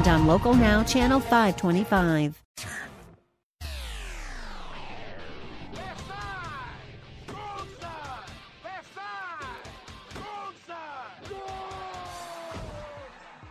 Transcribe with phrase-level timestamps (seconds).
[0.00, 2.42] and on Local Now, Channel 525.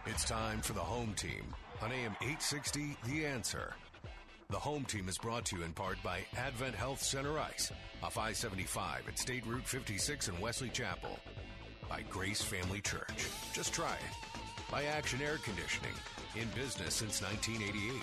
[0.06, 1.44] It's time for the home team
[1.82, 3.74] on AM 860 The Answer.
[4.50, 7.72] The home team is brought to you in part by Advent Health Center Ice
[8.02, 11.20] off I 75 at State Route 56 in Wesley Chapel.
[11.88, 13.28] By Grace Family Church.
[13.54, 14.72] Just try it.
[14.72, 15.94] By Action Air Conditioning,
[16.36, 18.02] in business since 1988.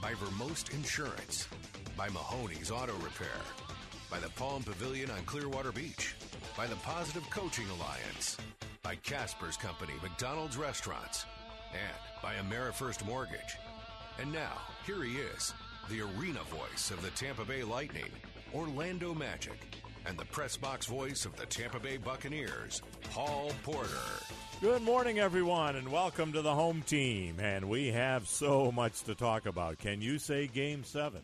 [0.00, 1.48] By Vermost Insurance.
[1.96, 3.40] By Mahoney's Auto Repair.
[4.10, 6.14] By the Palm Pavilion on Clearwater Beach.
[6.56, 8.36] By the Positive Coaching Alliance.
[8.82, 11.26] By Casper's Company, McDonald's Restaurants.
[11.72, 13.56] And by AmeriFirst Mortgage.
[14.20, 15.54] And now, here he is,
[15.88, 18.10] the arena voice of the Tampa Bay Lightning,
[18.54, 19.58] Orlando Magic,
[20.06, 23.88] and the press box voice of the Tampa Bay Buccaneers, Paul Porter.
[24.60, 27.40] Good morning, everyone, and welcome to the home team.
[27.40, 29.78] And we have so much to talk about.
[29.78, 31.22] Can you say Game Seven?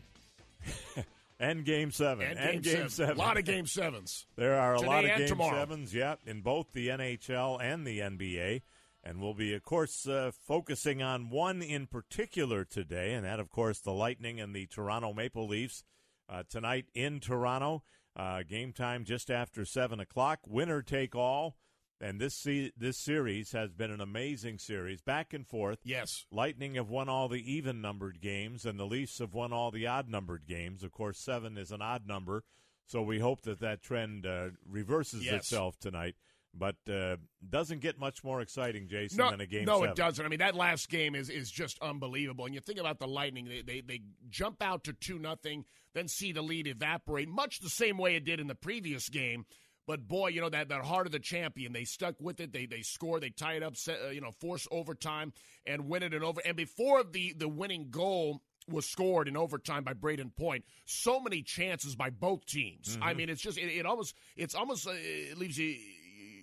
[1.40, 2.36] and Game Seven.
[2.36, 3.16] And, game, seven.
[3.16, 4.26] A lot of Game Sevens.
[4.36, 5.58] There are a Today lot of Game tomorrow.
[5.58, 8.62] Sevens, yeah, in both the NHL and the NBA.
[9.04, 13.50] And we'll be, of course, uh, focusing on one in particular today, and that, of
[13.50, 15.84] course, the Lightning and the Toronto Maple Leafs
[16.28, 17.82] uh, tonight in Toronto.
[18.18, 20.40] Uh, game time just after seven o'clock.
[20.46, 21.56] Winner take all.
[22.00, 25.80] And this se- this series has been an amazing series, back and forth.
[25.82, 26.26] Yes.
[26.30, 29.88] Lightning have won all the even numbered games, and the Leafs have won all the
[29.88, 30.84] odd numbered games.
[30.84, 32.44] Of course, seven is an odd number,
[32.86, 35.34] so we hope that that trend uh, reverses Yes.
[35.40, 36.14] itself tonight.
[36.58, 37.16] But uh,
[37.48, 39.64] doesn't get much more exciting, Jason, No, than a game.
[39.64, 39.90] no, seven.
[39.90, 40.24] it doesn't.
[40.24, 42.44] I mean, that last game is is just unbelievable.
[42.46, 45.64] And you think about the Lightning; they they, they jump out to two nothing,
[45.94, 49.44] then see the lead evaporate, much the same way it did in the previous game.
[49.86, 51.72] But boy, you know that that heart of the champion.
[51.72, 52.52] They stuck with it.
[52.52, 53.20] They they score.
[53.20, 53.76] They tie it up.
[53.76, 55.32] Set, uh, you know, force overtime
[55.66, 56.42] and win it in over.
[56.44, 60.64] And before the the winning goal was scored in overtime by Brayden Point.
[60.84, 62.96] So many chances by both teams.
[62.96, 63.02] Mm-hmm.
[63.02, 65.74] I mean, it's just it, it almost it's almost uh, it leaves you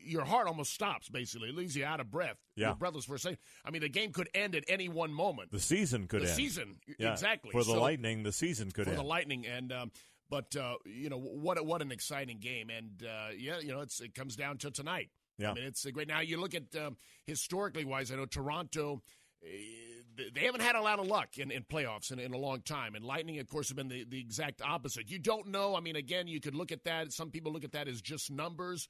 [0.05, 1.09] your heart almost stops.
[1.09, 2.37] Basically, it leaves you out of breath.
[2.55, 2.67] Yeah.
[2.67, 3.39] You're breathless for a second.
[3.65, 5.51] I mean, the game could end at any one moment.
[5.51, 6.35] The season could The end.
[6.35, 7.51] season, Yeah, exactly.
[7.51, 8.99] For the So- Lightning, the season could for end.
[8.99, 9.91] the Lightning, and um,
[10.29, 11.63] but uh, you know what?
[11.65, 15.09] What an exciting game, and uh, yeah, you know it's it comes down to tonight.
[15.37, 15.51] Yeah.
[15.51, 16.07] I mean it's great.
[16.07, 18.11] Now you look at um, historically wise.
[18.11, 19.03] I know Toronto.
[19.43, 19.47] uh,
[20.33, 22.95] They haven't had a lot of luck in, in playoffs in, in a long time.
[22.95, 25.09] And Lightning, of course, have been the, the exact opposite.
[25.11, 25.75] You don't know.
[25.75, 27.11] I mean, again, you could look at that.
[27.11, 28.87] Some people look at that as just numbers,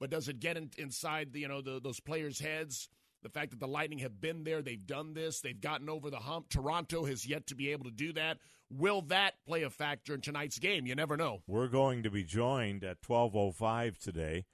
[0.00, 2.88] but does it get in, inside the, you know the, those players' heads?
[3.22, 6.18] The fact that the Lightning have been there, they've done this, they've gotten over the
[6.18, 6.48] hump.
[6.48, 8.38] Toronto has yet to be able to do that.
[8.70, 10.86] Will that play a factor in tonight's game?
[10.86, 11.42] You never know.
[11.46, 14.44] We're going to be joined at 12:05 today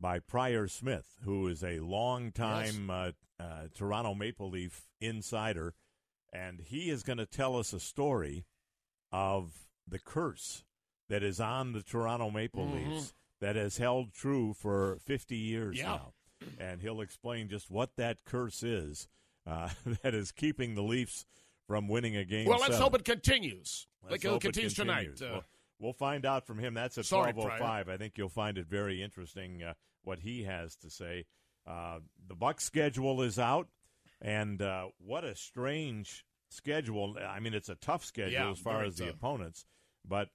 [0.00, 5.74] by Pryor Smith, who is a longtime uh, uh, Toronto Maple Leaf insider,
[6.32, 8.46] and he is going to tell us a story
[9.12, 10.64] of the curse
[11.08, 15.84] that is on the Toronto Maple Leafs that has held true for 50 years Yeah.
[15.84, 16.12] now,
[16.58, 19.08] and he'll explain just what that curse is
[19.46, 19.68] uh,
[20.02, 21.26] that is keeping the Leafs
[21.66, 22.46] from winning a game.
[22.48, 23.86] Well, let's hope it continues.
[24.02, 25.20] Let's like it hope it continues tonight.
[25.20, 25.44] Uh, Well,
[25.78, 26.74] we'll find out from him.
[26.74, 27.84] That's at Sorry, twelve oh Pryor.
[27.90, 31.26] I think you'll find it very interesting uh, what he has to say.
[31.66, 31.98] Uh,
[32.28, 33.68] the Buck schedule is out,
[34.20, 37.16] and uh, what a strange schedule.
[37.20, 39.14] I mean, it's a tough schedule Yeah, as far as the tough.
[39.14, 39.64] opponents,
[40.04, 40.28] but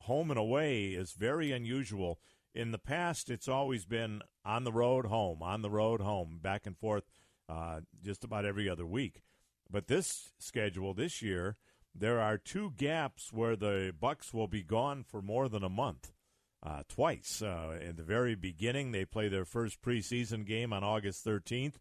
[0.00, 2.18] home and away is very unusual.
[2.56, 6.66] In the past, it's always been on the road, home, on the road, home, back
[6.66, 7.04] and forth,
[7.50, 9.20] uh, just about every other week.
[9.70, 11.58] But this schedule this year,
[11.94, 16.12] there are two gaps where the Bucks will be gone for more than a month.
[16.62, 17.42] Uh, twice.
[17.42, 21.74] Uh, in the very beginning, they play their first preseason game on August 13th,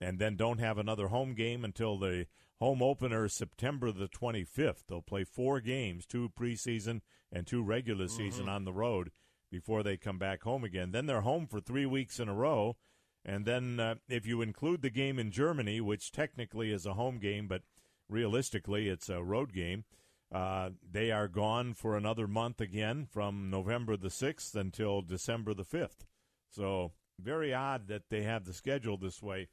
[0.00, 2.26] and then don't have another home game until the
[2.58, 4.86] home opener September the 25th.
[4.88, 9.12] They'll play four games, two preseason and two regular season on the road
[9.56, 10.90] before they come back home again.
[10.90, 12.76] Then they're home for three weeks in a row.
[13.24, 17.18] And then, uh, if you include the game in Germany, which technically is a home
[17.18, 17.62] game, but
[18.08, 19.84] realistically it's a road game,
[20.30, 25.64] uh, they are gone for another month again from November the 6th until December the
[25.64, 26.04] 5th.
[26.50, 29.48] So, very odd that they have the schedule this way.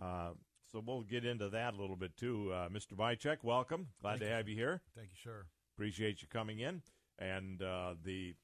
[0.00, 0.32] Uh,
[0.70, 2.52] so we'll get into that a little bit too.
[2.52, 2.92] Uh, Mr.
[2.92, 3.88] Bychek, welcome.
[4.02, 4.32] Glad Thank to you.
[4.32, 4.82] have you here.
[4.94, 5.46] Thank you, sir.
[5.74, 6.82] Appreciate you coming in.
[7.18, 8.34] And uh, the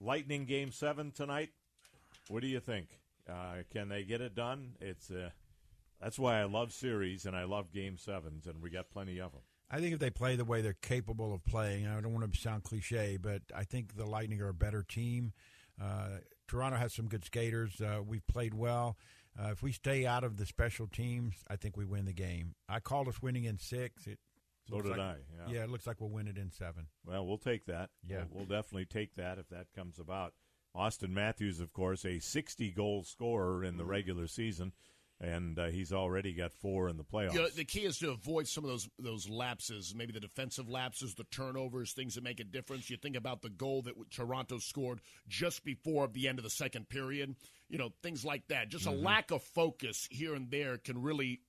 [0.00, 1.50] Lightning Game Seven tonight.
[2.28, 2.88] What do you think?
[3.28, 4.74] Uh, can they get it done?
[4.80, 5.30] It's uh,
[6.00, 9.32] that's why I love series and I love Game Sevens, and we got plenty of
[9.32, 9.42] them.
[9.70, 12.40] I think if they play the way they're capable of playing, I don't want to
[12.40, 15.32] sound cliche, but I think the Lightning are a better team.
[15.80, 17.80] Uh, Toronto has some good skaters.
[17.80, 18.96] Uh, we've played well.
[19.38, 22.54] Uh, if we stay out of the special teams, I think we win the game.
[22.68, 24.06] I called us winning in six.
[24.06, 24.18] It
[24.70, 25.16] So did like- I.
[25.36, 25.54] Yeah.
[25.54, 26.86] Yeah, it looks like we'll win it in seven.
[27.04, 27.90] Well, we'll take that.
[28.06, 28.24] Yeah.
[28.30, 30.34] We'll, we'll definitely take that if that comes about.
[30.76, 34.72] Auston Matthews, of course, a 60 goal scorer in the regular season,
[35.20, 37.32] and uh, he's already got four in the playoffs.
[37.32, 40.68] You know, the key is to avoid some of those those lapses, maybe the defensive
[40.68, 42.90] lapses, the turnovers, things that make a difference.
[42.90, 46.88] You think about the goal that Toronto scored just before the end of the second
[46.88, 47.34] period.
[47.68, 48.68] You know, things like that.
[48.68, 51.40] Just a lack of focus here and there can really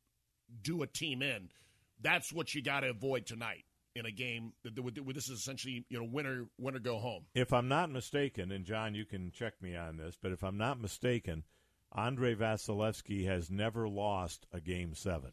[0.63, 1.49] do a team in.
[2.01, 3.65] That's what you got to avoid tonight
[3.95, 4.53] in a game.
[4.63, 7.25] that- that- where This is essentially you know winner winner go home.
[7.33, 10.57] if I'm not mistaken, and John, you can check me on this, but if I'm
[10.57, 11.43] not mistaken,
[11.95, 15.31] Andrei Vasilevskiy has never lost a game seven.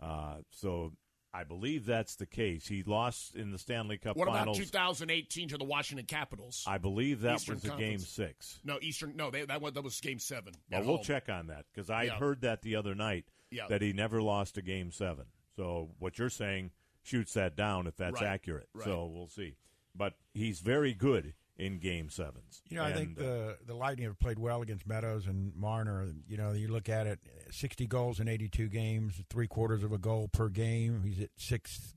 [0.00, 0.92] Uh, so
[1.32, 2.66] I believe that's the case.
[2.66, 6.64] He lost in the Stanley Cup What about 2018 to the Washington Capitals?
[6.66, 8.58] I believe that Eastern was a game six.
[8.64, 9.14] no, Eastern.
[9.14, 10.54] No, they, that was that was game seven.
[10.70, 11.04] Well, we'll home.
[11.04, 12.18] check on that because I Yeah.
[12.18, 13.68] heard that the other night Yeah.
[13.68, 15.26] that he never lost a game seven.
[15.60, 16.70] So what you're saying
[17.02, 18.68] shoots that down if that's Right, accurate.
[18.74, 18.84] right.
[18.84, 19.56] So we'll see.
[19.94, 22.62] But he's very good in game sevens.
[22.70, 26.06] You know, I think uh, the the Lightning have played well against Matthews and Marner.
[26.26, 27.18] You know, you look at it,
[27.50, 31.02] sixty goals in eighty two games, three quarters of a goal per game.
[31.04, 31.94] He's at six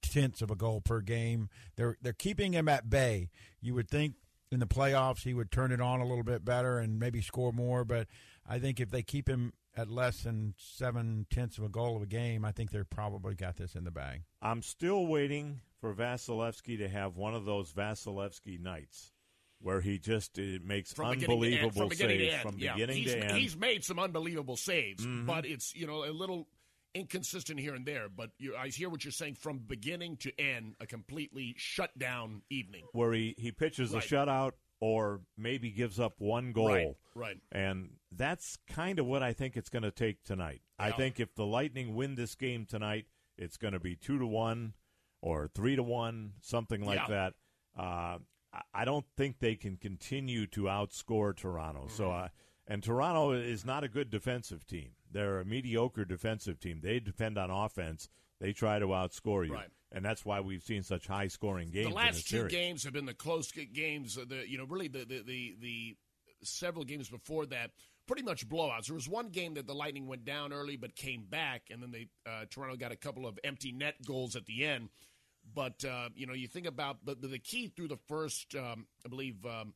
[0.00, 1.48] tenths of a goal per game.
[1.76, 3.28] They're they're keeping him at bay.
[3.60, 4.14] You would think
[4.50, 7.52] in the playoffs he would turn it on a little bit better and maybe score
[7.52, 8.06] more, but
[8.46, 12.02] I think if they keep him at less than seven tenths of a goal of
[12.02, 14.22] a game, I think they're probably got this in the bag.
[14.40, 19.12] I'm still waiting for Vasilevskiy to have one of those Vasilevskiy nights
[19.60, 22.42] where he just uh, makes from beginning to end, unbelievable from beginning saves to end.
[22.42, 22.72] from yeah.
[22.74, 23.28] beginning he's, to end.
[23.28, 23.36] Mm-hmm.
[23.38, 26.48] He's made some unbelievable saves, but it's you know a little
[26.94, 28.08] inconsistent here and there.
[28.08, 32.42] But you, I hear what you're saying from beginning to end, a completely shut down
[32.50, 32.84] evening.
[32.92, 34.04] where he, he pitches Right.
[34.04, 34.52] a shutout
[34.82, 36.66] or maybe gives up one goal.
[36.74, 37.36] Right, right.
[37.52, 40.60] And that's kind of what I think it's going to take tonight.
[40.76, 43.06] I think if the Lightning win this game tonight,
[43.38, 44.72] it's going to be two to one
[45.20, 47.06] or three to one, something like Yeah.
[47.08, 47.34] that.
[47.80, 48.18] Uh,
[48.74, 51.86] I- don't think they can continue to outscore Toronto.
[51.86, 52.24] So, Mm-hmm.
[52.24, 52.28] uh,
[52.66, 54.96] and Toronto is not a good defensive team.
[55.08, 56.80] They're a mediocre defensive team.
[56.82, 58.08] They depend on offense.
[58.40, 59.70] They try to outscore you, Right.
[59.92, 61.88] And that's why we've seen such high scoring games.
[61.88, 62.52] The last two series.
[62.52, 64.16] games have been the close games.
[64.18, 65.96] uh, The you know really the the, the the
[66.42, 67.70] several games before that
[68.06, 68.86] pretty much blowouts.
[68.86, 71.92] There was one game that the Lightning went down early but came back, and then
[71.92, 74.88] they uh, Toronto got a couple of empty net goals at the end.
[75.54, 79.08] But uh, you know you think about but the key through the first um, I
[79.08, 79.74] believe um,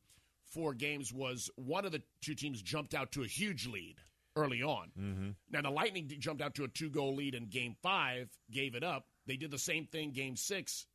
[0.51, 3.97] four games was one of the two teams jumped out to a huge lead
[4.35, 4.91] early on.
[4.97, 5.29] Mm-hmm.
[5.51, 8.83] Now the Lightning jumped out to a two goal lead in Game Five, gave it
[8.83, 9.05] up.
[9.27, 10.87] They did the same thing Game Six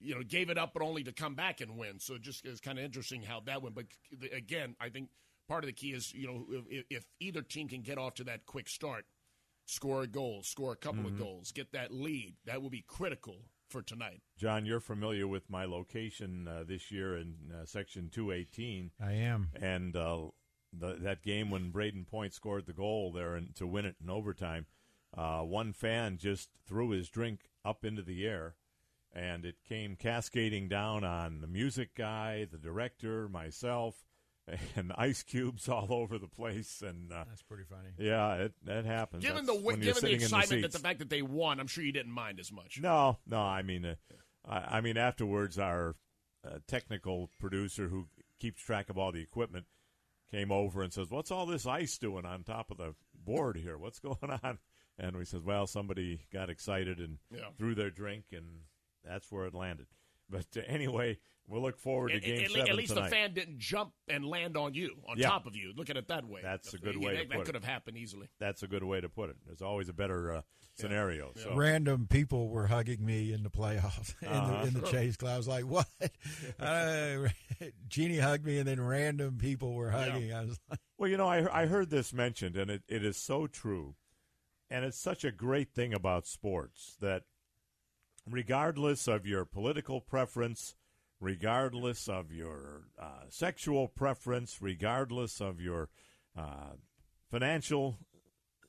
[0.00, 1.98] you know, gave it up, but only to come back and win.
[1.98, 3.74] So it just is kind of interesting how that went.
[3.74, 3.86] But
[4.32, 5.08] again, I think
[5.48, 8.24] part of the key is, you know, if, if either team can get off to
[8.24, 9.06] that quick start,
[9.64, 13.36] score a goal, score a couple of goals, get that lead, that will be critical
[13.68, 14.22] for tonight.
[14.36, 19.48] John, you're familiar with my location uh, this year in uh, Section 218, I am.
[19.60, 20.26] and uh,
[20.72, 24.10] the, that game when Brayden Point scored the goal there and to win it in
[24.10, 24.66] overtime.
[25.16, 28.54] Uh, one fan just threw his drink up into the air,
[29.12, 34.04] and it came cascading down on the music guy, the director, myself,
[34.76, 36.82] and ice cubes all over the place.
[36.86, 37.90] And uh, That's pretty funny.
[37.98, 39.24] yeah, it that happens.
[39.24, 41.22] Given the That's win, when given the sitting in excitement that the fact that they
[41.22, 42.78] won, I'm sure you didn't mind as much.
[42.80, 43.38] No, no.
[43.40, 43.94] I mean, uh,
[44.48, 45.96] I, I mean, afterwards, our
[46.46, 48.06] uh, technical producer, who
[48.38, 49.66] keeps track of all the equipment,
[50.30, 53.76] came over and says, "What's all this ice doing on top of the board here?
[53.76, 54.58] What's going on?"
[54.98, 57.50] And we said, "Well, somebody got excited and Yeah.
[57.58, 58.62] threw their drink, and
[59.04, 59.86] that's where it landed."
[60.28, 63.10] But uh, anyway, we'll look forward to Game at- Seven at least tonight.
[63.10, 65.28] the fan didn't jump and land on you, on Yeah.
[65.28, 65.72] top of you.
[65.76, 66.40] Look at it that way.
[66.42, 67.44] That's a That- good way to that, put that it.
[67.44, 68.28] could have happened easily.
[68.40, 69.36] That's a good way to put it.
[69.46, 70.42] There's always a better uh,
[70.74, 71.32] scenario.
[71.36, 71.54] So.
[71.54, 74.62] Random people were hugging me in the playoffs in, Uh-huh.
[74.62, 75.34] the, in the Chase Club.
[75.34, 75.88] I was like, "What?"
[76.58, 77.28] uh,
[77.86, 80.32] Jeannie hugged me, and then random people were hugging.
[80.32, 83.16] I was like, Well, you know, I, I heard this mentioned, and it, it is
[83.16, 83.94] so true.
[84.70, 87.22] And it's such a great thing about sports that
[88.28, 90.74] regardless of your political preference,
[91.20, 95.88] regardless of your uh, sexual preference, regardless of your
[96.36, 96.72] uh,
[97.30, 97.98] financial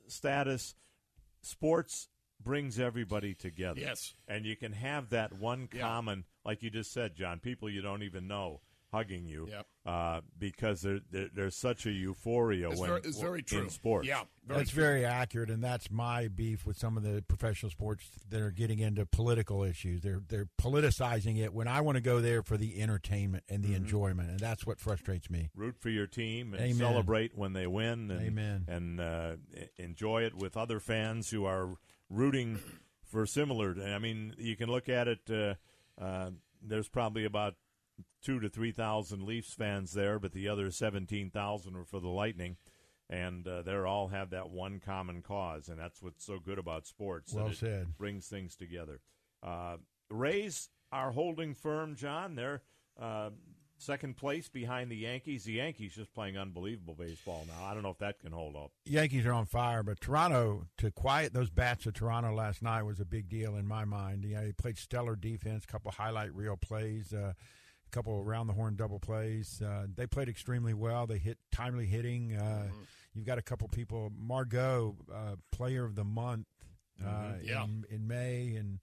[0.07, 0.75] status,
[1.41, 3.79] sports brings everybody together.
[3.81, 4.13] Yes.
[4.27, 5.81] And you can have that one Yeah.
[5.81, 8.61] common, like you just said, John, people you don't even know
[8.91, 9.65] hugging you Yep.
[9.86, 13.63] uh, because there, there, there's such a euphoria It's when very, it's very true.
[13.63, 14.08] in sports.
[14.08, 14.82] Yeah, very That's true.
[14.84, 18.79] very accurate, and that's my beef with some of the professional sports that are getting
[18.79, 20.01] into political issues.
[20.01, 23.72] They're they're politicizing it when I want to go there for the entertainment and Mm-hmm.
[23.72, 25.50] the enjoyment, and that's what frustrates me.
[25.56, 26.77] Root for your team and Amen.
[26.77, 28.10] celebrate when they win.
[28.12, 28.65] And, Amen.
[28.67, 29.36] And uh,
[29.77, 31.75] enjoy it with other fans who are
[32.10, 32.60] rooting
[33.03, 33.75] for similar.
[33.86, 35.20] I mean, you can look at it.
[35.29, 35.56] Uh,
[36.01, 36.29] uh,
[36.62, 37.56] there's probably about
[38.21, 42.07] two to three thousand Leafs fans there, but the other seventeen thousand are for the
[42.07, 42.57] Lightning,
[43.09, 46.85] and uh, they all have that one common cause, and that's what's so good about
[46.85, 47.31] sports.
[47.31, 47.97] that Well it said.
[47.97, 48.99] Brings things together.
[49.43, 49.77] Uh,
[50.09, 52.35] Rays are holding firm, John.
[52.35, 52.61] They're
[52.99, 53.29] uh,
[53.77, 55.43] second place behind the Yankees.
[55.43, 57.65] The Yankees just playing unbelievable baseball now.
[57.65, 58.71] I don't know if that can hold up.
[58.85, 62.99] Yankees are on fire, but Toronto to quiet those bats of Toronto last night was
[62.99, 64.23] a big deal in my mind.
[64.23, 67.33] You know, they played stellar defense, a couple highlight reel plays, uh,
[67.88, 69.62] a couple around the horn double plays.
[69.62, 71.08] Uh, they played extremely well.
[71.08, 72.36] They hit timely hitting.
[72.36, 72.67] Uh,
[73.13, 76.46] You've got a couple people, Margot, uh, Player of the Month
[77.03, 77.63] uh, Yeah.
[77.63, 78.77] in, in May, and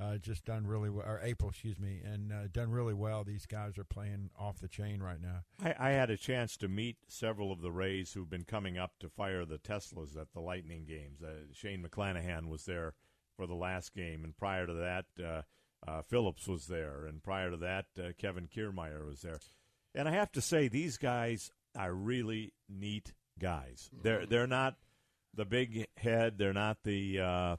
[0.00, 3.24] uh, just done really well, or April, excuse me, and uh, done really well.
[3.24, 5.42] These guys are playing off the chain right now.
[5.60, 8.92] I, I had a chance to meet several of the Rays who've been coming up
[9.00, 11.20] to fire the Teslas at the Lightning games.
[11.20, 12.94] Uh, Shane McClanahan was there
[13.36, 15.06] for the last game, and prior to that,
[15.86, 19.38] uh, Phillips was there, and prior to that, uh, Kevin Kiermeyer was there.
[19.94, 23.90] And I have to say, these guys are really neat guys.
[24.02, 24.76] They're they're not
[25.34, 26.36] the big head.
[26.38, 27.56] They're not the uh,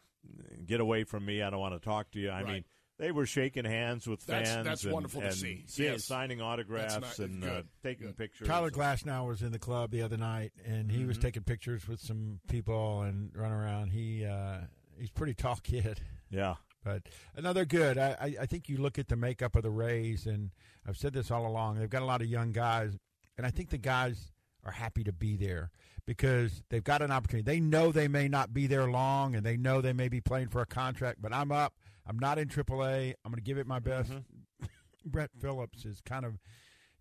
[0.66, 1.42] get away from me.
[1.42, 2.30] I don't want to talk to you.
[2.30, 2.54] I Right.
[2.54, 2.66] mean,
[3.00, 4.66] they were shaking hands with That's- fans.
[4.68, 5.64] that's and, wonderful to and see.
[5.66, 6.06] si- Yes.
[6.06, 8.18] signing autographs not- and uh, taking good.
[8.18, 8.48] pictures.
[8.48, 11.26] Tyler Glasnow was in the club the other night, and he was Mm-hmm.
[11.26, 13.90] taking pictures with some people and run around.
[13.90, 14.60] He uh,
[15.00, 16.00] he's pretty tall kid,
[16.30, 16.56] Yeah.
[16.84, 17.04] But
[17.36, 17.98] another good.
[17.98, 20.52] I, I I think you look at the makeup of the Rays, and
[20.88, 21.80] I've said this all along.
[21.80, 22.98] They've got a lot of young guys,
[23.38, 24.32] and I think the guys
[24.64, 25.72] are happy to be there
[26.06, 27.44] because they've got an opportunity.
[27.46, 30.50] They know they may not be there long, and they know they may be playing
[30.50, 31.22] for a contract.
[31.22, 31.74] But I'm up.
[32.08, 33.14] I'm not in AAA.
[33.24, 34.12] I'm going to give it my best.
[34.12, 34.66] Mm-hmm.
[35.06, 36.38] Brett Phillips is kind of,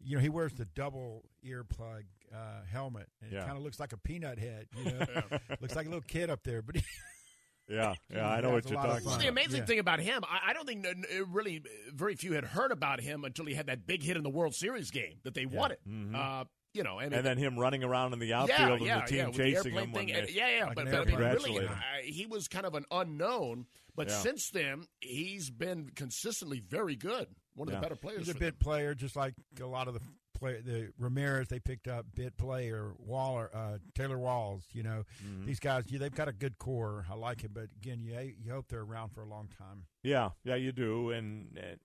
[0.02, 2.02] you know, he wears the double earplug
[2.34, 3.40] uh, helmet, and Yeah.
[3.42, 4.66] it kind of looks like a peanut head.
[4.76, 5.06] You know,
[5.60, 6.62] looks like a little kid up there.
[6.62, 6.82] But he,
[7.70, 9.64] Yeah, yeah, I know what you're lot of talking Well, the amazing Yeah.
[9.66, 12.72] thing about him, I, I don't think n- n- really uh, very few had heard
[12.72, 15.46] about him until he had that big hit in the World Series game that they
[15.46, 15.80] won it.
[16.14, 17.18] Uh, you know, and, Mm-hmm.
[17.18, 19.80] And then him running around in the outfield yeah, and the team yeah, chasing the
[19.82, 19.92] him.
[19.92, 20.06] thing.
[20.08, 21.78] they, yeah, yeah, Like but, an but I mean, really, Congratulate him.
[21.78, 23.66] I, he was kind of an unknown.
[23.96, 24.18] But Yeah.
[24.20, 27.26] since then, he's been consistently very good.
[27.54, 27.80] One of Yeah.
[27.80, 28.18] the better players.
[28.20, 28.64] he's a for bit them.
[28.64, 30.00] player, just like a lot of the
[30.40, 34.64] The Ramirez they picked up, bit player, Waller, uh, Taylor Walls.
[34.72, 35.46] You know, Mm-hmm.
[35.46, 35.84] these guys.
[35.88, 37.04] Yeah, they've got a good core.
[37.10, 39.84] I like it, but again, you you hope they're around for a long time.
[40.02, 41.10] yeah, yeah, you do.
[41.10, 41.76] And uh,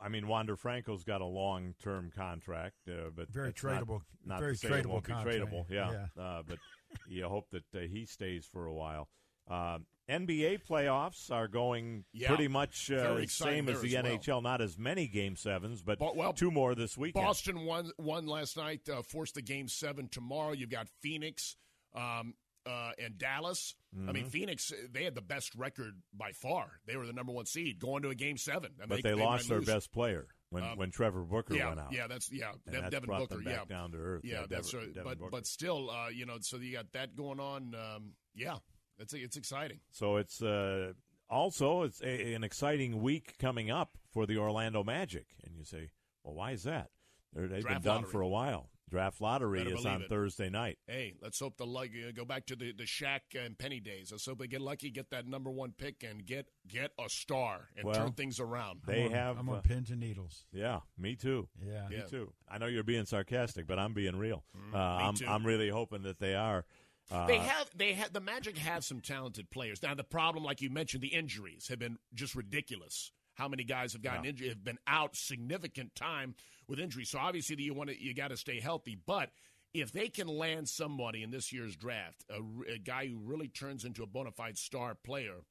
[0.00, 4.38] I mean, Wander Franco's got a long-term contract, uh, but Very that's not- tradable- Not,
[4.40, 5.38] very to say it tradable won't be contract.
[5.38, 5.64] tradable.
[5.68, 6.58] Yeah, Uh, but
[7.08, 9.08] you hope that uh, he stays for a while.
[9.50, 9.78] Uh,
[10.08, 12.28] NBA playoffs are going Yeah.
[12.28, 14.12] pretty much uh, same as the as well.
[14.18, 14.42] NHL.
[14.42, 17.24] Not as many game sevens, but But- well, two more this weekend.
[17.24, 20.52] Boston won won last night, uh, forced the game seven tomorrow.
[20.52, 21.56] You've got Phoenix
[21.94, 22.34] um,
[22.66, 23.74] uh, and Dallas.
[23.92, 24.12] I Mm-hmm.
[24.12, 26.80] mean, Phoenix they had the best record by far.
[26.86, 28.72] They were the number one seed going to a game seven.
[28.86, 29.66] But they, might lost their lose.
[29.66, 31.92] best player when, Um, when Trevor Booker Yeah, went out.
[31.92, 33.36] yeah, that's yeah, And that's Devin Booker.
[33.36, 34.24] them yeah, back down to earth.
[34.24, 34.94] yeah, Yeah, that's Devin- right.
[34.94, 35.30] Devin But Booker.
[35.30, 37.74] but still, uh, you know, so you got that going on.
[37.74, 38.58] Um, yeah,
[38.98, 39.80] it's it's exciting.
[39.90, 40.92] So it's uh,
[41.30, 45.90] also it's a, an exciting week coming up for the Orlando Magic, and you say,
[46.24, 46.90] well, why is that?
[47.34, 48.10] They're, they've Draft been done lottery.
[48.12, 48.70] for a while.
[48.90, 50.08] Draft lottery Better is on it.
[50.08, 50.78] Thursday night.
[50.86, 54.08] Hey, let's hope the luck uh, go back to the the Shaq and Penny days.
[54.10, 57.68] Let's hope they get lucky, get that number one pick, and get get a star
[57.76, 58.80] and Well, turn things around.
[58.86, 60.46] They I'm on, have, I'm on uh, pins and needles.
[60.52, 61.48] yeah, me too.
[61.62, 61.86] Yeah.
[61.90, 62.04] Me Yeah.
[62.04, 62.32] too.
[62.48, 64.42] I know you're being sarcastic, but I'm being real.
[64.72, 65.26] uh, I'm, too.
[65.28, 66.64] I'm really hoping that they are.
[67.10, 69.82] Uh, They have they have the Magic have some talented players.
[69.82, 73.12] Now the problem, like you mentioned, the injuries have been just ridiculous.
[73.34, 74.30] How many guys have gotten Yeah.
[74.30, 76.34] injured have been out significant time
[76.66, 77.10] with injuries.
[77.10, 78.94] So obviously you want to you got to stay healthy.
[78.94, 79.30] But
[79.72, 84.02] if they can land somebody in this year's draft, a guy who really turns into
[84.02, 85.44] a bona fide star player,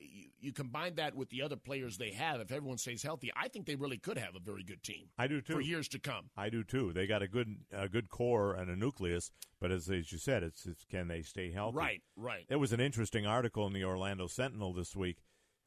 [0.00, 2.40] you, you combine that with the other players they have.
[2.40, 5.26] If everyone stays healthy, I think they really could have a very good team I
[5.26, 5.54] do too.
[5.54, 6.30] for years to come.
[6.36, 6.92] I do too.
[6.92, 10.42] They got a good a good core and a nucleus, but as, as you said,
[10.42, 11.76] it's, it's can they stay healthy?
[11.78, 12.44] Right, right.
[12.48, 15.18] There was an interesting article in the Orlando Sentinel this week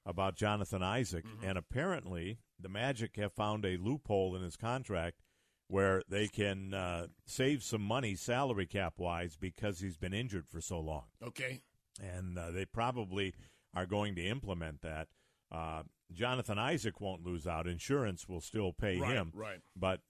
[0.06, 1.46] about Jonathan Isaac, Mm-hmm.
[1.48, 5.22] and apparently the Magic have found a loophole in his contract
[5.68, 10.60] where they can uh, save some money salary cap wise because he's been injured for
[10.60, 11.04] so long.
[11.24, 11.62] Okay.
[12.02, 13.34] and uh, they probably
[13.74, 15.08] are going to implement that.
[15.52, 17.68] Uh, Jonathan Isaac won't lose out.
[17.68, 19.60] Insurance will still pay Right, him, right.
[19.76, 20.02] but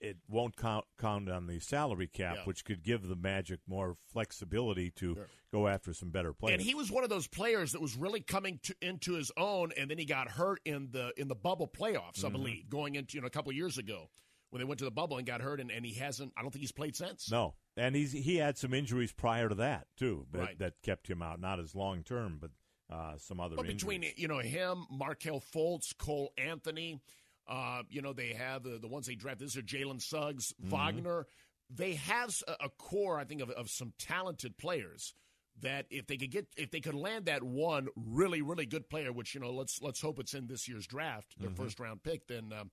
[0.00, 2.44] it won't count count on the salary cap, Yeah.
[2.44, 5.16] which could give the Magic more flexibility to
[5.52, 6.54] go after some better players.
[6.60, 9.72] And he was one of those players that was really coming to, into his own,
[9.76, 12.26] and then he got hurt in the in the bubble playoffs, Mm-hmm.
[12.26, 14.10] I believe, going into you know a couple of years ago
[14.50, 16.32] when they went to the bubble and got hurt, and, and he hasn't.
[16.36, 17.28] I don't think he's played since.
[17.30, 20.58] No, and he's he had some injuries prior to that too, that, Right.
[20.60, 21.40] that kept him out.
[21.40, 22.50] Not as long term, but
[22.92, 23.56] uh, some other.
[23.56, 24.18] But between injuries.
[24.18, 27.00] you know him, Markelle Fultz, Cole Anthony,
[27.48, 29.40] uh, you know they have the, the ones they draft.
[29.40, 30.70] This are Jalen Suggs, Mm-hmm.
[30.70, 31.26] Wagner.
[31.70, 35.12] They have a, a core, I think, of, of some talented players
[35.60, 39.12] that if they could get if they could land that one really really good player,
[39.12, 41.44] which you know let's let's hope it's in this year's draft, Mm-hmm.
[41.54, 42.70] their first round pick, then um,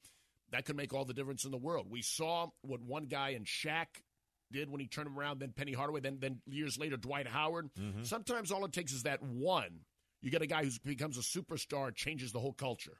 [0.51, 1.88] that could make all the difference in the world.
[1.89, 3.88] We saw what one guy in Shaq
[4.51, 7.69] did when he turned him around, then Penny Hardaway, then then years later Dwight Howard.
[7.77, 8.03] Mm-hmm.
[8.03, 9.79] Sometimes all it takes is that one.
[10.25, 12.98] You get a guy who becomes a superstar, changes the whole culture.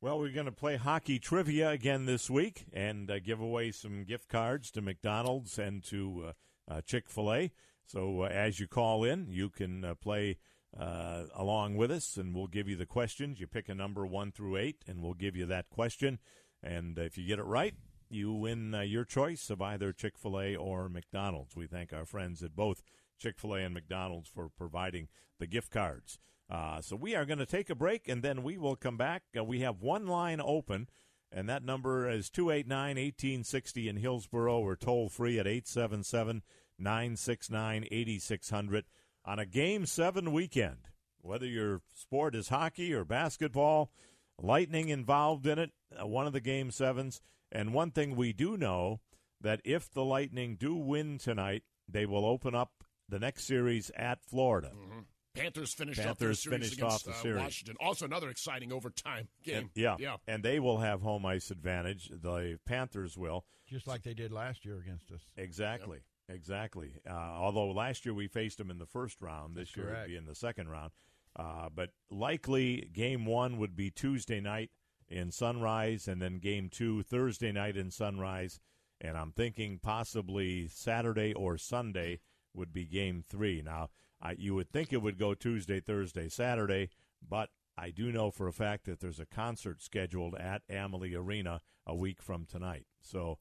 [0.00, 4.04] Well, we're going to play hockey trivia again this week and uh, give away some
[4.04, 7.50] gift cards to McDonald's and to uh, uh, Chick Fil A.
[7.86, 10.38] So uh, as you call in, you can uh, play
[10.78, 13.40] uh, along with us, and we'll give you the questions.
[13.40, 16.20] You pick a number one through eight, and we'll give you that question.
[16.62, 17.74] And if you get it right,
[18.08, 21.56] you win your choice of either Chick Fil A or McDonald's.
[21.56, 22.84] We thank our friends at both
[23.18, 25.08] Chick Fil A and McDonald's for providing
[25.40, 26.20] the gift cards.
[26.50, 29.22] Uh, so we are going to take a break, and then we will come back.
[29.36, 30.88] Uh, we have one line open,
[31.30, 36.42] and that number is 289 1860 in Hillsboro, or toll free at 877
[36.78, 38.84] 969 8600
[39.24, 40.88] on a Game 7 weekend.
[41.22, 43.92] Whether your sport is hockey or basketball,
[44.40, 47.20] lightning involved in it, uh, one of the Game 7s.
[47.52, 49.00] And one thing we do know
[49.40, 54.24] that if the Lightning do win tonight, they will open up the next series at
[54.24, 54.70] Florida.
[55.34, 57.42] Panthers finished off Panthers their series finished against off the uh, series.
[57.42, 57.76] Washington.
[57.80, 59.70] Also, another exciting overtime game.
[59.74, 59.96] Yeah.
[59.98, 60.16] yeah.
[60.26, 62.10] And they will have home ice advantage.
[62.10, 63.44] The Panthers will.
[63.68, 65.20] just like they did last year against us.
[65.36, 66.00] Exactly.
[66.28, 66.94] Exactly.
[67.08, 70.00] Uh, although last year we faced them in the first round, this That's year correct.
[70.02, 70.92] would be in the second round.
[71.36, 74.70] Uh, but likely game one would be Tuesday night
[75.08, 78.60] in Sunrise, and then game two Thursday night in Sunrise.
[79.00, 82.20] And I'm thinking possibly Saturday or Sunday
[82.54, 83.62] would be game three.
[83.64, 83.90] Now,
[84.22, 86.90] I, you would think it would go Tuesday, Thursday, Saturday,
[87.26, 91.60] but I do know for a fact that there's a concert scheduled at Amalie Arena
[91.86, 92.86] a week from tonight.
[93.00, 93.38] So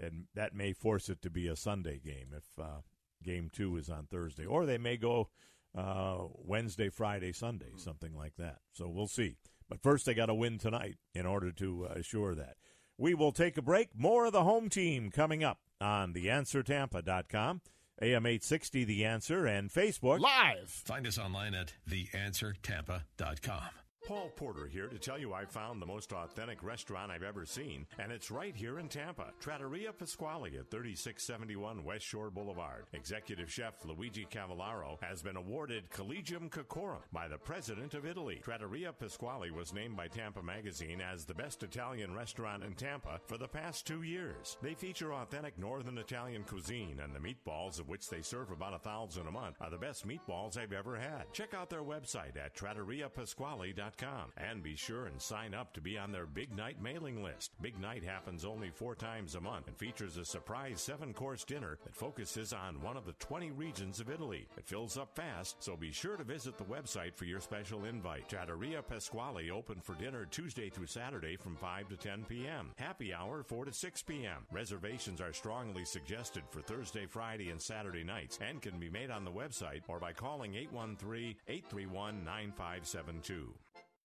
[0.00, 2.80] and that may force it to be a Sunday game if uh,
[3.22, 5.28] game two is on Thursday, or they may go
[5.76, 8.58] uh, Wednesday, Friday, Sunday, something like that.
[8.72, 9.36] So we'll see.
[9.68, 12.56] But first, they got to win tonight in order to uh, assure that.
[12.96, 13.88] We will take a break.
[13.96, 17.60] More of the home team coming up on theanswertampa.com,
[18.00, 20.20] AM 860 The Answer, and Facebook.
[20.20, 20.68] Live.
[20.70, 23.83] Find us online at theanswertampa.com.
[24.06, 27.86] Paul Porter here to tell you I found the most authentic restaurant I've ever seen,
[27.98, 29.32] and it's right here in Tampa.
[29.40, 32.84] Trattoria Pasquale at 3671 West Shore Boulevard.
[32.92, 38.42] Executive Chef Luigi Cavallaro has been awarded Collegium Cocorum by the President of Italy.
[38.44, 43.38] Trattoria Pasquale was named by Tampa Magazine as the best Italian restaurant in Tampa for
[43.38, 44.58] the past two years.
[44.60, 48.78] They feature authentic Northern Italian cuisine, and the meatballs, of which they serve about a
[48.78, 51.32] thousand a month, are the best meatballs I've ever had.
[51.32, 53.93] Check out their website at trattoriapasquale.com
[54.36, 57.52] and be sure and sign up to be on their Big Night mailing list.
[57.60, 61.78] Big Night happens only four times a month and features a surprise seven course dinner
[61.84, 64.46] that focuses on one of the 20 regions of Italy.
[64.56, 68.28] It fills up fast, so be sure to visit the website for your special invite.
[68.28, 72.70] Trattoria Pasquale open for dinner Tuesday through Saturday from 5 to 10 p.m.
[72.76, 74.46] Happy hour 4 to 6 p.m.
[74.52, 79.24] Reservations are strongly suggested for Thursday, Friday, and Saturday nights and can be made on
[79.24, 83.54] the website or by calling 813 831 9572.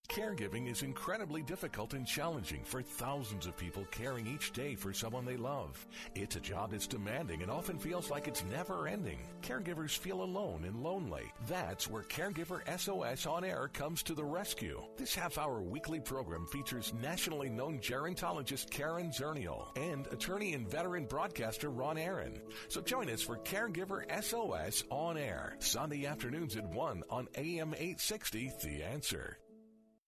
[0.10, 5.24] Caregiving is incredibly difficult and challenging for thousands of people caring each day for someone
[5.24, 5.86] they love.
[6.15, 9.19] It's a job that's demanding and often feels like it's never ending.
[9.43, 11.32] Caregivers feel alone and lonely.
[11.48, 14.82] That's where Caregiver SOS on air comes to the rescue.
[14.98, 21.06] This half hour weekly program features nationally known gerontologist Karen Zernial and attorney and veteran
[21.06, 22.41] broadcaster Ron Aaron.
[22.67, 28.52] So join us for Caregiver SOS on air, Sunday afternoons at 1 on AM 860
[28.63, 29.38] The Answer.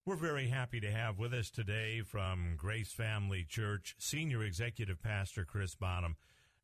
[0.04, 5.46] We're very happy to have with us today from Grace Family Church, Senior Executive Pastor
[5.46, 6.16] Chris Bonham.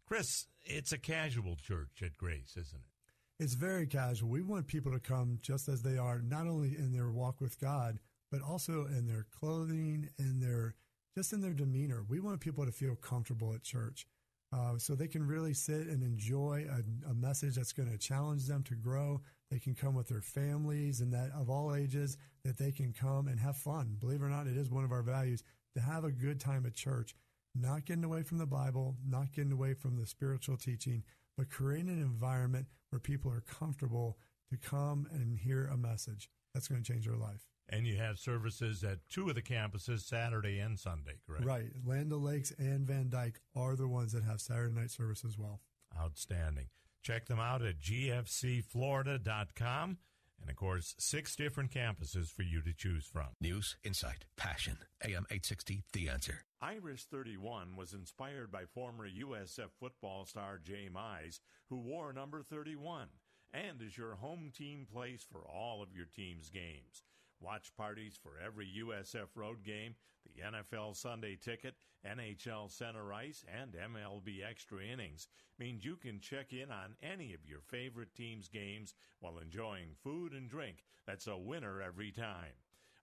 [0.07, 3.43] Chris, it's a casual church at Grace, isn't it?
[3.43, 4.29] It's very casual.
[4.29, 7.59] We want people to come just as they are, not only in their walk with
[7.59, 7.99] God,
[8.31, 10.73] but also in their clothing and their
[11.13, 12.03] just in their demeanor.
[12.09, 14.07] We want people to feel comfortable at church.
[14.53, 18.47] Uh, so they can really sit and enjoy a, a message that's going to challenge
[18.47, 19.21] them to grow.
[19.51, 23.27] They can come with their families and that of all ages that they can come
[23.27, 23.97] and have fun.
[23.99, 25.43] Believe it or not, it is one of our values
[25.75, 27.13] to have a good time at church,
[27.53, 31.03] not getting away from the Bible, not getting away from the spiritual teaching,
[31.37, 34.17] but creating an environment where people are comfortable
[34.49, 36.29] to come and hear a message.
[36.53, 37.47] That's going to change their life.
[37.69, 41.43] And you have services at two of the campuses, Saturday and Sunday, correct?
[41.45, 41.69] Right.
[41.85, 45.59] Land Lakes and Van Dyke are the ones that have Saturday night service as well.
[45.99, 46.67] Outstanding.
[47.03, 49.97] Check them out at gfcflorida.com.
[50.39, 53.29] And of course, six different campuses for you to choose from.
[53.41, 54.77] News, insight, passion.
[55.03, 56.43] AM 860, The Answer.
[56.61, 63.07] Irish 31 was inspired by former USF football star Jay Mize, who wore number 31,
[63.53, 67.03] and is your home team place for all of your team's games.
[67.39, 69.95] Watch parties for every USF road game,
[70.25, 75.27] the NFL Sunday ticket, NHL center ice, and MLB extra innings
[75.59, 80.33] means you can check in on any of your favorite team's games while enjoying food
[80.33, 82.53] and drink that's a winner every time.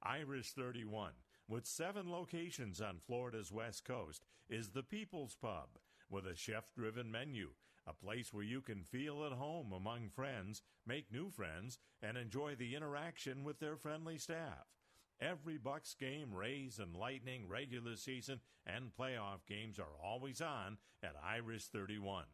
[0.02, 1.12] Irish 31,
[1.48, 5.68] with seven locations on Florida's west coast, is the People's Pub
[6.10, 7.50] with a chef driven menu
[7.86, 12.54] a place where you can feel at home among friends, make new friends, and enjoy
[12.54, 14.66] the interaction with their friendly staff.
[15.20, 21.14] Every Bucks game, Rays and Lightning, regular season, and playoff games are always on at
[21.24, 22.24] Irish 31.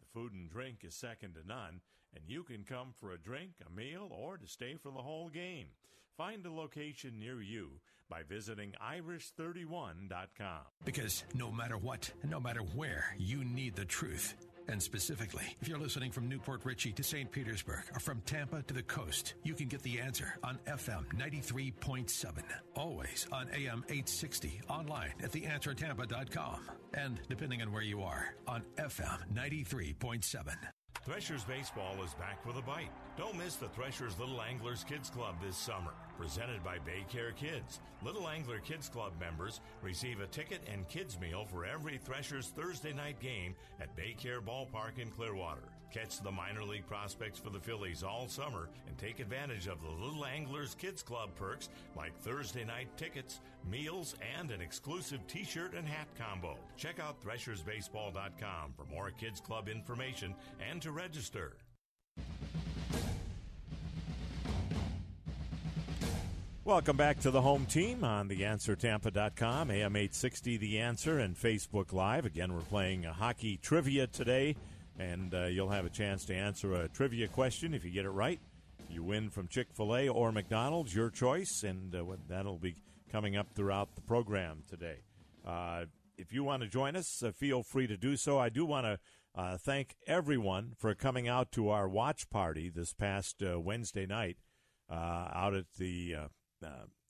[0.00, 1.80] The food and drink is second to none,
[2.14, 5.28] and you can come for a drink, a meal, or to stay for the whole
[5.28, 5.68] game.
[6.16, 10.60] Find a location near you by visiting irish31.com.
[10.84, 14.34] Because no matter what, no matter where, you need the truth.
[14.68, 17.30] And specifically, if you're listening from New Port Richey to St.
[17.30, 22.42] Petersburg or from Tampa to the coast, you can get the answer on FM 93.7.
[22.74, 26.60] Always on AM 860, online at theanswertampa.com.
[26.94, 30.56] And depending on where you are, on FM 93.7.
[31.02, 32.88] Threshers Baseball is back with a bite.
[33.18, 35.92] Don't miss the Threshers Little Anglers Kids Club this summer.
[36.16, 37.80] Presented by Baycare Kids.
[38.02, 42.94] Little Angler Kids Club members receive a ticket and kids meal for every Threshers Thursday
[42.94, 45.73] night game at Baycare Ballpark in Clearwater.
[45.94, 50.04] Catch the minor league prospects for the Phillies all summer and take advantage of the
[50.04, 53.38] Little Anglers Kids Club perks like Thursday night tickets,
[53.70, 56.56] meals, and an exclusive t-shirt and hat combo.
[56.76, 60.34] Check out threshersbaseball.com for more Kids Club information
[60.68, 61.58] and to register.
[66.64, 71.92] Welcome back to the home team on the theanswertampa.com, AM 860 The Answer, and Facebook
[71.92, 72.24] Live.
[72.24, 74.56] Again, we're playing a hockey trivia today,
[74.98, 78.10] and uh, you'll have a chance to answer a trivia question if you get it
[78.10, 78.40] right.
[78.88, 82.76] You win from Chick fil A or McDonald's, your choice, and uh, that'll be
[83.10, 84.98] coming up throughout the program today.
[85.46, 88.38] Uh, if you want to join us, uh, feel free to do so.
[88.38, 88.98] I do want to
[89.34, 94.36] uh, thank everyone for coming out to our watch party this past uh, Wednesday night
[94.90, 96.14] out at the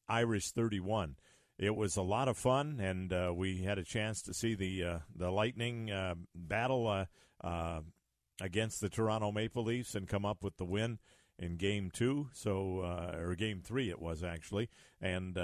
[0.09, 1.17] Irish 31.
[1.59, 4.85] It was a lot of fun, and uh, we had a chance to see the
[4.85, 7.07] uh, the Lightning uh, battle
[7.45, 7.81] uh, uh,
[8.41, 10.99] against the Toronto Maple Leafs and come up with the win
[11.39, 12.29] in Game Two.
[12.33, 12.81] So,
[13.17, 14.69] or Game Three, it was actually,
[15.01, 15.37] and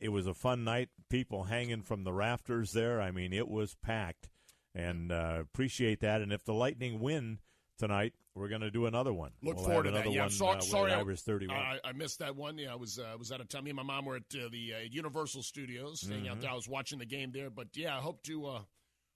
[0.00, 0.88] it was a fun night.
[1.08, 3.00] People hanging from the rafters there.
[3.00, 4.28] I mean, it was packed,
[4.74, 6.20] and appreciate that.
[6.20, 7.38] And if the Lightning win
[7.78, 9.32] tonight, we're going to do another one.
[9.42, 10.10] Look we'll forward to that.
[10.10, 11.56] Yeah, one, so, uh, sorry, I, was 31.
[11.56, 12.58] I, I, missed that one.
[12.58, 13.64] Yeah, I was uh, was out of town.
[13.64, 16.32] Me and my mom were at uh, the uh, Universal Studios, staying mm-hmm.
[16.32, 16.50] out there.
[16.50, 18.60] I was watching the game there, but yeah, I hope to uh,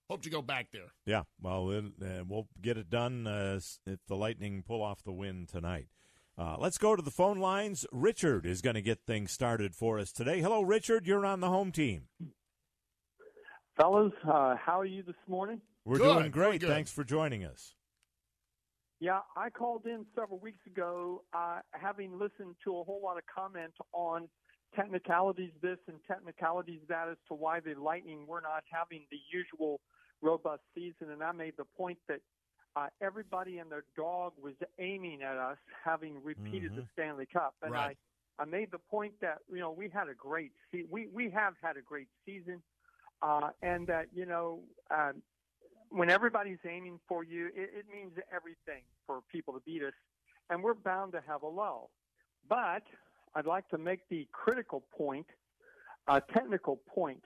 [0.09, 0.93] hope to go back there.
[1.05, 3.27] Yeah, well, uh, we'll get it done
[3.85, 5.87] if the Lightning pull off the win tonight.
[6.37, 7.85] let's go to the phone lines.
[7.91, 10.41] Richard is going to get things started for us today.
[10.41, 11.05] Hello, Richard.
[11.05, 12.03] You're on the home team.
[13.77, 15.61] Fellas, how are you this morning?
[15.83, 16.63] We're good, doing great.
[16.63, 17.75] Thanks for joining us.
[18.99, 23.23] Yeah, I called in several weeks ago, uh, having listened to a whole lot of
[23.33, 24.29] comment on
[24.75, 29.79] technicalities this and technicalities that as to why the Lightning were not having the usual
[30.25, 31.11] robust season.
[31.11, 32.19] And I made the point that
[32.75, 36.81] uh, everybody and their dog was aiming at us, having repeated mm-hmm.
[36.81, 37.55] the Stanley Cup.
[37.61, 37.97] And right.
[38.39, 41.29] I, I made the point that you know we had a great se- we we
[41.29, 42.61] have had a great season,
[43.21, 44.59] uh, and that you know
[44.91, 45.21] um,
[45.89, 49.93] when everybody's aiming for you, it, it means everything for people to beat us,
[50.49, 51.91] and we're bound to have a lull.
[52.49, 52.83] But
[53.35, 55.27] I'd like to make the critical point,
[56.07, 57.23] a technical point.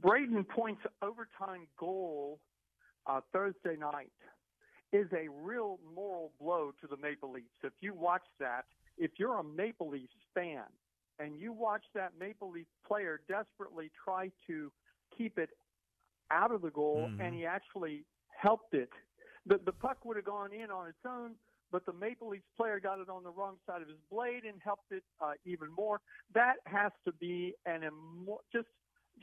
[0.00, 2.40] Brayden Point's overtime goal
[3.06, 4.12] uh, Thursday night
[4.92, 7.46] is a real moral blow to the Maple Leafs.
[7.62, 8.64] If you watch that,
[8.96, 10.62] if you're a Maple Leafs fan
[11.18, 14.70] and you watch that Maple Leaf player desperately try to
[15.16, 15.50] keep it
[16.30, 17.20] out of the goal, Mhm.
[17.20, 18.90] and he actually helped it.
[19.46, 21.36] The the puck would have gone in on its own,
[21.70, 24.60] but the Maple Leafs player got it on the wrong side of his blade and
[24.62, 26.00] helped it uh, even more.
[26.32, 28.68] That has to be an emo- just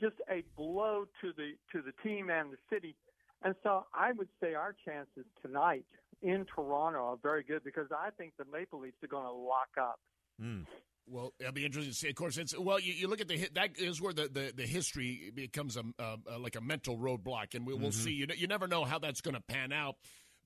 [0.00, 2.94] just a blow to the to the team and the city.
[3.42, 5.84] And so I would say our chances tonight
[6.22, 9.70] in Toronto are very good because I think the Maple Leafs are going to lock
[9.78, 9.98] up.
[10.40, 10.66] Mm.
[11.08, 12.08] Well, it'll be interesting to see.
[12.08, 12.78] Of course, it's well.
[12.78, 15.82] You, you look at the hi- that is where the, the, the history becomes a,
[15.98, 18.12] a, a like a mental roadblock, and we, we'll see.
[18.12, 19.96] You, you never know how that's going to pan out.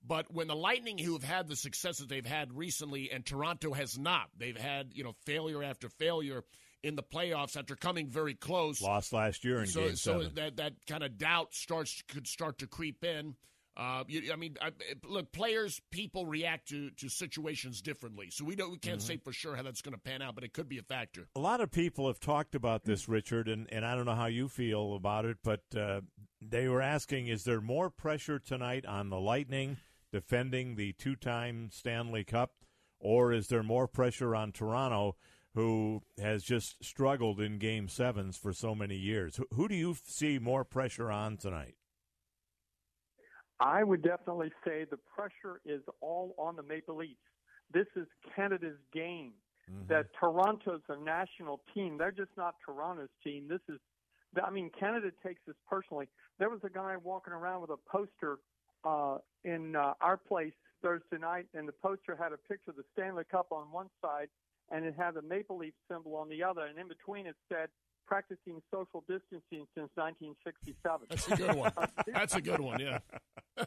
[0.05, 3.99] But when the Lightning, who have had the successes they've had recently, and Toronto has
[3.99, 6.43] not, they've had you know failure after failure
[6.83, 8.81] in the playoffs after coming very close.
[8.81, 10.35] Lost last year in so Game so Seven.
[10.35, 13.35] that that kind of doubt starts could start to creep in.
[13.75, 14.71] Uh, you, I mean, I,
[15.07, 19.05] look, players, people react to, to situations differently, so we don't we can't Mm-hmm.
[19.07, 21.27] say for sure how that's going to pan out, but it could be a factor.
[21.35, 24.25] a lot of people have talked about this, Richard, and, and I don't know how
[24.25, 26.01] you feel about it, but uh,
[26.41, 29.77] they were asking is there more pressure tonight on the Lightning
[30.11, 32.53] defending the two time Stanley Cup,
[32.99, 35.15] or is there more pressure on Toronto,
[35.57, 39.37] who has just struggled in game sevens for so many years?
[39.37, 41.73] Who, who do you see more pressure on tonight?
[43.59, 47.17] I would definitely say the pressure is all on the Maple Leafs.
[47.73, 49.33] This is Canada's game.
[49.89, 51.97] That Toronto's a national team.
[51.97, 53.47] They're just not Toronto's team.
[53.49, 53.79] This is,
[54.41, 56.07] I mean, Canada takes this personally.
[56.39, 58.37] There was a guy walking around with a poster
[58.85, 62.85] uh, in uh, our place Thursday night, and the poster had a picture of the
[62.93, 64.29] Stanley Cup on one side,
[64.71, 67.69] and it had a Maple Leaf symbol on the other, and in between it said,
[68.07, 71.07] practicing social distancing since 1967.
[71.09, 71.73] That's a good one.
[72.07, 72.79] That's a good one.
[72.79, 72.99] Yeah.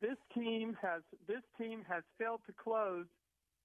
[0.00, 3.06] this team has this team has failed to close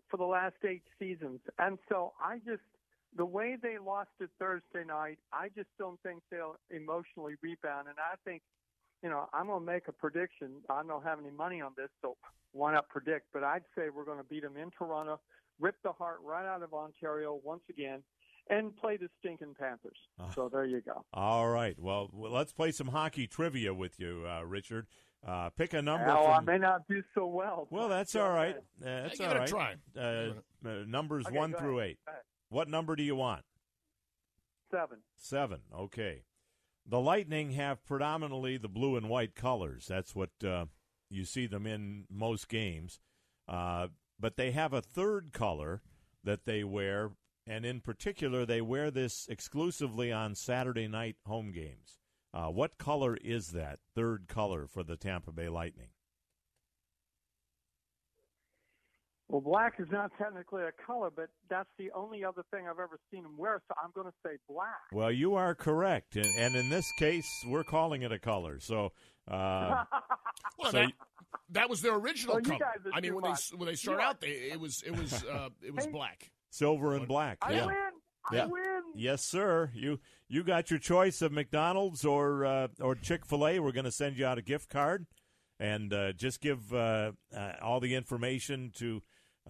[0.10, 2.64] for the last eight seasons, and so I just
[3.16, 7.98] the way they lost it Thursday night, I just don't think they'll emotionally rebound, and
[7.98, 8.42] I think.
[9.04, 10.64] You know, I'm going to make a prediction.
[10.68, 12.16] I don't have any money on this, so
[12.54, 13.28] why not predict?
[13.34, 15.20] But I'd say we're going to beat them in Toronto,
[15.60, 18.04] rip the heart right out of Ontario once again,
[18.50, 19.98] and play the stinking Panthers.
[20.34, 21.04] So there you go.
[21.14, 21.76] All right.
[21.80, 24.88] Well, well, let's play some hockey trivia with you, uh, Richard.
[25.26, 26.06] Uh, pick a number.
[26.06, 27.68] Now, I may not do so well.
[27.72, 28.56] Well, that's go all right.
[28.56, 29.76] Uh, that's give it a try.
[29.98, 30.00] Uh,
[30.64, 31.92] uh, numbers Okay, one through ahead.
[31.92, 32.00] eight.
[32.50, 33.42] What number do you want?
[34.70, 35.00] Seven.
[35.18, 35.62] Seven.
[35.76, 36.26] Okay.
[36.86, 39.88] The Lightning have predominantly the blue and white colors.
[39.88, 40.66] That's what uh,
[41.10, 43.00] you see them in most games.
[44.20, 45.82] But they have a third color
[46.24, 47.12] that they wear,
[47.46, 52.00] and in particular, they wear this exclusively on Saturday night home games.
[52.34, 55.90] Uh, what color is that third color for the Tampa Bay Lightning?
[59.28, 63.00] Well, black is not technically a color, but that's the only other thing I've ever
[63.12, 64.76] seen him wear, so I'm going to say black.
[64.94, 68.60] Well, you are correct, and, and in this case, we're calling it a color.
[68.60, 68.92] So,
[69.30, 69.84] uh,
[70.60, 70.92] Well, So that,
[71.50, 72.60] that was their original Well, color.
[72.94, 73.50] I mean, too when they much.
[73.58, 75.92] when they start You are- out, they, it was it was uh, it was Hey.
[75.92, 76.32] black.
[76.52, 77.40] silver and black.
[77.42, 77.66] I yeah.
[77.66, 77.76] win.
[78.32, 78.46] I Yeah.
[78.46, 78.62] win.
[78.96, 79.72] Yes, sir.
[79.74, 83.60] You you got your choice of McDonald's or uh, or Chick Fil A.
[83.60, 85.08] We're going to send you out a gift card,
[85.60, 89.02] and uh, just give uh, uh, all the information to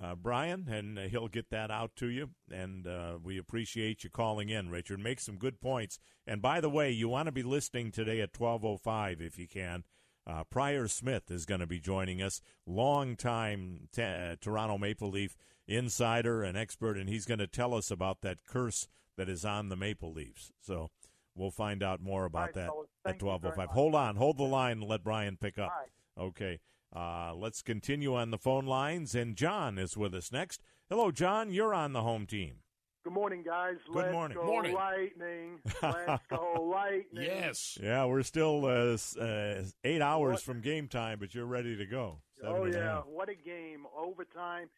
[0.01, 2.31] uh, Brian, and uh, he'll get that out to you.
[2.51, 4.99] And uh, we appreciate you calling in, Richard.
[4.99, 5.99] Make some good points.
[6.27, 9.39] And by the way, you want to be listening today at twelve oh five if
[9.39, 9.83] you can.
[10.27, 15.37] Uh, Pryor Smith is going to be joining us, longtime t- uh, Toronto Maple Leaf
[15.67, 19.69] insider and expert, and he's going to tell us about that curse that is on
[19.69, 20.51] the Maple Leafs.
[20.61, 20.89] So
[21.35, 22.87] we'll find out more about right, that fellas.
[23.05, 23.67] at Thank you twelve oh very five.
[23.67, 23.75] much.
[23.75, 25.71] Hold on, hold the line, and let Brian pick up.
[25.71, 26.25] Right.
[26.27, 26.59] Okay,
[26.95, 30.61] uh, let's continue on the phone lines, and John is with us next.
[30.89, 31.51] Hello, John.
[31.51, 32.57] You're on the home team.
[33.03, 33.75] Good morning, guys.
[33.85, 34.35] Good Let's morning.
[34.35, 34.73] Go Morning.
[34.73, 35.59] Lightning.
[35.83, 37.23] Let's go Lightning.
[37.23, 37.77] Yes.
[37.79, 42.21] Yeah, we're still uh, uh, eight hours from game time, but you're ready to go.
[42.41, 43.85] Seven Oh yeah, what a game!
[43.95, 44.69] Overtime.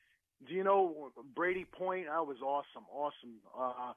[0.45, 2.07] Do you know Brady Point?
[2.07, 3.35] That was awesome, awesome.
[3.57, 3.93] Uh,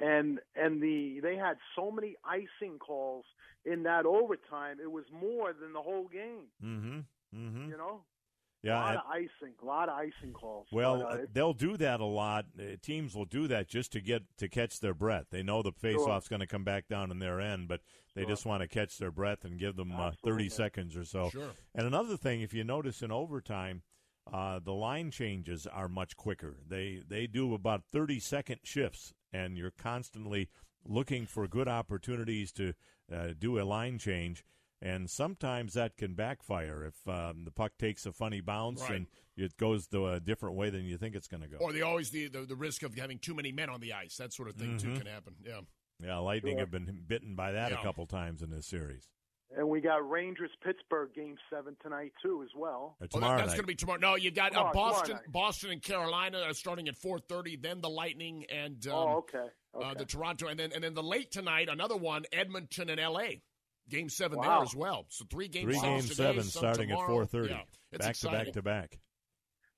[0.00, 3.26] and and the they had so many icing calls
[3.66, 4.78] in that overtime.
[4.82, 6.46] It was more than the whole game.
[6.64, 7.00] Mm-hmm.
[7.34, 7.70] Mm-hmm.
[7.70, 8.04] You know,
[8.62, 8.76] Yeah.
[8.76, 10.68] a lot and- of icing, a lot of icing calls.
[10.72, 12.46] Well, But, uh, uh, they'll do that a lot.
[12.58, 15.26] Uh, teams will do that just to get to catch their breath.
[15.30, 17.80] They know the faceoff's going to come back down in their end, but
[18.14, 18.30] they Sure.
[18.30, 21.30] just want to catch their breath and give them uh, 30 seconds or so.
[21.30, 21.50] Sure.
[21.74, 23.82] And another thing, if you notice in overtime,
[24.32, 26.56] uh, the line changes are much quicker.
[26.66, 30.48] They they do about 30 second shifts, and you're constantly
[30.86, 32.72] looking for good opportunities to
[33.12, 34.42] uh, do a line change.
[34.84, 38.92] And sometimes that can backfire if um, the puck takes a funny bounce Right.
[38.92, 41.56] and it goes to a different way than you think it's going to go.
[41.56, 44.16] Or the always the, the the risk of having too many men on the ice.
[44.18, 44.98] That sort of thing too Mhm.
[44.98, 45.34] can happen.
[45.42, 45.60] Yeah.
[46.02, 46.60] yeah, Lightning Sure.
[46.60, 47.80] have been bitten by that Yeah.
[47.80, 49.08] a couple times in this series.
[49.56, 52.96] And we got Rangers Pittsburgh game seven tonight too as well.
[53.00, 54.00] Or Oh, tomorrow that- that's going to be tomorrow.
[54.00, 55.18] No, you got uh, Tomorrow- tomorrow Boston.
[55.28, 57.56] Boston and Carolina are starting at four thirty.
[57.56, 59.38] Then the Lightning and um, oh, okay.
[59.74, 59.86] okay.
[59.88, 63.42] uh, the Toronto, and then and then the late tonight another one, Edmonton and L.A.
[63.88, 64.44] Game seven Wow.
[64.58, 65.06] there as well.
[65.08, 67.50] So three game three game today, seven some starting at four thirty.
[67.52, 68.52] Yeah, it's back exciting.
[68.52, 68.98] to back to back.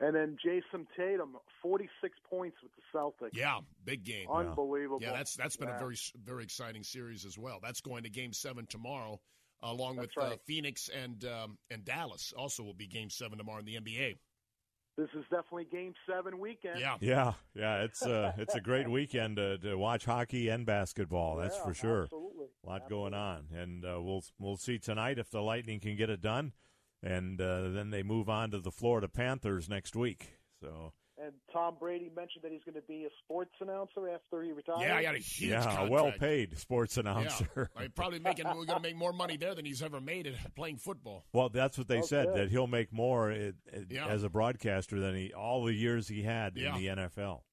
[0.00, 3.30] and then Jayson Tatum, forty-six points with the Celtics.
[3.32, 4.28] Yeah, big game.
[4.30, 4.98] Unbelievable.
[5.02, 7.58] Yeah, that's that's been a very very exciting series as well.
[7.62, 9.20] That's going to Game Seven tomorrow,
[9.62, 10.36] along That's with uh.
[10.46, 12.32] Phoenix and um, and Dallas.
[12.36, 14.16] Also, will be Game Seven tomorrow in the NBA.
[14.96, 16.80] This is definitely game seven weekend.
[16.80, 21.36] Yeah, Yeah, yeah, it's uh, it's a great weekend to, to watch hockey and basketball.
[21.36, 22.02] That's Yeah, for sure.
[22.04, 22.46] Absolutely.
[22.64, 26.08] A lot going on, and uh, we'll we'll see tonight if the Lightning can get
[26.08, 26.52] it done,
[27.02, 30.38] and uh, then they move on to the Florida Panthers next week.
[30.62, 34.52] So And Tom Brady mentioned that he's going to be a sports announcer after he
[34.52, 34.80] retires.
[34.82, 35.90] yeah, I got a huge yeah, contract.
[35.90, 37.70] well-paid sports Yeah, announcer.
[37.74, 40.54] I'm probably making we're going to make more money there than he's ever made at
[40.54, 41.24] playing football.
[41.32, 44.08] Well, that's what they said that he'll make more it, it- Yeah.
[44.08, 46.76] as a broadcaster than he all the years he had Yeah.
[46.76, 47.44] in the NFL.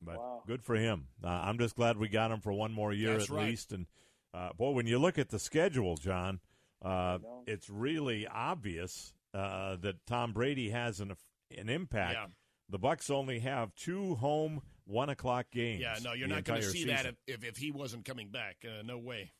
[0.00, 0.42] But Wow.
[0.46, 1.08] good for him.
[1.22, 3.48] Uh, I'm just glad we got him for one more year That's at right.
[3.48, 3.72] least.
[3.72, 3.86] And
[4.32, 6.40] uh, boy, when you look at the schedule, John,
[6.82, 11.14] uh, it's really obvious uh, that Tom Brady has an
[11.56, 12.16] an impact.
[12.70, 15.80] The Bucks only have two home one o'clock games.
[15.80, 17.16] Yeah, no, you're not going to see that season.
[17.26, 18.56] if, if if he wasn't coming back.
[18.64, 19.32] Uh, no way.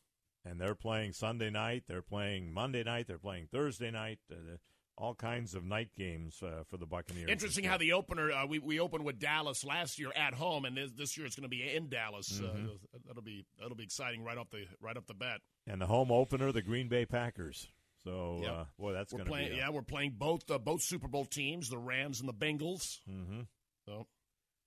[0.45, 1.85] and they're playing Sunday night.
[1.89, 3.07] They're playing Monday night.
[3.09, 4.19] They're playing Thursday night.
[4.31, 4.57] Uh,
[4.97, 7.29] all kinds of night games uh, for the Buccaneers.
[7.29, 10.77] Interesting how the opener uh, we we opened with Dallas last year at home, and
[10.77, 12.41] this, this year it's going to be in Dallas.
[12.41, 12.67] Mm-hmm.
[12.67, 15.41] Uh, that'll be that'll be exciting right off the right off the bat.
[15.67, 17.69] and the home opener, the Green Bay Packers.
[18.05, 18.53] So, Yep.
[18.53, 19.37] uh, boy, that's going to be.
[19.37, 22.83] a- yeah, we're playing both uh, both Super Bowl teams, the Rams and the Bengals.
[23.07, 23.43] hmm
[23.87, 24.07] So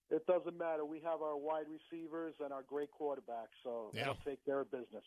[0.09, 0.85] It doesn't matter.
[0.85, 4.05] We have our wide receivers and our great quarterback, so Yeah.
[4.05, 5.03] they'll take care of business.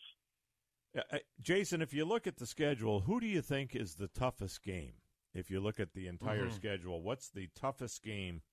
[0.95, 4.61] Uh, Jason, if you look at the schedule, who do you think is the toughest
[4.63, 4.95] game?
[5.33, 6.53] If you look at the entire Mhm.
[6.53, 8.43] schedule, what's the toughest game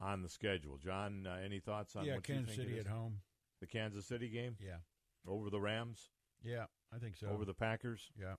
[0.00, 0.78] on the schedule?
[0.78, 2.86] John, uh, any thoughts on yeah, what you Kansas think City is?
[2.86, 3.22] at home.
[3.60, 4.78] The Kansas City game Yeah,
[5.26, 6.10] over the Rams,
[6.42, 7.28] yeah, I think so.
[7.28, 8.10] over the Packers.
[8.16, 8.36] yeah.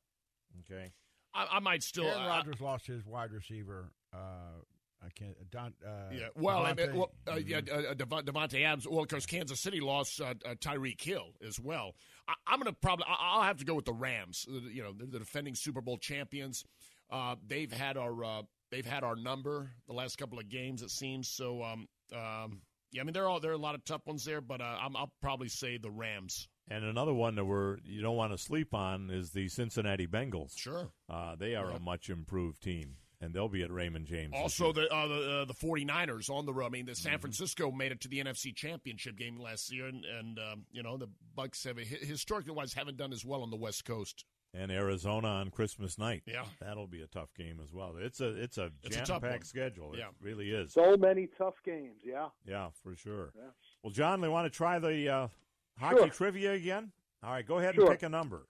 [0.61, 0.91] Okay.
[1.33, 2.05] I, I might still.
[2.05, 3.91] Aaron uh, Rodgers lost his wide receiver.
[4.13, 4.61] Uh,
[5.05, 5.35] I can't.
[5.51, 6.93] Don, uh, yeah, well, I mean, Davante.
[6.95, 8.87] well uh, yeah, uh, Davante Adams.
[8.87, 11.95] Well, because Kansas City lost uh, uh, Tyreek Hill as well.
[12.27, 13.05] I, I'm going to probably.
[13.07, 14.47] I, I'll have to go with the Rams.
[14.49, 16.63] Uh, You know, they're the defending Super Bowl champions.
[17.11, 18.41] Uh, they've had our uh,
[18.71, 20.81] they've had our number the last couple of games.
[20.81, 21.61] It seems so.
[21.61, 24.41] Um, um, yeah, I mean, there are there are a lot of tough ones there,
[24.41, 26.47] but uh, I'm, I'll probably say the Rams.
[26.69, 30.58] And another one that we're you don't want to sleep on is the Cincinnati Bengals.
[30.58, 30.89] Sure.
[31.10, 31.78] Uh, they are Yeah.
[31.78, 34.34] a much improved team, and they'll be at Raymond James.
[34.36, 36.65] Also, the uh, the uh, the 49ers on the road.
[36.65, 37.10] I mean, the Mm-hmm.
[37.10, 40.82] San Francisco made it to the NFC Championship game last year, and, and um, you
[40.82, 44.25] know the Bucks have historically wise haven't done as well on the West Coast.
[44.58, 46.23] and Arizona on Christmas night.
[46.25, 46.45] Yeah.
[46.62, 47.95] that'll be a tough game as well.
[47.99, 49.32] It's a it's a jam tough one.
[49.34, 49.93] packed schedule.
[49.95, 50.08] Yeah.
[50.08, 50.73] It really is.
[50.73, 51.99] So many tough games.
[52.04, 52.30] Yeah.
[52.47, 53.34] yeah, for sure.
[53.36, 53.49] Yeah.
[53.84, 55.28] Well, John, we want to try the uh,
[55.77, 56.09] hockey Sure.
[56.09, 56.91] trivia again.
[57.23, 57.85] All right, go ahead Sure.
[57.85, 58.47] and pick a number.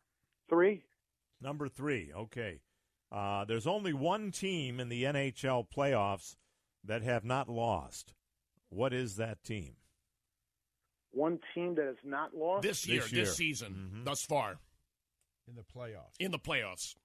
[0.49, 0.83] Three.
[1.41, 2.11] Number three.
[2.13, 2.61] Okay.
[3.11, 6.35] Uh, there's only one team in the NHL playoffs
[6.83, 8.13] that have not lost.
[8.69, 9.77] What is that team?
[11.11, 12.63] One team that has not lost.
[12.63, 13.25] This year, This this, year.
[13.25, 14.05] season, Mhm.
[14.05, 14.59] thus far
[15.47, 16.15] in the playoffs.
[16.19, 16.95] in the playoffs.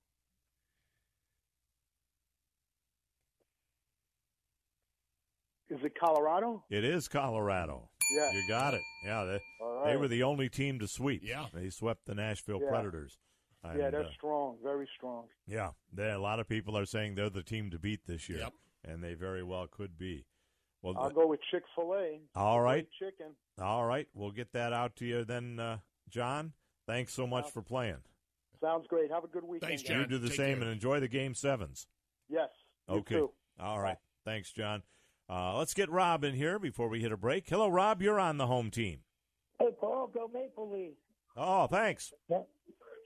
[5.68, 6.64] Is it Colorado?
[6.68, 7.89] It is Colorado.
[8.16, 8.30] Yeah.
[8.32, 8.82] You got it.
[9.04, 11.22] Yeah, they, All they were the only team to sweep.
[11.24, 11.46] Yeah.
[11.54, 12.68] They swept the Nashville Yeah.
[12.68, 13.18] Predators.
[13.64, 14.56] yeah, they're uh, strong.
[14.62, 15.24] Very strong.
[15.46, 18.38] Yeah, there a lot of people are saying they're the team to beat this year,
[18.38, 18.52] Yep.
[18.84, 20.24] and they very well could be.
[20.82, 22.20] Well, I'll th- go with Chick Fil A.
[22.34, 23.34] all right, Chicken.
[23.60, 26.54] all right, we'll get that out to you then, uh, John.
[26.86, 27.98] Thanks so much for playing.
[28.62, 29.10] Sounds great.
[29.10, 29.68] Have a good weekend.
[29.68, 29.90] Thanks, guys.
[29.98, 30.64] You do the take same care.
[30.64, 31.86] and enjoy the game sevens.
[32.30, 32.48] Yes.
[32.88, 33.14] you Okay.
[33.16, 33.30] too.
[33.60, 33.96] All right.
[34.24, 34.82] Thanks, John.
[35.30, 37.48] Uh, let's get Rob in here before we hit a break.
[37.48, 38.02] Hello, Rob.
[38.02, 39.00] You're on the home team.
[39.60, 40.96] Hey, Paul, go Maple Leafs.
[41.36, 42.12] Oh, thanks.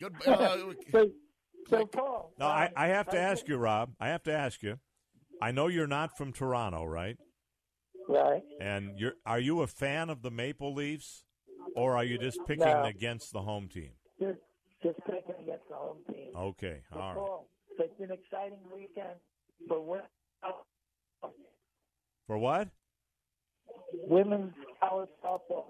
[0.00, 0.12] Good.
[0.26, 0.56] Uh,
[0.92, 2.32] So, so Paul.
[2.38, 3.92] No, I, I have to ask you, Rob.
[3.98, 4.78] I have to ask you.
[5.40, 7.16] I know you're not from Toronto, right?
[8.06, 8.42] Right.
[8.60, 11.24] And you're are you a fan of the Maple Leafs,
[11.74, 12.82] or are you just picking No.
[12.84, 13.92] against the home team?
[14.20, 14.38] Just,
[14.82, 16.32] just picking against the home team.
[16.36, 17.16] Okay, So, all right.
[17.16, 17.48] Paul,
[17.78, 19.16] it's an exciting weekend
[19.66, 20.04] for women,
[22.26, 22.68] For what?
[24.08, 25.66] women's college softball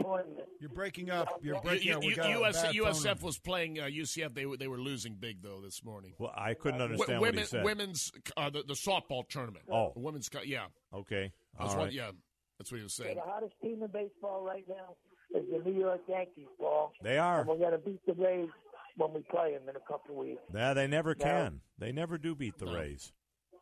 [0.00, 0.40] tournament.
[0.60, 1.28] You're breaking up.
[1.42, 2.02] You're breaking you- up.
[2.04, 4.34] You- got US, USF was playing uh, UCF.
[4.34, 6.14] They were they were losing big though this morning.
[6.18, 7.64] Well, I couldn't W- understand women, what he said.
[7.64, 9.64] women's uh, the, the softball tournament.
[9.70, 9.92] Oh.
[9.94, 10.66] The women's co- yeah.
[10.92, 12.10] Okay, That's all what, yeah.
[12.58, 13.16] That's what he was So saying.
[13.16, 14.96] the hottest team in baseball right now
[15.38, 16.92] is the New York Yankees, Paul.
[17.02, 17.40] They are.
[17.40, 18.48] And we're going to beat the Rays
[18.96, 20.42] when we play them in a couple of weeks.
[20.54, 21.24] Yeah, they never No.
[21.24, 21.60] can.
[21.78, 22.74] They never do beat the No.
[22.74, 23.12] Rays.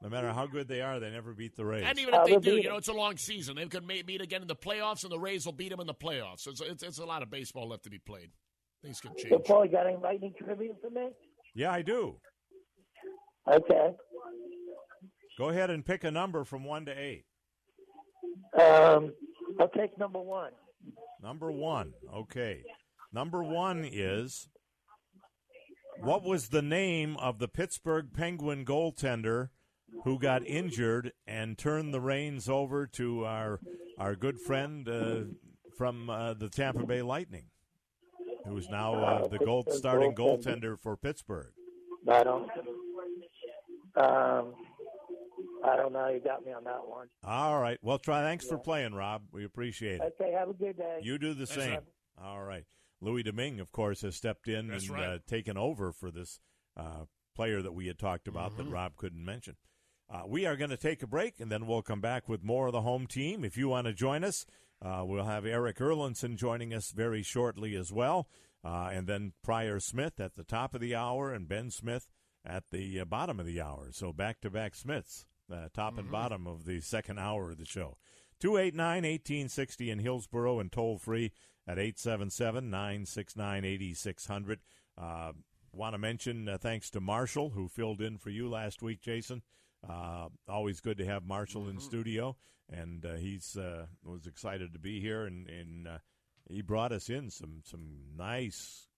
[0.03, 1.85] No matter how good they are, they never beat the Rays.
[1.87, 3.57] And even if they they'll do, you know, it's a long season.
[3.57, 5.87] They could may- meet again in the playoffs, and the Rays will beat them in
[5.87, 6.47] the playoffs.
[6.47, 8.31] It's, it's, it's a lot of baseball left to be played.
[8.83, 9.45] Things can So, change.
[9.45, 11.09] Paul, you got any lightning trivia for me?
[11.55, 12.17] yeah, I do.
[13.47, 13.91] Okay.
[15.37, 17.25] Go ahead and pick a number from one to eight.
[18.59, 19.13] Um,
[19.59, 20.53] I'll take number one.
[21.23, 21.93] Number one.
[22.15, 22.63] Okay.
[23.13, 24.49] Number one is
[26.01, 29.49] what was the name of the Pittsburgh Penguin goaltender
[30.05, 33.61] who got injured and turned the reins over to our
[33.99, 35.21] our good friend uh,
[35.77, 37.47] from uh, the Tampa Bay Lightning,
[38.47, 40.45] who is now uh, the gold starting goaltender.
[40.77, 41.53] goaltender for Pittsburgh?
[42.09, 42.49] I don't.
[43.97, 44.55] Um,
[45.65, 46.09] I don't know.
[46.09, 47.09] You got me on that one.
[47.25, 47.79] All right.
[47.83, 48.23] Well, try.
[48.23, 49.23] Thanks for playing, Rob.
[49.33, 50.15] We appreciate it.
[50.21, 50.33] Okay.
[50.33, 51.01] Have a good day.
[51.03, 51.75] You do the Thanks, same.
[51.75, 51.85] Rob.
[52.23, 52.65] All right.
[53.03, 55.05] Louis Domingue, of course, has stepped in That's and right.
[55.09, 56.39] uh, taken over for this
[56.77, 58.65] uh, player that we had talked about Mm-hmm.
[58.65, 59.57] that Rob couldn't mention.
[60.13, 62.67] Uh, we are going to take a break, and then we'll come back with more
[62.67, 63.45] of the home team.
[63.45, 64.45] If you want to join us,
[64.83, 68.29] uh, we'll have Erik Erlendsson joining us very shortly as well,
[68.65, 72.09] uh, and then Pryor Smith at the top of the hour and Ben Smith
[72.45, 73.91] at the uh, bottom of the hour.
[73.93, 77.65] So back to back Smiths, uh, top and bottom of the second hour of the
[77.65, 77.97] show.
[78.41, 81.31] 289 1860 in Hillsboro and toll free
[81.69, 84.61] at 877 969 8600.
[85.73, 89.43] Want to mention uh, thanks to Marshall, who filled in for you last week, Jason.
[89.89, 92.37] Uh, always good to have Marshall in studio,
[92.69, 95.99] and uh, he's uh, was excited to be here, and, and uh,
[96.49, 98.89] he brought us in some some nice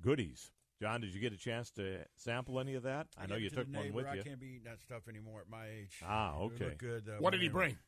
[0.00, 0.52] goodies.
[0.80, 3.06] John, did you get a chance to sample any of that?
[3.16, 3.96] I, know you to took the one neighbor.
[3.96, 4.20] with I you.
[4.20, 6.02] I can't be eating that stuff anymore at my age.
[6.04, 6.64] Ah, okay.
[6.66, 7.08] look good.
[7.08, 7.78] Uh, What did he bring?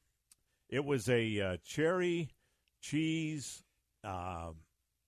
[0.70, 2.30] It was a uh, cherry
[2.80, 3.62] cheese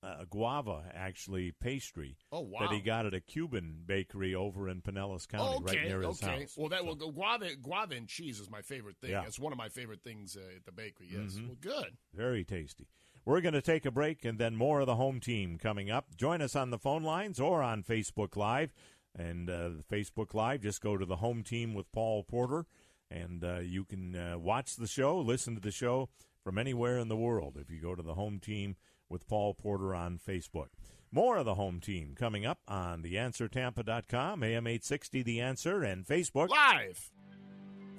[0.03, 2.61] uh, guava, actually, pastry Oh, wow.
[2.61, 6.01] that he got at a Cuban bakery over in Pinellas County, Oh, okay, right near
[6.03, 6.41] his okay.
[6.41, 6.57] house.
[6.57, 9.11] Well, that So- will go guava, guava and cheese is my favorite thing.
[9.11, 9.25] Yeah.
[9.27, 11.09] It's one of my favorite things uh, at the bakery.
[11.13, 11.35] Yes.
[11.35, 11.47] Mhm.
[11.49, 11.97] Well, good.
[12.15, 12.87] Very tasty.
[13.27, 16.17] We're going to take a break and then more of the home team coming up.
[16.17, 18.73] Join us on the phone lines or on Facebook Live.
[19.15, 22.65] And uh, the Facebook Live, just go to the home team with Paul Porter,
[23.11, 26.09] and uh, you can uh, watch the show, listen to the show
[26.45, 28.77] from anywhere in the world if you go to the home team
[29.11, 30.69] with Paul Porter on Facebook.
[31.13, 36.49] More of the home team coming up on theanswertampa.com, AM 860 The Answer, and Facebook.
[36.49, 37.11] Live.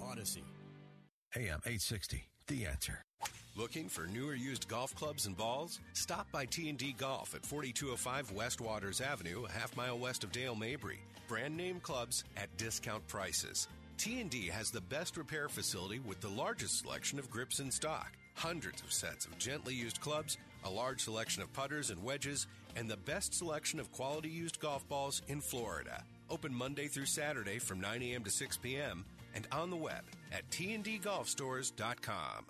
[0.01, 0.43] Odyssey.
[1.35, 3.03] AM 860, The Answer.
[3.57, 5.81] Looking for newer used golf clubs and balls?
[5.91, 10.55] Stop by T&D Golf at 4205 West Waters Avenue, a half mile west of Dale
[10.55, 10.99] Mabry.
[11.27, 13.67] Brand name clubs at discount prices.
[14.01, 18.13] T&D has the best repair facility with the largest selection of grips in stock.
[18.33, 22.89] Hundreds of sets of gently used clubs, a large selection of putters and wedges, and
[22.89, 26.03] the best selection of quality used golf balls in Florida.
[26.31, 28.23] Open Monday through Saturday from 9 a.m.
[28.23, 29.05] to 6 p.m.
[29.35, 32.45] and on the web at tndgolfstores.com.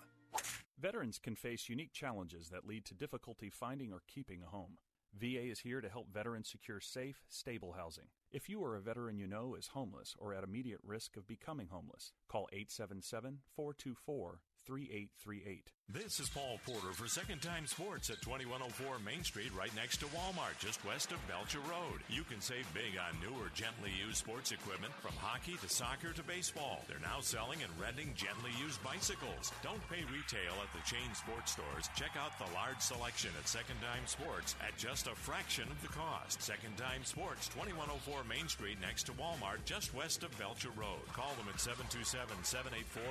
[0.80, 4.78] Veterans can face unique challenges that lead to difficulty finding or keeping a home.
[5.20, 8.06] VA is here to help veterans secure safe, stable housing.
[8.32, 11.68] If you or a veteran you know is homeless or at immediate risk of becoming
[11.70, 15.70] homeless, call 877 424 3838.
[15.92, 20.08] This is Paul Porter for Second Time Sports at 2104 Main Street, right next to
[20.16, 22.00] Walmart, just west of Belcher Road.
[22.08, 26.24] You can save big on newer, gently used sports equipment from hockey to soccer to
[26.24, 26.80] baseball.
[26.88, 29.52] They're now selling and renting gently used bicycles.
[29.60, 31.92] Don't pay retail at the chain sports stores.
[31.92, 35.92] Check out the large selection at Second Time Sports at just a fraction of the
[35.92, 36.40] cost.
[36.40, 41.04] Second Time Sports, 2104 Main Street, next to Walmart, just west of Belcher Road.
[41.12, 43.04] Call them at 727 784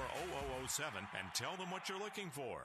[0.66, 2.61] 0007 and tell them what you're looking for.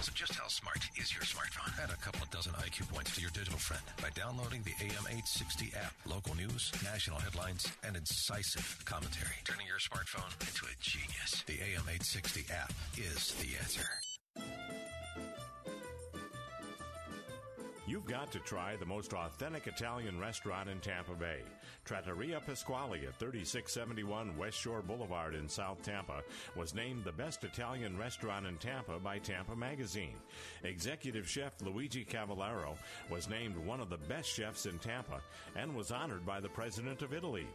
[0.00, 1.72] So just how smart is your smartphone?
[1.82, 5.76] Add a couple of dozen IQ points to your digital friend by downloading the AM860
[5.76, 5.94] app.
[6.06, 9.36] Local news, national headlines, and incisive commentary.
[9.44, 11.42] Turning your smartphone into a genius.
[11.46, 13.88] The AM860 app is the answer.
[17.86, 21.40] You've got to try the most authentic Italian restaurant in Tampa Bay.
[21.84, 26.22] Trattoria Pasquale at 3671 West Shore Boulevard in South Tampa
[26.56, 30.16] was named the best Italian restaurant in Tampa by Tampa Magazine.
[30.62, 32.74] Executive chef Luigi Cavallaro
[33.10, 35.20] was named one of the best chefs in Tampa
[35.54, 37.46] and was honored by the President of Italy.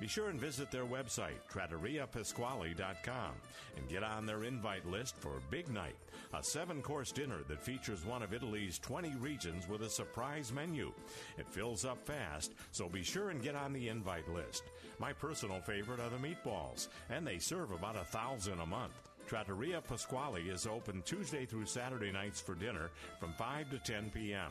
[0.00, 3.32] Be sure and visit their website, trattoriapasquale.com,
[3.76, 5.94] and get on their invite list for big night,
[6.34, 10.92] a seven course dinner that features one of Italy's 20 regions with a surprise menu.
[11.38, 14.64] It fills up fast, so be sure and get on the invite list.
[14.98, 18.94] My personal favorite are the meatballs, and they serve about a thousand a month.
[19.26, 24.50] Trattoria Pasquale is open Tuesday through Saturday nights for dinner from 5 to 10 p.m.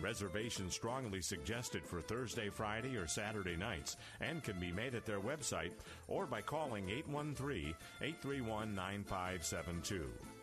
[0.00, 5.20] Reservations strongly suggested for Thursday, Friday, or Saturday nights and can be made at their
[5.20, 5.72] website
[6.08, 10.35] or by calling 813 831 9572.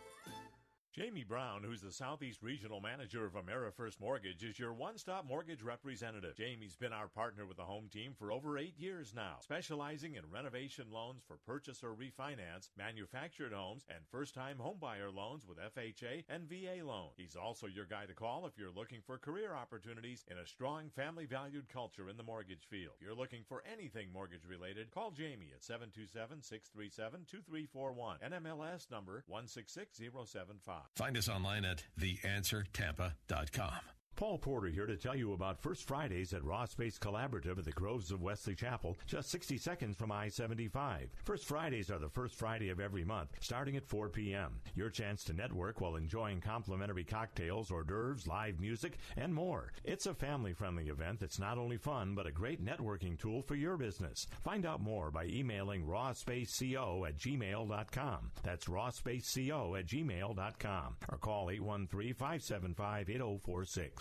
[0.96, 5.64] Jamie Brown, who's the Southeast Regional Manager of AmeriFirst Mortgage, is your one stop mortgage
[5.64, 6.36] representative.
[6.36, 10.22] Jamie's been our partner with the home team for over eight years now, specializing in
[10.32, 16.26] renovation loans for purchase or refinance, manufactured homes, and first time homebuyer loans with FHA
[16.30, 17.10] and VA loan.
[17.18, 20.92] He's also your guy to call if you're looking for career opportunities in a strong
[20.96, 22.94] family valued culture in the mortgage field.
[23.00, 28.20] If you're looking for anything mortgage related, call Jamie at 727 637 2341.
[28.20, 30.83] NMLS number 166075.
[30.96, 33.74] Find us online at theanswertampa.com.
[34.16, 37.72] Paul Porter here to tell you about First Fridays at Raw Space Collaborative at the
[37.72, 41.10] Groves of Wesley Chapel, just 60 seconds from I 75.
[41.24, 44.60] First Fridays are the first Friday of every month, starting at 4 p.m.
[44.76, 49.74] Your chance to network while enjoying complimentary cocktails, hors d'oeuvres, live music, and more.
[49.84, 53.56] It's a family friendly event that's not only fun, but a great networking tool for
[53.56, 54.28] your business.
[54.44, 58.32] Find out more by emailing rawspaceco at gmail.com.
[58.44, 62.14] That's rawspaceco at gmail.com or call 813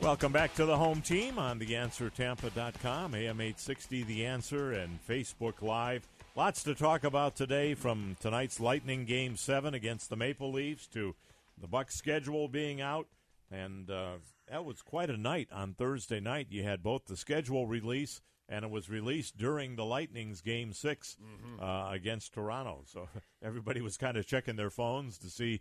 [0.00, 6.06] Welcome back to the home team on theanswertampa.com, AM 860 The Answer, and Facebook Live.
[6.36, 11.14] Lots to talk about today from tonight's Lightning Game 7 against the Maple Leafs to
[11.60, 13.06] the Bucks schedule being out.
[13.50, 14.14] And uh,
[14.50, 16.48] that was quite a night on Thursday night.
[16.50, 21.16] You had both the schedule release and it was released during the Lightning's Game 6
[21.22, 21.62] Mm-hmm.
[21.62, 22.82] uh, against Toronto.
[22.86, 23.08] So
[23.42, 25.60] everybody was kind of checking their phones to see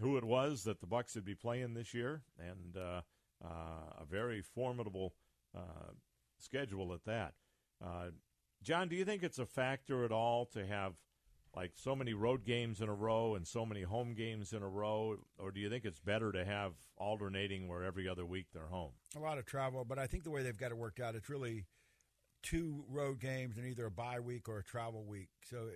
[0.00, 2.22] who it was that the Bucks would be playing this year.
[2.38, 2.76] And.
[2.76, 3.00] Uh,
[3.44, 5.14] uh, a very formidable
[5.52, 5.90] uh,
[6.38, 7.32] schedule at that.
[7.84, 8.10] Uh,
[8.62, 10.92] John, do you think it's a factor at all to have
[11.56, 14.68] like so many road games in a row and so many home games in a
[14.68, 18.68] row, or do you think it's better to have alternating where every other week they're
[18.68, 18.92] home?
[19.16, 21.28] A lot of travel, but I think the way they've got it worked out, it's
[21.28, 21.66] really
[22.42, 25.28] two road games and either a bye week or a travel week.
[25.48, 25.68] So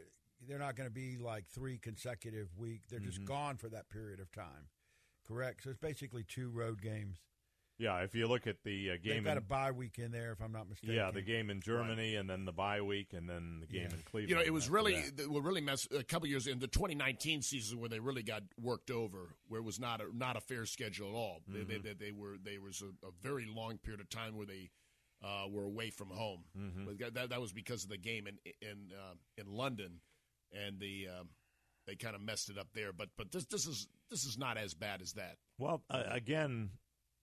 [0.48, 2.82] they're not going to be like three consecutive week.
[2.88, 3.26] They're just Mhm.
[3.26, 4.68] gone for that period of time.
[5.26, 5.62] Correct.
[5.64, 7.18] So it's basically two road games.
[7.78, 10.10] Yeah, if you look at the uh, game, They've got in, a bye week in
[10.10, 10.94] there, if I'm not mistaken.
[10.96, 14.02] yeah, the game in Germany, and then the bye week, and then the game in
[14.02, 14.30] Cleveland.
[14.30, 15.16] You know, it was really that.
[15.18, 18.44] th- what really messed a couple years in the 2019 season where they really got
[18.58, 21.42] worked over, where it was not a, not a fair schedule at all.
[21.46, 24.46] They, they, they, they were they was a, a very long period of time where
[24.46, 24.70] they
[25.22, 26.44] uh, were away from home.
[26.56, 26.84] Mhm.
[26.98, 30.00] But that, that was because of the game in in uh, in London,
[30.52, 31.28] and the um,
[31.86, 32.92] they kind of messed it up there.
[32.92, 35.38] But but this this is this is not as bad as that.
[35.58, 36.70] Well, uh, again,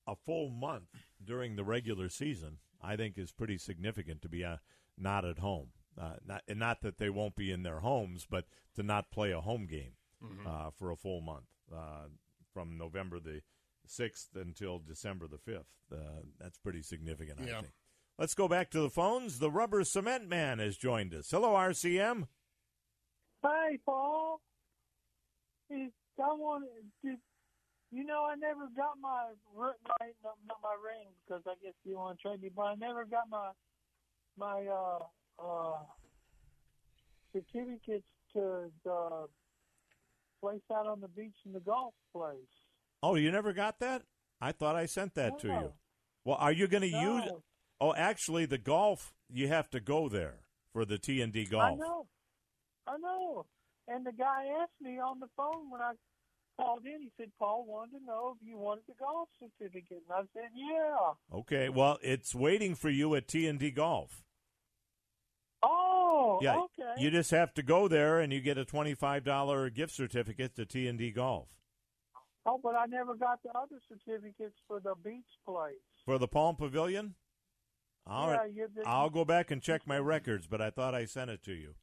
[0.07, 0.89] a full month
[1.23, 4.57] during the regular season, I think, is pretty significant to be uh,
[4.97, 5.69] not at home.
[5.95, 9.31] Uh, not, and not that they won't be in their homes, but to not play
[9.31, 10.47] a home game Mhm.
[10.47, 12.07] uh, for a full month uh,
[12.51, 13.43] from November the
[13.85, 15.67] 6th until December the 5th.
[15.91, 17.61] Uh, that's pretty significant, I Yeah.
[17.61, 17.73] think.
[18.19, 19.39] Let's go back to the phones.
[19.39, 21.31] The Rubber Cement Man has joined us.
[21.31, 22.27] Hello, RCM.
[23.43, 24.39] Hi, Paul.
[25.69, 26.63] Is someone
[27.03, 27.17] did
[27.91, 29.71] you know I never got my my
[30.21, 33.23] not my ring because I guess you want to trade me, but I never got
[33.29, 33.49] my
[34.37, 34.99] my uh
[35.43, 35.77] uh
[37.31, 39.25] certificates to the
[40.39, 42.35] place out on the beach in the golf place.
[43.01, 44.03] Oh, you never got that?
[44.39, 45.73] I thought I sent that to you.
[46.25, 47.17] Well, are you going to No.
[47.17, 47.31] use?
[47.83, 50.35] Oh, actually, the golf you have to go there
[50.71, 51.63] for the T and D golf.
[51.63, 52.07] I know,
[52.87, 53.45] I know.
[53.89, 55.91] And the guy asked me on the phone when I
[56.57, 57.01] called in.
[57.01, 60.49] He said Paul wanted to know if you wanted the golf certificate, and I said
[60.55, 61.37] yeah.
[61.39, 64.23] Okay, well, it's waiting for you at T and D golf.
[65.61, 67.01] Oh, Yeah, okay.
[67.01, 70.65] you just have to go there, and you get a twenty-five dollar gift certificate to
[70.65, 71.49] T and D golf
[72.45, 75.75] Oh, but I never got the other certificates for the beach place.
[76.05, 77.15] for the Palm Pavilion.
[78.05, 78.51] All Yeah, right,
[78.85, 81.75] I'll go back and check my records, but I thought I sent it to you.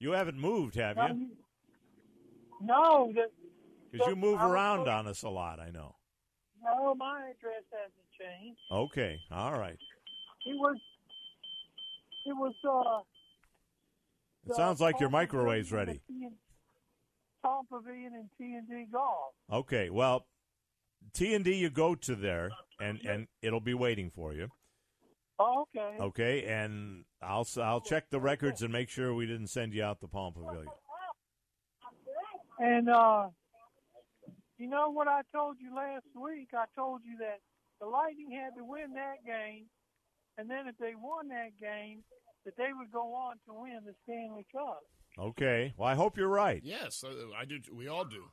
[0.00, 1.30] You haven't moved, have No, you?
[2.60, 3.12] No,
[3.92, 5.60] Because you move I around supposed- on us a lot.
[5.60, 5.94] I know.
[6.62, 8.60] no, my address hasn't changed.
[8.72, 9.78] Okay, all right.
[10.46, 10.76] It was,
[12.26, 12.54] it was.
[12.64, 13.02] uh
[14.50, 16.00] It sounds like your microwave's ready.
[16.08, 16.36] and T-
[17.42, 19.34] Palm Pavilion and T and D Golf.
[19.52, 20.26] Okay, well,
[21.12, 22.50] T and D, you go to there,
[22.80, 24.48] and and it'll be waiting for you.
[25.40, 25.96] Oh, okay.
[26.00, 29.84] Okay, and I'll s- I'll check the records and make sure we didn't send you
[29.84, 30.68] out the Palm Pavilion.
[32.60, 33.28] And uh
[34.58, 36.48] you know what I told you last week?
[36.52, 37.38] I told you that
[37.80, 39.66] the Lightning had to win that game
[40.36, 42.02] and then if they won that game,
[42.44, 44.80] that they would go on to win the Stanley Cup.
[45.18, 45.74] Okay.
[45.76, 46.60] Well, I hope you're right.
[46.64, 47.60] Yes, uh, I do.
[47.72, 48.24] We all do.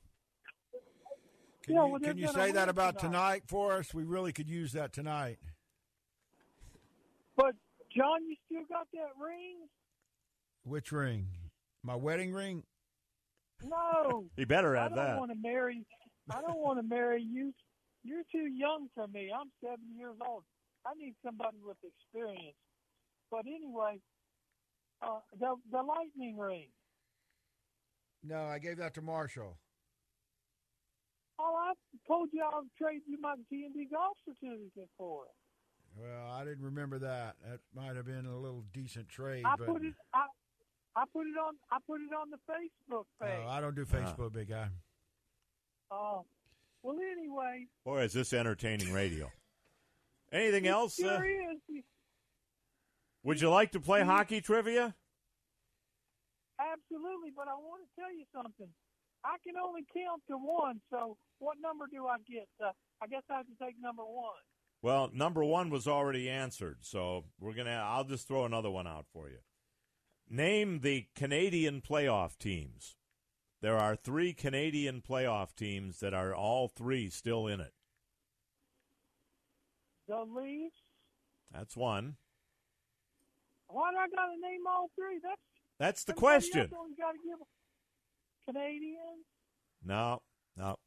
[1.63, 3.11] Can Yeah, you, well, can you say that about tonight.
[3.11, 3.91] tonight for us?
[3.93, 5.39] We really could use that tonight.
[7.35, 7.53] But
[7.95, 9.67] John, you still got that ring?
[10.63, 11.27] Which ring?
[11.83, 12.63] My wedding ring?
[13.63, 14.25] No.
[14.35, 15.19] He better have I don't that.
[15.19, 15.85] want to marry.
[16.29, 17.53] I don't want to marry you.
[18.03, 19.31] You're too young for me.
[19.33, 20.43] I'm seven years old.
[20.85, 22.57] I need somebody with experience.
[23.31, 23.99] But anyway,
[25.01, 26.67] uh, the the lightning ring.
[28.23, 29.57] No, I gave that to Marshall.
[31.39, 31.73] Oh, I
[32.07, 35.35] told you I'll trade you my G and D golf certificate for it.
[35.95, 37.35] Well, I didn't remember that.
[37.47, 39.93] That might have been a little decent trade, I but put it.
[40.13, 40.25] I
[40.95, 41.55] I put it on.
[41.71, 43.43] I put it on the Facebook page.
[43.43, 43.85] no, I don't do.
[43.85, 44.67] Facebook, big guy.
[45.91, 46.25] Oh,
[46.83, 47.67] well, anyway.
[47.85, 49.31] Or is this entertaining radio?
[50.31, 51.01] Anything it else?
[51.01, 51.21] Uh,
[51.69, 51.83] is.
[53.23, 54.95] would you like to play hockey trivia?
[56.59, 58.69] Absolutely, but I want to tell you something.
[59.23, 62.47] I can only count to one, so what number do I get?
[62.63, 62.71] Uh,
[63.01, 64.43] I guess I have to take number one.
[64.85, 67.71] Well, number one was already answered, so we're gonna.
[67.71, 69.39] I'll just throw another one out for you.
[70.29, 72.95] Name the Canadian playoff teams.
[73.63, 77.73] There are three Canadian playoff teams that are all three still in it.
[80.07, 80.77] The Leafs.
[81.51, 82.17] That's one.
[83.65, 85.19] Why do I got to name all three?
[85.19, 85.41] That's
[85.79, 86.61] That's the question.
[86.61, 87.39] else only got to give
[88.53, 89.25] Canadians.
[89.83, 90.21] No,
[90.55, 90.77] no.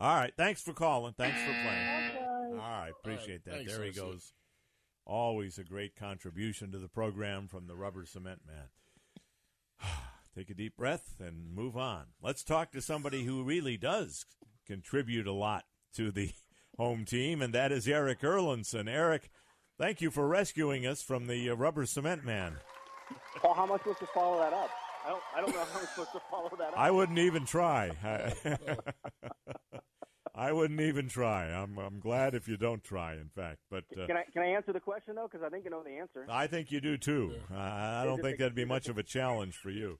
[0.00, 0.32] All right.
[0.36, 1.14] Thanks for calling.
[1.16, 2.10] Thanks for playing.
[2.10, 2.29] Okay.
[2.52, 2.92] All right.
[3.02, 3.54] Appreciate that.
[3.54, 3.96] Thanks, there he OC.
[3.96, 4.32] goes.
[5.06, 8.68] Always a great contribution to the program from the Rubber Cement Man.
[10.36, 12.04] Take a deep breath and move on.
[12.22, 14.24] Let's talk to somebody who really does
[14.66, 15.64] contribute a lot
[15.96, 16.30] to the
[16.76, 18.88] home team, and that is Erik Erlendsson.
[18.88, 19.30] Eric,
[19.78, 22.58] thank you for rescuing us from the uh, Rubber Cement Man.
[23.36, 24.70] Paul, how am I supposed to follow that up?
[25.04, 25.22] I don't.
[25.34, 26.78] I don't know how I'm supposed to follow that up.
[26.78, 27.90] I wouldn't even try.
[30.40, 31.46] I, I wouldn't even try.
[31.46, 33.14] I'm I'm glad if you don't try.
[33.14, 35.28] In fact, but uh, Can I can I answer the question though?
[35.30, 36.26] Because I think I know the answer.
[36.28, 37.34] I think you do too.
[37.52, 39.98] Uh, I don't think the- that'd be much the- of a challenge for you.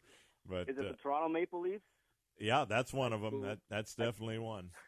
[0.49, 1.85] But Is it uh, the Toronto Maple Leafs,
[2.39, 3.43] yeah, that's one of them.
[3.43, 4.71] That that's definitely one.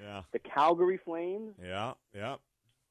[0.00, 2.36] Yeah, the Calgary Flames, yeah, yeah.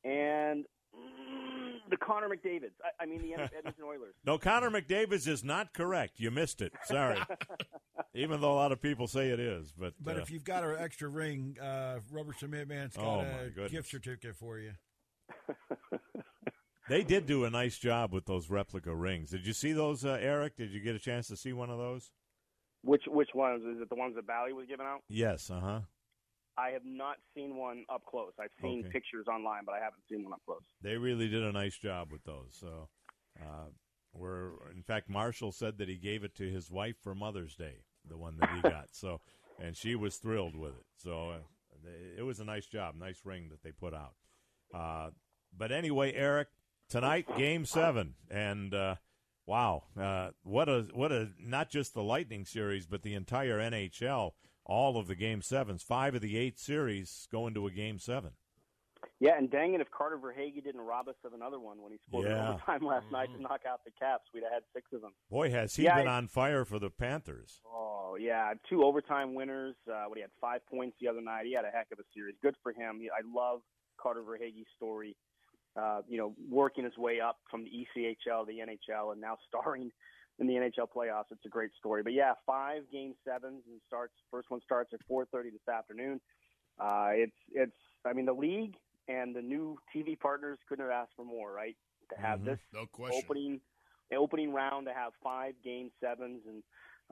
[0.03, 1.50] and mm,
[1.91, 2.71] the Connor McDavids?
[2.83, 4.15] I, I mean the Ed- Edmonton Oilers.
[4.25, 6.19] No, Connor McDavid's is not correct.
[6.19, 6.73] You missed it.
[6.85, 7.19] Sorry.
[8.15, 10.63] Even though a lot of people say it is, but But uh, if you've got
[10.63, 13.71] an extra ring, uh, Rubber Cement Man's got Oh, a goodness.
[13.71, 14.71] gift certificate for you.
[16.89, 19.29] they did do a nice job with those replica rings.
[19.31, 20.57] Did you see those, uh, Eric?
[20.57, 22.11] Did you get a chance to see one of those?
[22.83, 23.63] Which which ones?
[23.63, 25.01] Is it the ones that Bally was giving out?
[25.07, 25.49] Yes.
[25.51, 25.79] Uh huh.
[26.61, 28.33] I have not seen one up close.
[28.39, 28.89] I've seen Okay.
[28.91, 30.61] pictures online, but I haven't seen one up close.
[30.81, 32.55] They really did a nice job with those.
[32.59, 32.89] So,
[33.41, 33.67] uh,
[34.13, 37.85] we're in fact, Marshall said that he gave it to his wife for Mother's Day,
[38.07, 38.89] the one that he got.
[38.91, 39.21] So,
[39.57, 40.85] and she was thrilled with it.
[40.97, 41.39] So, uh,
[42.17, 44.13] it was a nice job, nice ring that they put out.
[44.73, 45.11] Uh,
[45.57, 46.49] but anyway, Eric,
[46.89, 48.95] tonight, Game Seven, and uh,
[49.47, 54.31] wow, uh, what a what a not just the Lightning series, but the entire NHL.
[54.71, 58.31] All of the Game Sevens, five of the eight series go into a Game Seven.
[59.19, 61.97] Yeah, and dang it, if Carter Verhaeghe didn't rob us of another one when he
[62.07, 62.51] scored Yeah.
[62.53, 65.11] overtime last night to knock out the Caps, we'd have had six of them.
[65.29, 67.61] Boy, has he Yeah, been I- on fire for the Panthers.
[67.65, 69.75] Oh yeah, two overtime winners.
[69.91, 71.45] Uh, what he had five points the other night.
[71.45, 72.35] He had a heck of a series.
[72.41, 72.99] Good for him.
[73.01, 73.61] He, I love
[73.97, 75.17] Carter Verhaeghe's story.
[75.75, 79.37] Uh, you know, working his way up from the E ECHL, the NHL, and now
[79.47, 79.91] starring
[80.39, 81.25] in the NHL playoffs.
[81.31, 82.03] It's a great story.
[82.03, 84.13] But yeah, five game sevens and starts.
[84.31, 86.19] First one starts at 4:30 this afternoon.
[86.79, 87.77] Uh, it's it's.
[88.05, 88.75] I mean, the league
[89.07, 91.75] and the new TV partners couldn't have asked for more, right?
[92.13, 92.45] To have Mhm.
[92.45, 93.21] this No question.
[93.23, 93.61] opening
[94.09, 96.63] the opening round to have five game sevens, and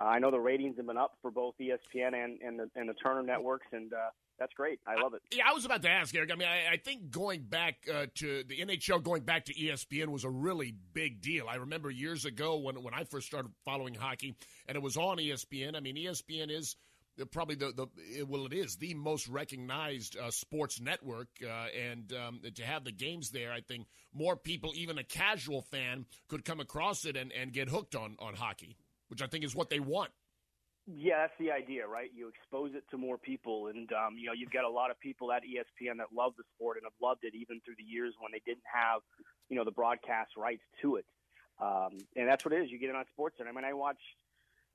[0.01, 2.89] uh, I know the ratings have been up for both ESPN and and the, and
[2.89, 4.09] the Turner networks, and uh,
[4.39, 4.79] that's great.
[4.87, 5.21] I love it.
[5.31, 6.31] Yeah, I was about to ask, Eric.
[6.31, 10.07] I mean, I, I think going back uh, to the NHL, going back to ESPN
[10.07, 11.47] was a really big deal.
[11.47, 14.35] I remember years ago when when I first started following hockey,
[14.67, 15.75] and it was on ESPN.
[15.75, 16.75] I mean, ESPN is
[17.31, 22.41] probably the, the well, it is the most recognized uh, sports network, uh, and um,
[22.55, 26.59] to have the games there, I think more people, even a casual fan, could come
[26.59, 28.77] across it and, and get hooked on on hockey,
[29.09, 30.11] which I think is what they want.
[30.97, 32.09] Yeah, that's the idea, right?
[32.15, 34.99] You expose it to more people, and um, you know you've got a lot of
[34.99, 38.15] people at ESPN that love the sport and have loved it even through the years
[38.19, 39.01] when they didn't have,
[39.49, 41.05] you know, the broadcast rights to it.
[41.61, 42.71] Um, and that's what it is.
[42.71, 43.51] You get it on Sports Center.
[43.51, 43.99] I mean, I watch,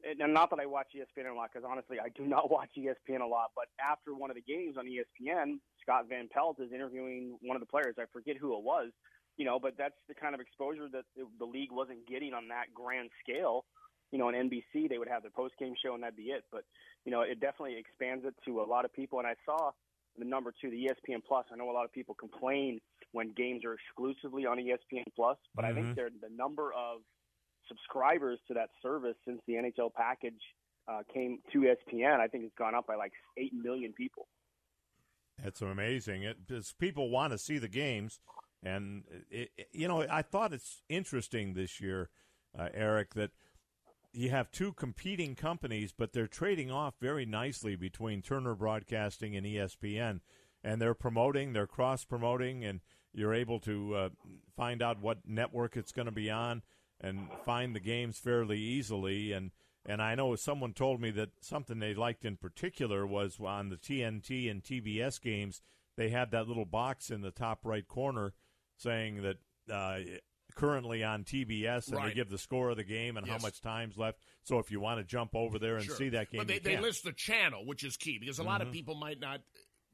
[0.06, 3.20] and not that I watch ESPN a lot, because honestly, I do not watch ESPN
[3.20, 3.50] a lot.
[3.56, 7.60] But after one of the games on ESPN, Scott Van Pelt is interviewing one of
[7.60, 7.96] the players.
[7.98, 8.90] I forget who it was,
[9.36, 12.70] you know, but that's the kind of exposure that the league wasn't getting on that
[12.72, 13.64] grand scale.
[14.14, 16.44] You know, on NBC they would have their post game show and that'd be it.
[16.52, 16.62] But
[17.04, 19.18] you know, it definitely expands it to a lot of people.
[19.18, 19.72] And I saw
[20.16, 21.46] the number two, the ESPN Plus.
[21.52, 22.78] I know a lot of people complain
[23.10, 25.78] when games are exclusively on ESPN Plus, but mm-hmm.
[25.78, 27.00] I think the number of
[27.68, 30.40] subscribers to that service since the NHL package
[30.88, 34.26] uh, came to ESPN, I think it's gone up by like eight million people.
[35.42, 36.22] That's amazing.
[36.22, 36.36] It,
[36.78, 38.20] people want to see the games,
[38.62, 42.10] and it, it, you know, I thought it's interesting this year,
[42.56, 43.30] uh, Eric, that
[44.14, 49.44] you have two competing companies, but they're trading off very nicely between Turner Broadcasting and
[49.44, 50.20] ESPN,
[50.62, 52.80] and they're promoting, they're cross promoting, and
[53.12, 54.08] you're able to uh,
[54.56, 56.62] find out what network it's going to be on
[57.00, 59.32] and find the games fairly easily.
[59.32, 59.50] And
[59.86, 63.76] and I know someone told me that something they liked in particular was on the
[63.76, 65.60] TNT and TBS games.
[65.96, 68.32] They had that little box in the top right corner
[68.76, 69.36] saying that
[69.70, 69.98] uh,
[70.54, 72.08] currently on TBS, and right.
[72.08, 73.36] they give the score of the game and yes.
[73.36, 74.18] how much time's left.
[74.42, 75.96] So if you want to jump over there and sure.
[75.96, 78.50] see that game, but they, they list the channel, which is key because a mm-hmm.
[78.50, 78.72] lot of Mm-hmm.
[78.72, 79.40] people might not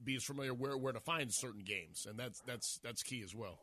[0.03, 3.35] be as familiar where where to find certain games, and that's that's that's key as
[3.35, 3.59] well.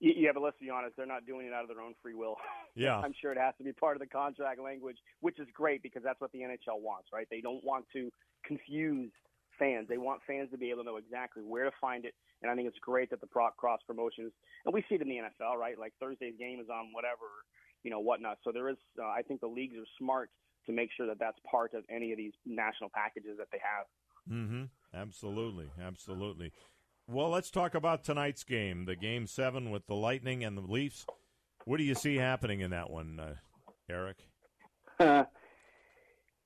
[0.00, 2.36] Yeah, but let's be honest, they're not doing it out of their own free will.
[2.74, 3.00] Yeah.
[3.00, 6.04] I'm sure it has to be part of the contract language, which is great because
[6.04, 7.26] that's what the NHL wants, right?
[7.28, 8.08] They don't want to
[8.44, 9.10] confuse
[9.58, 9.88] fans.
[9.88, 12.14] They want fans to be able to know exactly where to find it.
[12.42, 14.32] And I think it's great that the pro- cross promotions,
[14.64, 15.78] and we see it in the NFL, right?
[15.78, 17.26] Like Thursday's game is on whatever,
[17.82, 18.38] you know, whatnot.
[18.44, 20.30] So there is, uh, I think the leagues are smart
[20.66, 23.86] to make sure that that's part of any of these national packages that they have.
[24.32, 24.64] Mm-hmm.
[24.94, 26.52] Absolutely, absolutely.
[27.06, 31.06] Well, let's talk about tonight's game, the game seven with the Lightning and the Leafs.
[31.64, 33.34] What do you see happening in that one, uh,
[33.90, 34.18] Eric?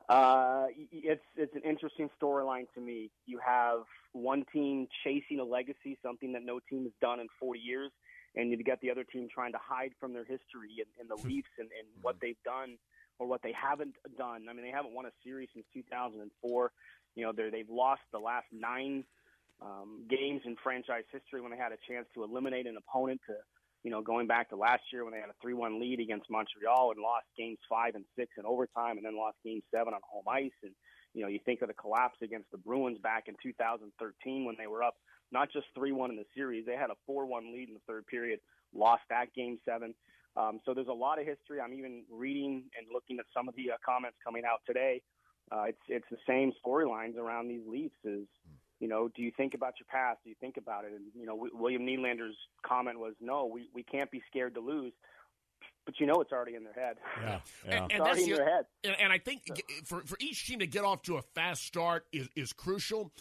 [0.08, 3.10] uh, it's it's an interesting storyline to me.
[3.26, 3.80] You have
[4.12, 7.90] one team chasing a legacy, something that no team has done in 40 years,
[8.34, 11.26] and you've got the other team trying to hide from their history and, and the
[11.26, 12.76] Leafs and, and what they've done
[13.18, 14.46] or what they haven't done.
[14.48, 16.72] I mean, they haven't won a series since 2004.
[17.14, 19.04] You know, they've lost the last nine
[19.60, 23.34] um, games in franchise history when they had a chance to eliminate an opponent to,
[23.82, 26.92] you know, going back to last year when they had a 3-1 lead against Montreal
[26.92, 30.24] and lost games five and six in overtime and then lost game seven on home
[30.30, 30.54] ice.
[30.62, 30.72] And,
[31.14, 34.66] you know, you think of the collapse against the Bruins back in 2013 when they
[34.66, 34.94] were up
[35.32, 38.38] not just 3-1 in the series, they had a 4-1 lead in the third period,
[38.74, 39.94] lost that game seven.
[40.36, 41.60] Um, so there's a lot of history.
[41.60, 45.02] I'm even reading and looking at some of the uh, comments coming out today.
[45.50, 47.94] Uh, it's it's the same storylines around these Leafs.
[48.04, 48.26] Is
[48.82, 50.18] you know, do you think about your past?
[50.24, 50.90] Do you think about it?
[50.90, 52.34] And you know, w- William Nylander's
[52.66, 54.92] comment was, "No, we we can't be scared to lose."
[55.86, 56.96] But you know, it's already in their head.
[57.20, 57.82] Yeah, yeah.
[57.84, 58.64] And, and already in the, their head.
[58.82, 59.42] And, and I think
[59.84, 63.12] for for each team to get off to a fast start is is crucial.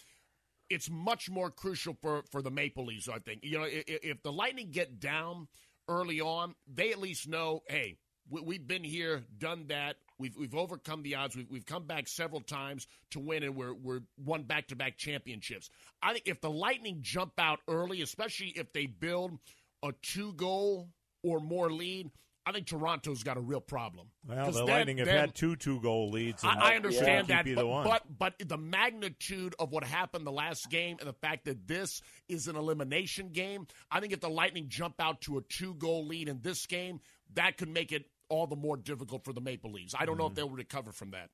[0.67, 3.07] It's much more crucial for for the Maple Leafs.
[3.07, 5.47] I think you know if, if the Lightning get down
[5.87, 7.97] early on, they at least know, hey,
[8.31, 9.97] we, have been here, done that.
[10.21, 11.35] We've we've overcome the odds.
[11.35, 14.97] We've we've come back several times to win, and we're we're won back to back
[14.97, 15.69] championships.
[16.01, 19.39] I think if the Lightning jump out early, especially if they build
[19.83, 20.89] a two goal
[21.23, 22.11] or more lead,
[22.45, 24.07] I think Toronto's got a real problem.
[24.27, 26.43] Well, the then, Lightning have then, had two two goal leads.
[26.43, 28.03] I, I understand that, but, but,
[28.39, 32.47] but the magnitude of what happened the last game and the fact that this is
[32.47, 36.29] an elimination game, I think if the Lightning jump out to a two goal lead
[36.29, 36.99] in this game,
[37.35, 39.93] that could make it all the more difficult for the Maple Leafs.
[39.97, 40.47] I don't know if mm-hmm.
[40.47, 41.29] they'll recover from that.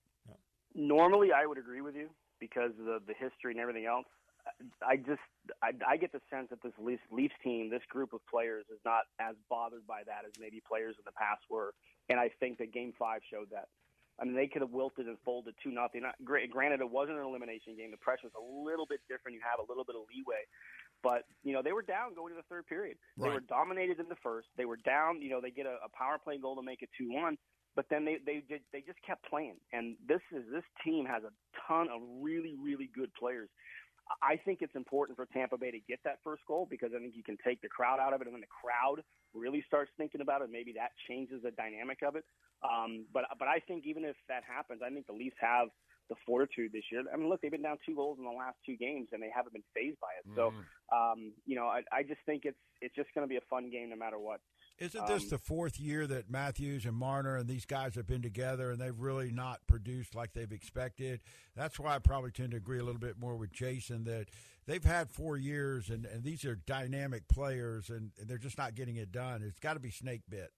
[0.74, 4.06] Normally, I would agree with you because of the, the history and everything else.
[4.82, 5.22] I just
[5.62, 8.80] I, I get the sense that this Leafs, Leafs team, this group of players, is
[8.86, 11.74] not as bothered by that as maybe players in the past were,
[12.10, 13.68] and I think that Game Five showed that.
[14.20, 16.02] I mean, they could have wilted and folded two nothing.
[16.24, 17.92] Granted, it wasn't an elimination game.
[17.92, 19.36] The pressure was a little bit different.
[19.36, 20.42] You have a little bit of leeway,
[21.04, 22.98] but you know they were down going to the third period.
[23.18, 24.48] They were dominated in the first.
[24.58, 25.22] They were down.
[25.22, 27.38] You know they get a, a power play goal to make it two one.
[27.76, 31.24] But then they they did they just kept playing, and this is this team has
[31.24, 31.30] a
[31.68, 33.50] ton of really really good players.
[34.24, 37.14] I think it's important for Tampa Bay to get that first goal because I think
[37.16, 40.22] you can take the crowd out of it, and then the crowd really starts thinking
[40.22, 40.50] about it.
[40.50, 42.24] Maybe that changes the dynamic of it.
[42.64, 45.68] Um, but but I think even if that happens, I think the Leafs have
[46.10, 47.04] the fortitude this year.
[47.12, 49.30] I mean, look, they've been down two goals in the last two games, and they
[49.34, 50.36] haven't been phased by it.
[50.36, 50.54] So,
[50.96, 53.70] um, you know, I, I just think it's it's just going to be a fun
[53.70, 54.40] game no matter what.
[54.80, 58.22] Isn't this Um, the fourth year that Matthews and Marner and these guys have been
[58.22, 61.22] together and they've really not produced like they've expected?
[61.56, 64.28] That's why I probably tend to agree a little bit more with Jason that
[64.68, 68.98] they've had four years and, and these are dynamic players and they're just not getting
[68.98, 69.42] it done.
[69.42, 70.52] It's got to be snake bit.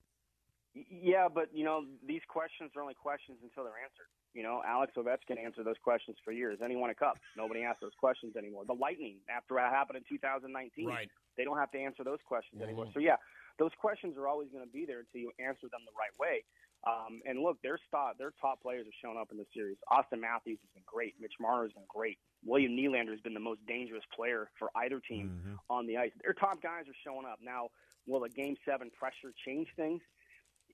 [0.75, 4.07] Yeah, but you know these questions are only questions until they're answered.
[4.33, 6.57] You know, Alex Ovechkin answered those questions for years.
[6.59, 7.17] Then he won a cup.
[7.35, 8.63] Nobody asks those questions anymore.
[8.65, 11.09] The Lightning, after what happened in 2019, Right.
[11.37, 12.87] they don't have to answer those questions anymore.
[12.93, 13.15] So yeah,
[13.57, 16.43] those questions are always going to be there until you answer them the right way.
[16.87, 19.75] Um, and look, their top, their top players have shown up in the series.
[19.91, 21.15] Auston Matthews has been great.
[21.19, 22.17] Mitch Marner has been great.
[22.45, 26.11] William Nylander has been the most dangerous player for either team on the ice.
[26.23, 27.39] Their top guys are showing up.
[27.43, 27.67] Now,
[28.07, 30.01] will a game seven pressure change things?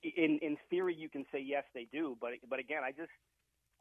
[0.03, 2.15] In in theory, you can say yes, they do.
[2.21, 3.09] But but again, I just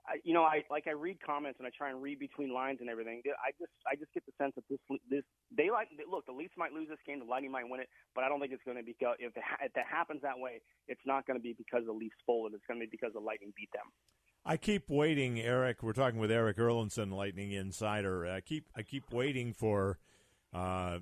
[0.07, 2.79] I, you know, I like I read comments and I try and read between lines
[2.81, 3.23] and everything.
[3.41, 4.79] I just I just get the sense that this
[5.09, 5.25] this
[5.57, 8.25] they like look the Leafs might lose this game, the Lightning might win it, but
[8.25, 11.27] I don't think it's going to be if if that happens that way, it's not
[11.27, 12.55] going to be because the Leafs folded.
[12.55, 13.89] It's going to be because the Lightning beat them.
[14.45, 15.83] I keep waiting, Eric.
[15.83, 18.27] We're talking with Erik Erlendsson, Lightning Insider.
[18.27, 19.99] I keep I keep waiting for
[20.53, 20.99] uh,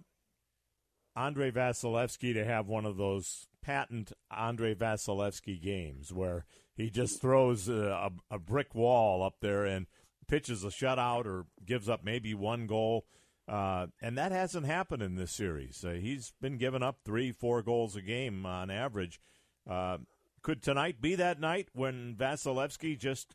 [1.17, 6.45] Andrei Vasilevskiy to have one of those patent Andrei Vasilevskiy games where
[6.77, 9.87] he just throws a, a, a brick wall up there and
[10.29, 13.05] pitches a shutout or gives up maybe one goal.
[13.49, 15.85] Uh, and that hasn't happened in this series.
[15.85, 19.21] Uh, he's been giving up three, four goals a game on average.
[19.69, 19.99] Uh,
[20.43, 23.35] could tonight be that night when Vasilevskiy just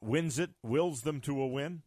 [0.00, 1.82] wins it, wills them to a win?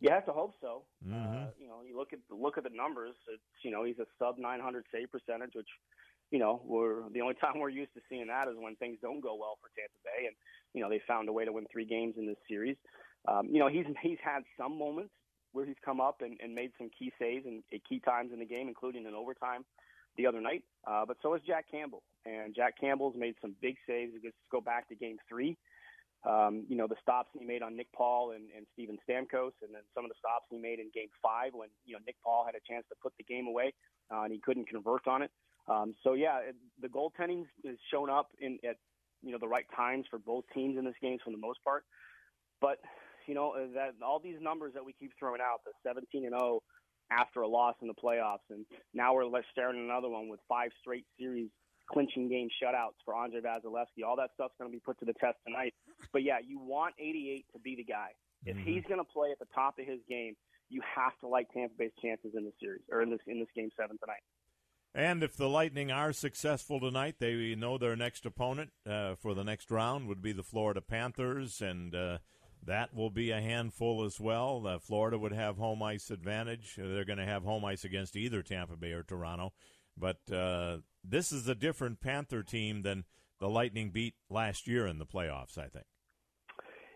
[0.00, 0.82] You have to hope so.
[1.06, 1.46] Mhm.
[1.46, 3.14] Uh, you know, you look at look at the numbers.
[3.32, 5.68] It's you know he's a sub 900 save percentage, which
[6.32, 9.20] you know we're the only time we're used to seeing that is when things don't
[9.20, 10.34] go well for Tampa Bay, and
[10.74, 12.76] you know they found a way to win three games in this series.
[13.28, 15.12] Um, you know he's he's had some moments
[15.52, 18.46] where he's come up and, and made some key saves and key times in the
[18.46, 19.64] game, including in overtime
[20.16, 20.64] the other night.
[20.86, 24.12] Uh, but so has Jack Campbell, and Jack Campbell's made some big saves.
[24.24, 25.56] Let's go back to Game Three.
[26.24, 29.74] Um, you know, the stops he made on Nick Paul and, and Steven Stamkos, and
[29.74, 32.46] then some of the stops he made in game five when, you know, Nick Paul
[32.46, 33.74] had a chance to put the game away
[34.12, 35.30] uh, and he couldn't convert on it.
[35.68, 38.76] Um, so, yeah, it, the goaltending has shown up in, at,
[39.22, 41.84] you know, the right times for both teams in this game for the most part.
[42.60, 42.78] But,
[43.26, 46.34] you know, uh, that all these numbers that we keep throwing out, the 17 and
[46.34, 46.60] 0
[47.10, 50.70] after a loss in the playoffs, and now we're staring at another one with five
[50.80, 51.50] straight series
[51.90, 54.04] clinching game shutouts for Andrei Vasilevskiy.
[54.06, 55.74] All that stuff's going to be put to the test tonight.
[56.12, 58.08] But yeah, you want 88 to be the guy.
[58.44, 60.34] If he's going to play at the top of his game,
[60.68, 63.48] you have to like Tampa Bay's chances in this series or in this in this
[63.54, 64.24] game seven tonight.
[64.94, 69.44] And if the Lightning are successful tonight, they know their next opponent uh, for the
[69.44, 72.18] next round would be the Florida Panthers, and uh,
[72.62, 74.66] that will be a handful as well.
[74.66, 76.74] Uh, Florida would have home ice advantage.
[76.76, 79.54] They're going to have home ice against either Tampa Bay or Toronto.
[79.96, 83.04] But uh, this is a different Panther team than
[83.40, 85.86] the Lightning beat last year in the playoffs, I think.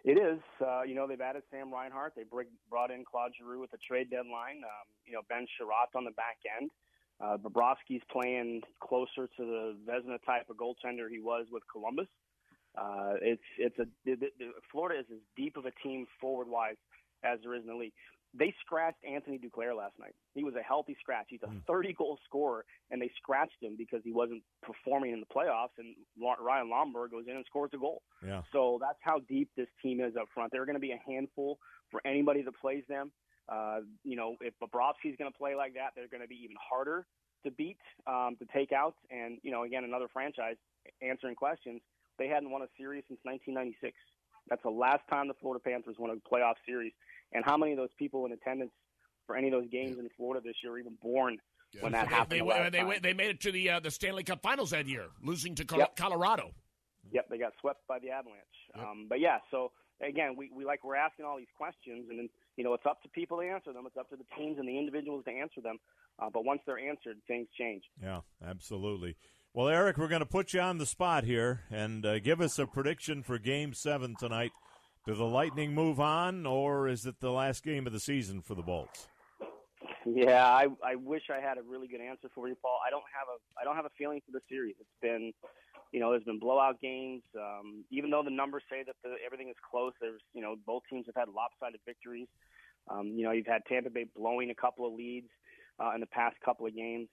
[0.04, 0.38] It is.
[0.64, 2.12] Uh, you know, they've added Sam Reinhart.
[2.14, 4.62] They bring, brought in Claude Giroux with the trade deadline.
[4.62, 6.70] Um, you know, Ben Chiarot on the back end.
[7.20, 12.08] Uh, Bobrovsky's playing closer to the Vezina type of goaltender he was with Columbus.
[12.76, 16.76] Uh, it's it's a the, the, Florida is as deep of a team forward wise
[17.24, 17.94] as there is in the league.
[18.38, 20.14] They scratched Anthony Duclair last night.
[20.34, 21.26] He was a healthy scratch.
[21.30, 25.26] He's a 30 goal scorer, and they scratched him because he wasn't performing in the
[25.26, 25.78] playoffs.
[25.78, 28.02] And Ryan Lomberg goes in and scores a goal.
[28.22, 28.42] Yeah.
[28.52, 30.52] So that's how deep this team is up front.
[30.52, 31.58] They're going to be a handful
[31.90, 33.10] for anybody that plays them.
[33.48, 36.56] Uh, you know, if Bobrovsky's going to play like that, they're going to be even
[36.60, 37.06] harder
[37.44, 38.94] to beat, um, to take out.
[39.10, 40.56] And, you know, again, another franchise
[41.00, 41.80] answering questions.
[42.18, 43.94] They hadn't won a series since 1996.
[44.48, 46.92] That's the last time the Florida Panthers won a playoff series.
[47.32, 48.72] And how many of those people in attendance
[49.26, 51.38] for any of those games in Florida this year were even born
[51.80, 52.40] when that happened?
[52.40, 54.86] They, the they, they, they made it to the uh, the Stanley Cup Finals that
[54.86, 55.96] year, losing to Col- Yep.
[55.96, 56.52] Colorado.
[57.12, 58.38] Yep, they got swept by the Avalanche.
[58.74, 62.28] Um, but yeah, so again, we, we like we're asking all these questions, and then
[62.56, 63.84] you know it's up to people to answer them.
[63.86, 65.78] It's up to the teams and the individuals to answer them.
[66.18, 67.82] Uh, but once they're answered, things change.
[68.02, 69.16] Yeah, absolutely.
[69.52, 72.58] Well, Eric, we're going to put you on the spot here and uh, give us
[72.58, 74.52] a prediction for Game Seven tonight.
[75.06, 78.54] Do the Lightning move on, or is it the last game of the season for
[78.54, 79.08] the Bolts?
[80.04, 82.78] Yeah, I I wish I had a really good answer for you, Paul.
[82.86, 84.76] I don't have a I don't have a feeling for the series.
[84.78, 85.32] It's been,
[85.92, 87.22] you know, there's been blowout games.
[87.36, 90.82] Um, even though the numbers say that the, everything is close, there's you know both
[90.90, 92.28] teams have had lopsided victories.
[92.88, 95.28] Um, you know, you've had Tampa Bay blowing a couple of leads
[95.80, 97.08] uh, in the past couple of games.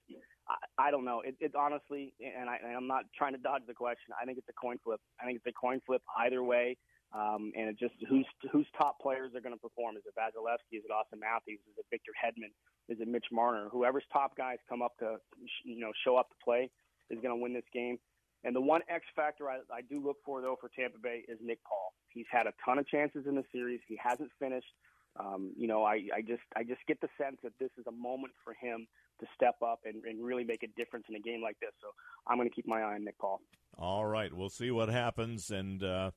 [0.47, 1.21] I, I don't know.
[1.21, 4.13] It, it honestly, and, I, and I'm not trying to dodge the question.
[4.21, 4.99] I think it's a coin flip.
[5.19, 6.77] I think it's a coin flip either way.
[7.13, 9.97] Um, and it just who's whose top players are going to perform?
[9.97, 10.81] Is it Vasilevskiy?
[10.81, 11.59] Is it Auston Matthews?
[11.69, 12.49] Is it Victor Hedman?
[12.89, 13.69] Is it Mitch Marner?
[13.71, 15.17] Whoever's top guys come up to
[15.63, 16.71] you know show up to play
[17.11, 17.99] is going to win this game.
[18.43, 21.37] And the one X factor I, I do look for though for Tampa Bay is
[21.41, 21.93] Nick Paul.
[22.09, 23.79] He's had a ton of chances in the series.
[23.87, 24.73] He hasn't finished.
[25.19, 27.91] Um, you know, I, I just I just get the sense that this is a
[27.91, 28.87] moment for him
[29.19, 31.71] to step up and, and really make a difference in a game like this.
[31.81, 31.89] So
[32.27, 33.39] I'm going to keep my eye on Nick Paul.
[33.77, 36.11] All right, we'll see what happens, and uh,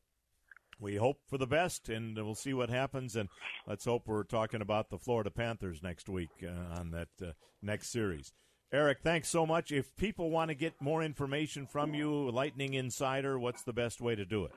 [0.78, 3.16] we hope for the best, and we'll see what happens.
[3.16, 3.28] And
[3.66, 7.90] let's hope we're talking about the Florida Panthers next week uh, on that uh, next
[7.90, 8.32] series.
[8.72, 9.70] Eric, thanks so much.
[9.70, 14.16] If people want to get more information from you, Lightning Insider, what's the best way
[14.16, 14.52] to do it?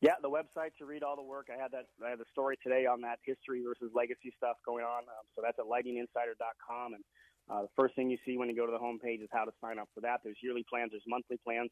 [0.00, 1.46] Yeah, the website to read all the work.
[1.48, 1.86] I had that.
[2.04, 5.06] I had the story today on that history versus legacy stuff going on.
[5.08, 6.94] Um, so that's at lightninginsider.com.
[6.94, 7.04] And
[7.48, 9.52] uh, the first thing you see when you go to the homepage is how to
[9.62, 10.20] sign up for that.
[10.22, 10.90] There's yearly plans.
[10.90, 11.70] There's monthly plans.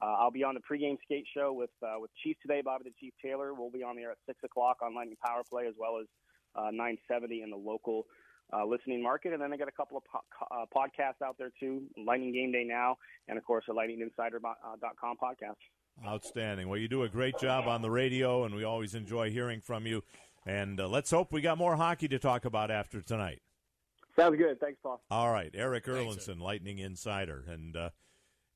[0.00, 2.96] Uh, I'll be on the pregame skate show with uh, with Chief today, Bobby the
[3.00, 3.52] Chief Taylor.
[3.52, 6.06] We'll be on there at six o'clock on Lightning Power Play as well as
[6.54, 8.06] uh, 970 in the local
[8.52, 9.32] uh, listening market.
[9.32, 12.52] And then I got a couple of po- uh, podcasts out there too, Lightning Game
[12.52, 12.96] Day Now,
[13.28, 15.56] and of course a lightninginsider.com podcast.
[16.06, 16.68] Outstanding.
[16.68, 19.86] Well, you do a great job on the radio, and we always enjoy hearing from
[19.86, 20.02] you.
[20.44, 23.40] And uh, let's hope we got more hockey to talk about after tonight.
[24.14, 24.60] Sounds good.
[24.60, 25.00] Thanks, Paul.
[25.10, 27.90] All right, Erik Thanks, Erlendsson, Lightning Insider, and uh,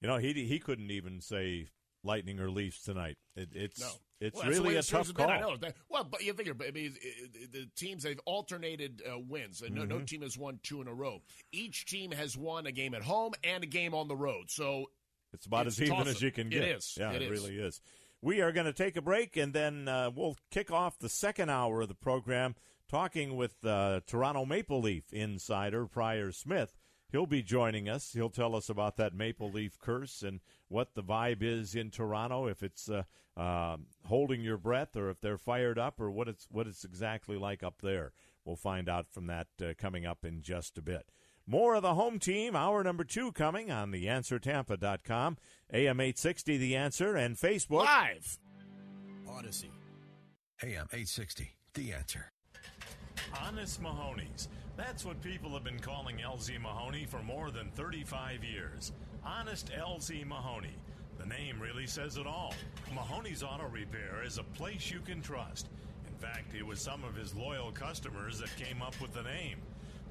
[0.00, 1.68] you know he he couldn't even say
[2.04, 3.16] Lightning or Leafs tonight.
[3.36, 3.90] It, it's No.
[4.20, 5.16] It's Well, that's the way really a tough been.
[5.16, 5.30] call.
[5.30, 5.56] I know.
[5.88, 9.62] Well, but you figure, I mean, it- it- the teams they've alternated uh, wins.
[9.62, 10.06] No, no Mhm.
[10.06, 11.22] team has won two in a row.
[11.52, 14.50] Each team has won a game at home and a game on the road.
[14.50, 14.90] So
[15.32, 16.64] It's about It's as even as you can get.
[16.64, 16.96] is.
[16.98, 17.30] Yeah, It it, is.
[17.30, 17.80] really is.
[18.20, 21.48] We are going to take a break, and then uh, we'll kick off the second
[21.50, 22.56] hour of the program
[22.88, 26.76] talking with uh, Toronto Maple Leaf insider Prior Smith.
[27.12, 28.12] He'll be joining us.
[28.12, 32.46] He'll tell us about that Maple Leaf curse and what the vibe is in Toronto,
[32.46, 33.02] if it's uh,
[33.36, 37.36] uh, holding your breath or if they're fired up or what it's what it's exactly
[37.36, 38.12] like up there.
[38.44, 41.10] We'll find out from that uh, coming up in just a bit.
[41.46, 45.36] More of the home team, hour number two coming on the theanswertampa.com,
[45.72, 47.84] AM 860 The Answer, and Facebook.
[47.84, 48.38] Live.
[49.28, 49.70] Odyssey.
[50.62, 52.30] AM 860, The Answer.
[53.42, 54.48] Honest Mahoney's.
[54.80, 58.92] That's what people have been calling LZ Mahoney for more than 35 years.
[59.22, 60.74] Honest LZ Mahoney.
[61.18, 62.54] The name really says it all.
[62.94, 65.68] Mahoney's Auto Repair is a place you can trust.
[66.08, 69.58] In fact, it was some of his loyal customers that came up with the name.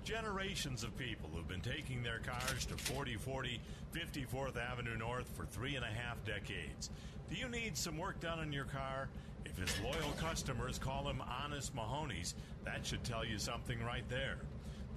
[0.03, 3.59] Generations of people who've been taking their cars to 4040
[3.91, 6.91] 54th Avenue North for three and a half decades.
[7.28, 9.09] Do you need some work done on your car?
[9.45, 14.38] If his loyal customers call him Honest Mahoney's, that should tell you something right there.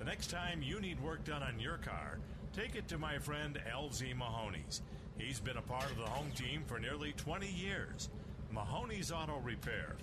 [0.02, 2.18] The next time you need work done on your car,
[2.52, 4.82] take it to my friend LZ Mahoney's.
[5.16, 8.08] He's been a part of the home team for nearly 20 years.
[8.50, 9.94] Mahoney's Auto Repair.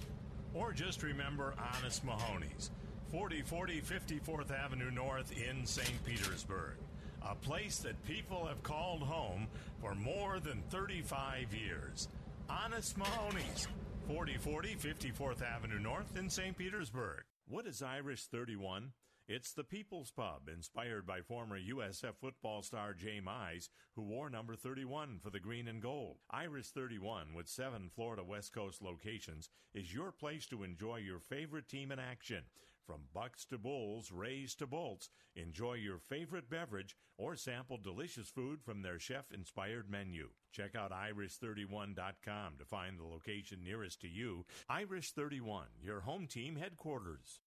[0.53, 2.71] Or just remember Honest Mahoney's.
[3.11, 6.05] 4040 54th Avenue North in St.
[6.05, 6.77] Petersburg.
[7.21, 9.47] A place that people have called home
[9.81, 12.07] for more than 35 years.
[12.49, 13.67] Honest Mahoney's.
[14.07, 16.57] 4040 54th Avenue North in St.
[16.57, 17.23] Petersburg.
[17.49, 18.93] What is Irish 31?
[19.31, 24.55] It's the People's Pub, inspired by former USF football star Jay Mize, who wore number
[24.55, 26.17] 31 for the green and gold.
[26.31, 31.67] Irish 31, with seven Florida West Coast locations, is your place to enjoy your favorite
[31.67, 32.45] team in action.
[32.87, 38.63] From Bucks to Bulls, Rays to Bolts, enjoy your favorite beverage or sample delicious food
[38.63, 40.29] from their chef inspired menu.
[40.51, 44.47] Check out irish31.com to find the location nearest to you.
[44.67, 47.41] Irish 31, your home team headquarters.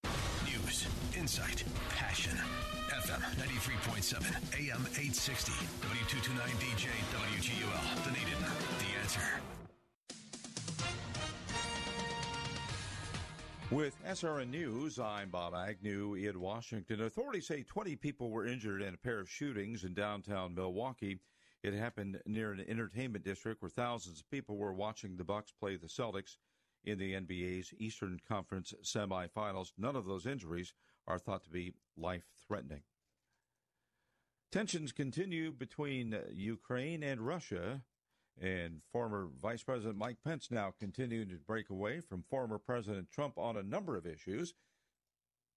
[0.45, 0.87] News,
[1.17, 2.37] insight, passion.
[2.89, 4.21] FM 93.7,
[4.59, 8.39] AM 860, W229DJ, WGUL, Dunedin,
[8.79, 9.21] The Answer.
[13.71, 17.03] With SRN News, I'm Bob Agnew in Washington.
[17.03, 21.19] Authorities say 20 people were injured in a pair of shootings in downtown Milwaukee.
[21.63, 25.77] It happened near an entertainment district where thousands of people were watching the Bucks play
[25.77, 26.37] the Celtics
[26.85, 29.73] in the NBA's Eastern Conference semifinals.
[29.79, 30.75] None of those injuries
[31.07, 32.83] are thought to be life-threatening.
[34.51, 37.83] Tensions continue between Ukraine and Russia
[38.41, 43.39] and former Vice President Mike Pence now continuing to break away from former President Trump
[43.39, 44.55] on a number of issues.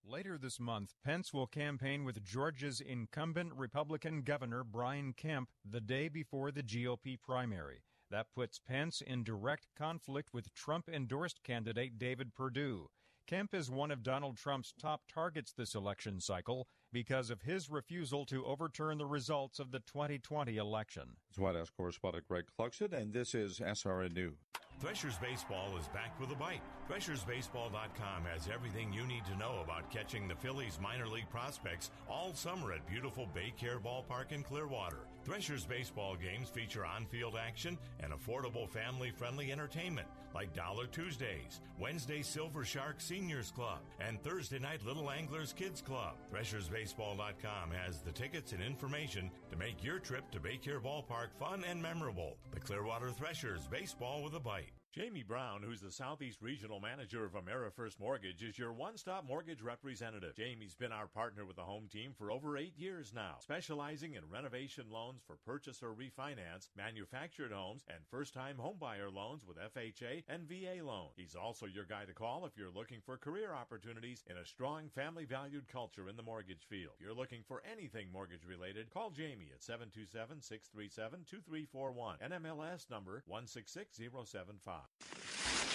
[0.07, 6.09] Later this month, Pence will campaign with Georgia's incumbent Republican Governor Brian Kemp the day
[6.09, 7.81] before the GOP primary.
[8.11, 12.89] That puts Pence in direct conflict with Trump endorsed candidate David Perdue.
[13.27, 18.23] Kemp is one of Donald Trump's top targets this election cycle because of his refusal
[18.27, 21.17] to overturn the results of the 2020 election.
[21.29, 24.44] It's White House correspondent Greg Clugston, and this is SRN News.
[24.81, 26.61] Threshers Baseball is back with a bite.
[26.89, 32.33] ThreshersBaseball.com has everything you need to know about catching the Phillies minor league prospects all
[32.33, 35.07] summer at beautiful Baycare Ballpark in Clearwater.
[35.23, 42.65] Threshers Baseball games feature on-field action and affordable family-friendly entertainment like Dollar Tuesdays, Wednesday Silver
[42.65, 46.15] Shark Seniors Club, and Thursday night Little Anglers Kids Club.
[46.33, 51.81] ThreshersBaseball.com has the tickets and information to make your trip to Baycare Ballpark fun and
[51.81, 52.37] memorable.
[52.53, 54.64] The Clearwater Threshers Baseball with a bite.
[54.95, 59.61] Jamie Brown, who's the Southeast Regional Manager of AmeriFirst Mortgage, is your one stop mortgage
[59.61, 60.37] representative.
[60.37, 64.21] Jamie's been our partner with the home team for over eight years now, specializing in
[64.31, 70.23] renovation loans for purchase or refinance, manufactured homes, and first time homebuyer loans with FHA
[70.29, 71.11] and VA loans.
[71.17, 74.87] He's also your guy to call if you're looking for career opportunities in a strong
[74.95, 76.93] family valued culture in the mortgage field.
[76.95, 82.19] If you're looking for anything mortgage related, call Jamie at 727 637 2341.
[82.23, 84.84] NMLS number 166075.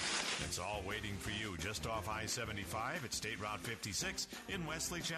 [0.44, 5.00] It's all waiting for you just off I 75 at State Route 56 in Wesley
[5.00, 5.13] Chapel.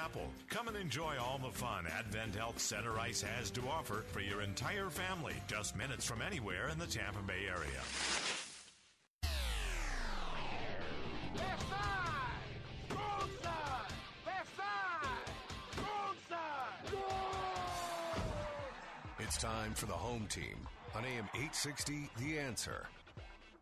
[0.48, 4.42] Come and enjoy all the fun Advent Health Center Ice has to offer for your
[4.42, 7.80] entire family, just minutes from anywhere in the Tampa Bay area.
[19.18, 22.86] It's time for the home team on AM 860 The Answer.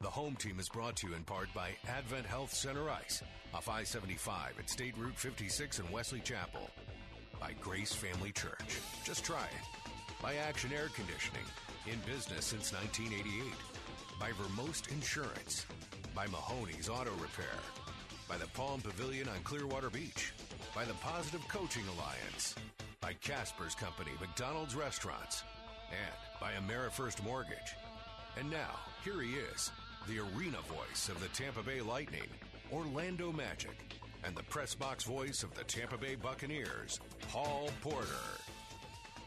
[0.01, 3.23] The home team is brought to you in part by Advent Health Center Ice
[3.55, 6.71] off I 75 at State Route 56 in Wesley Chapel.
[7.41, 8.79] By Grace Family Church.
[9.05, 9.93] Just try it.
[10.23, 11.45] By Action Air Conditioning.
[11.87, 13.55] In business since 1988.
[14.21, 15.67] By Vermost Insurance.
[16.15, 17.59] By Mahoney's Auto Repair.
[18.29, 20.33] By the Palm Pavilion on Clearwater Beach.
[20.75, 22.55] By the Positive Coaching Alliance.
[23.01, 25.45] By Casper's Company, McDonald's Restaurants.
[25.91, 27.75] And by AmeriFirst Mortgage.
[28.39, 29.71] And now, here he is,
[30.07, 32.29] the arena voice of the Tampa Bay Lightning,
[32.73, 33.77] Orlando Magic,
[34.23, 37.01] and the press box voice of the Tampa Bay Buccaneers,
[37.31, 38.07] Paul Porter.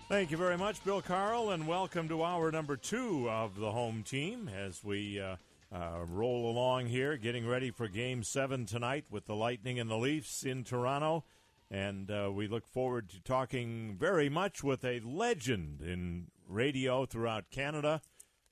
[0.08, 4.04] Thank you very much, Bill Carl, and welcome to hour number two of the home
[4.04, 5.38] team as we uh,
[5.74, 9.98] uh, roll along here, getting ready for Game Seven tonight with the Lightning and the
[9.98, 11.24] Leafs in Toronto.
[11.70, 17.50] And uh, we look forward to talking very much with a legend in radio throughout
[17.50, 18.02] Canada,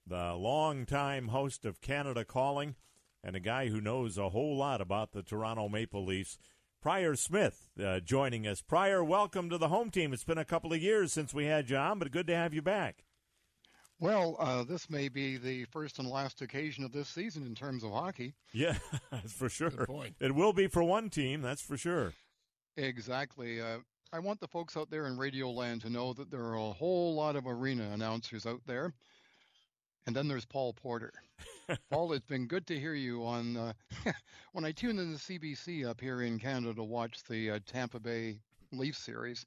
[0.07, 2.75] the longtime host of Canada Calling,
[3.23, 6.37] and a guy who knows a whole lot about the Toronto Maple Leafs.
[6.81, 8.61] Prior Smith uh, joining us.
[8.61, 10.13] Prior, welcome to the home team.
[10.13, 12.53] It's been a couple of years since we had you on, but good to have
[12.53, 13.03] you back.
[13.99, 17.83] Well, uh, this may be the first and last occasion of this season in terms
[17.83, 18.35] of hockey.
[18.53, 18.77] Yeah,
[19.11, 19.71] that's for sure.
[19.71, 20.15] Good point.
[20.19, 22.13] It will be for one team, that's for sure.
[22.77, 23.61] Exactly.
[23.61, 23.79] Uh,
[24.13, 26.73] I want the folks out there in Radio Land to know that there are a
[26.73, 28.93] whole lot of arena announcers out there.
[30.05, 31.11] And then there's Paul Porter.
[31.91, 33.57] Paul, it's been good to hear you on.
[33.57, 33.73] Uh,
[34.53, 37.99] when I tune in the CBC up here in Canada to watch the uh, Tampa
[37.99, 38.39] Bay
[38.71, 39.45] Leaf series,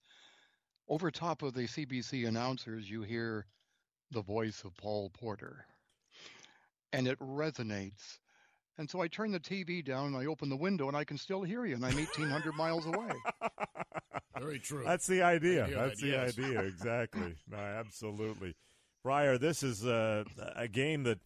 [0.88, 3.46] over top of the CBC announcers, you hear
[4.10, 5.64] the voice of Paul Porter.
[6.92, 8.18] And it resonates.
[8.78, 11.18] And so I turn the TV down and I open the window and I can
[11.18, 13.10] still hear you, and I'm 1,800 miles away.
[14.38, 14.84] Very true.
[14.84, 15.68] That's the idea.
[15.68, 16.60] That's that, the idea.
[16.68, 17.34] Exactly.
[17.50, 18.54] no, absolutely.
[19.08, 21.20] Prior, this is a, a game that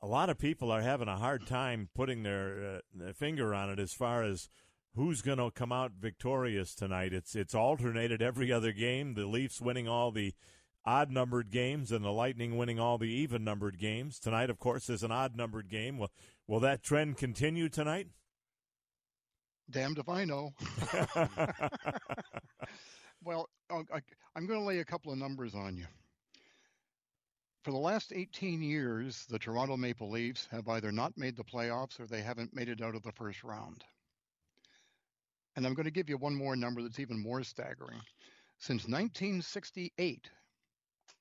[0.00, 3.68] a lot of people are having a hard time putting their, uh, their finger on
[3.68, 4.48] it as far as
[4.94, 7.12] who's going to come out victorious tonight.
[7.12, 9.12] It's it's alternated every other game.
[9.12, 10.32] The Leafs winning all the
[10.86, 14.18] odd numbered games and the Lightning winning all the even numbered games.
[14.18, 15.98] Tonight, of course, is an odd numbered game.
[15.98, 16.10] Will,
[16.46, 18.06] will that trend continue tonight?
[19.68, 20.52] Damned if I know.
[23.22, 24.00] well, I-
[24.34, 25.84] I'm going to lay a couple of numbers on you.
[27.66, 31.98] For the last 18 years, the Toronto Maple Leafs have either not made the playoffs
[31.98, 33.82] or they haven't made it out of the first round.
[35.56, 37.98] And I'm going to give you one more number that's even more staggering.
[38.60, 40.30] Since 1968,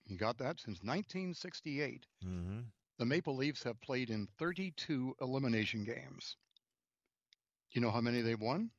[0.06, 0.60] you got that?
[0.60, 2.60] Since 1968, Mm-hmm.
[3.00, 6.36] the Maple Leafs have played in 32 elimination games.
[7.72, 8.70] Do you know how many they've won?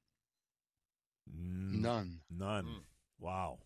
[1.27, 2.21] None.
[2.31, 2.85] None.
[3.19, 3.59] Wow.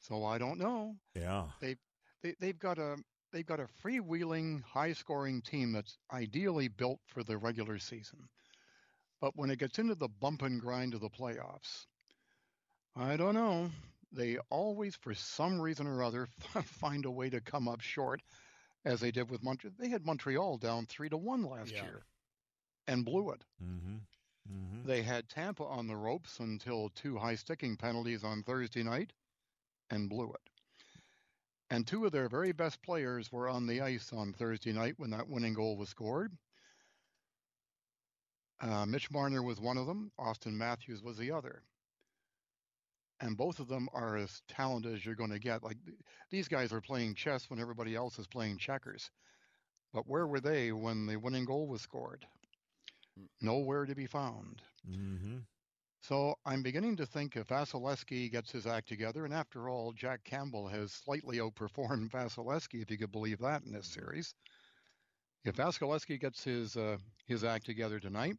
[0.00, 0.96] So I don't know.
[1.14, 1.44] Yeah.
[1.60, 1.76] They
[2.22, 2.96] they they've got a
[3.32, 8.28] they've got a freewheeling, high-scoring team that's ideally built for the regular season.
[9.20, 11.86] But when it gets into the bump and grind of the playoffs,
[12.96, 13.70] I don't know.
[14.10, 16.26] They always, for some reason or other,
[16.64, 18.22] find a way to come up short.
[18.84, 19.74] as they did with Montreal.
[19.78, 21.82] They had Montreal down three to one last Yeah.
[21.82, 22.06] year,
[22.86, 23.44] and blew it.
[23.62, 23.96] Mm-hmm.
[24.48, 24.84] Mm-hmm.
[24.84, 29.12] They had Tampa on the ropes until two high sticking penalties on Thursday night,
[29.90, 30.51] and blew it.
[31.72, 35.08] And two of their very best players were on the ice on Thursday night when
[35.08, 36.30] that winning goal was scored.
[38.60, 40.12] Uh, Mitch Marner was one of them.
[40.20, 41.62] Auston Matthews was the other.
[43.20, 45.62] And both of them are as talented as you're going to get.
[45.62, 45.78] Like
[46.30, 49.10] these guys are playing chess when everybody else is playing checkers.
[49.94, 52.26] But where were they when the winning goal was scored?
[53.40, 54.60] Nowhere to be found.
[54.86, 55.38] Mm-hmm.
[56.02, 60.24] So I'm beginning to think if Vasilevskiy gets his act together, and after all, Jack
[60.24, 64.34] Campbell has slightly outperformed Vasilevskiy, if you could believe that in this series.
[65.44, 68.36] If Vasilevskiy gets his uh, his act together tonight,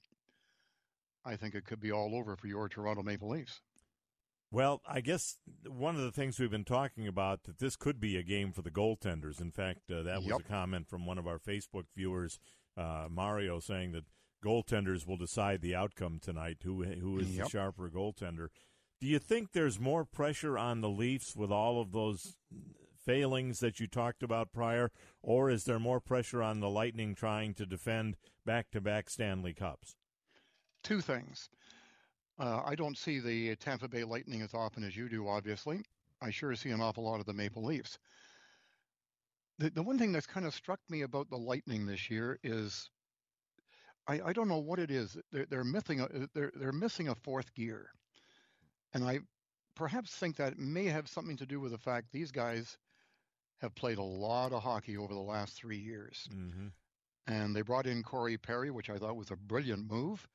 [1.26, 3.62] I think it could be all over for your Toronto Maple Leafs.
[4.52, 8.18] Well, I guess one of the things we've been talking about that this could be
[8.18, 9.42] a game for the goaltenders.
[9.42, 10.40] In fact, uh, that was Yep.
[10.42, 12.40] a comment from one of our Facebook viewers,
[12.78, 14.04] uh, Mario, saying that
[14.44, 16.58] goaltenders will decide the outcome tonight.
[16.64, 18.48] Who who is the sharper goaltender?
[19.00, 22.36] Do you think there's more pressure on the Leafs with all of those
[23.06, 24.92] failings that you talked about Prior,
[25.22, 28.16] or is there more pressure on the Lightning trying to defend
[28.46, 29.98] back-to-back Stanley Cups?
[30.84, 31.50] Two things.
[32.40, 35.82] Uh, I don't see the Tampa Bay Lightning as often as you do, obviously.
[36.22, 38.00] I sure see an awful lot of the Maple Leafs.
[39.60, 42.90] The, the one thing that's kind of struck me about the Lightning this year is
[44.08, 45.18] I, I don't know what it is.
[45.32, 47.90] They're, they're missing a they're they're missing a fourth gear,
[48.94, 49.20] and I
[49.76, 52.78] perhaps think that may have something to do with the fact these guys
[53.62, 56.68] have played a lot of hockey over the last three years Mm-hmm.
[57.28, 60.28] and they brought in Corey Perry, which I thought was a brilliant move.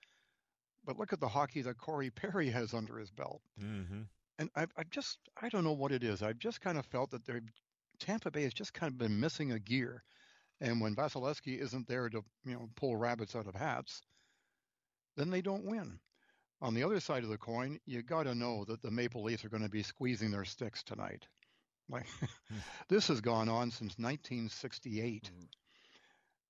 [0.84, 3.42] But look at the hockey that Corey Perry has under his belt.
[3.62, 4.02] Mm-hmm.
[4.38, 6.22] And I've, I've just, I don't know what it is.
[6.22, 7.42] I've just kind of felt that they're,
[7.98, 10.02] Tampa Bay has just kind of been missing a gear.
[10.60, 14.02] And when Vasilevskiy isn't there to, you know, pull rabbits out of hats,
[15.16, 16.00] then they don't win.
[16.60, 19.44] On the other side of the coin, you got to know that the Maple Leafs
[19.44, 21.26] are going to be squeezing their sticks tonight.
[21.88, 22.06] Like
[22.88, 25.30] this has gone on since 1968.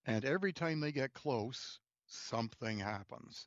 [0.06, 3.46] And every time they get close, something happens.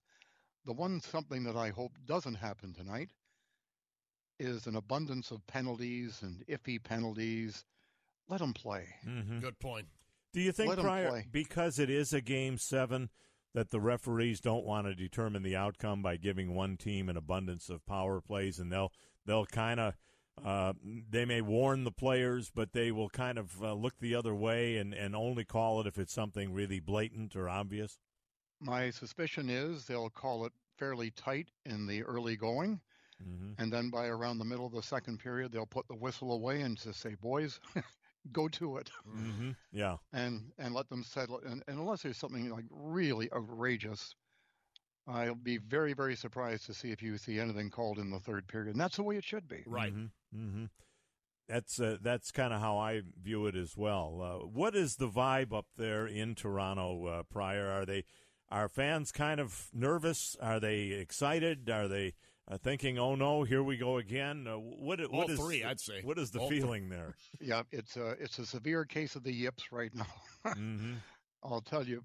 [0.65, 3.09] The one something that I hope doesn't happen tonight
[4.39, 7.65] is an abundance of penalties and iffy penalties.
[8.29, 8.87] Let them play.
[9.07, 9.39] Mm-hmm.
[9.39, 9.87] Good point.
[10.33, 13.09] Do you think Prior because it is a game seven
[13.53, 17.69] that the referees don't want to determine the outcome by giving one team an abundance
[17.69, 18.91] of power plays and they'll
[19.25, 19.95] they'll kind of
[20.43, 20.73] uh,
[21.09, 24.77] they may warn the players, but they will kind of uh, look the other way
[24.77, 27.99] and, and only call it if it's something really blatant or obvious.
[28.59, 32.79] My suspicion is they'll call it fairly tight in the early going.
[33.21, 33.61] Mm-hmm.
[33.61, 36.61] And then by around the middle of the second period, they'll put the whistle away
[36.61, 37.59] and just say, boys,
[38.31, 38.89] go to it.
[39.07, 39.51] Mm-hmm.
[39.71, 39.97] Yeah.
[40.13, 41.41] and and let them settle.
[41.45, 44.15] And, and unless there's something like really outrageous,
[45.07, 48.47] I'll be very very surprised to see if you see anything called in the third
[48.47, 48.71] period.
[48.71, 49.63] And that's the way it should be.
[49.65, 49.93] Right.
[49.93, 50.65] Mm-hmm.
[51.47, 54.21] That's uh, that's kind of how I view it as well.
[54.21, 57.05] Uh, what is the vibe up there in Toronto?
[57.05, 58.05] Uh, Prior, are they
[58.49, 60.37] are fans kind of nervous?
[60.41, 61.69] Are they excited?
[61.69, 62.13] Are they
[62.51, 64.47] uh, thinking, "Oh no, here we go again"?
[64.47, 66.01] Uh, what All what is three, I'd say.
[66.03, 66.59] What is the All three.
[66.59, 67.15] feeling there?
[67.39, 70.07] Yeah, it's a it's a severe case of the yips right now.
[70.45, 70.93] mm-hmm.
[71.43, 72.03] I'll tell you.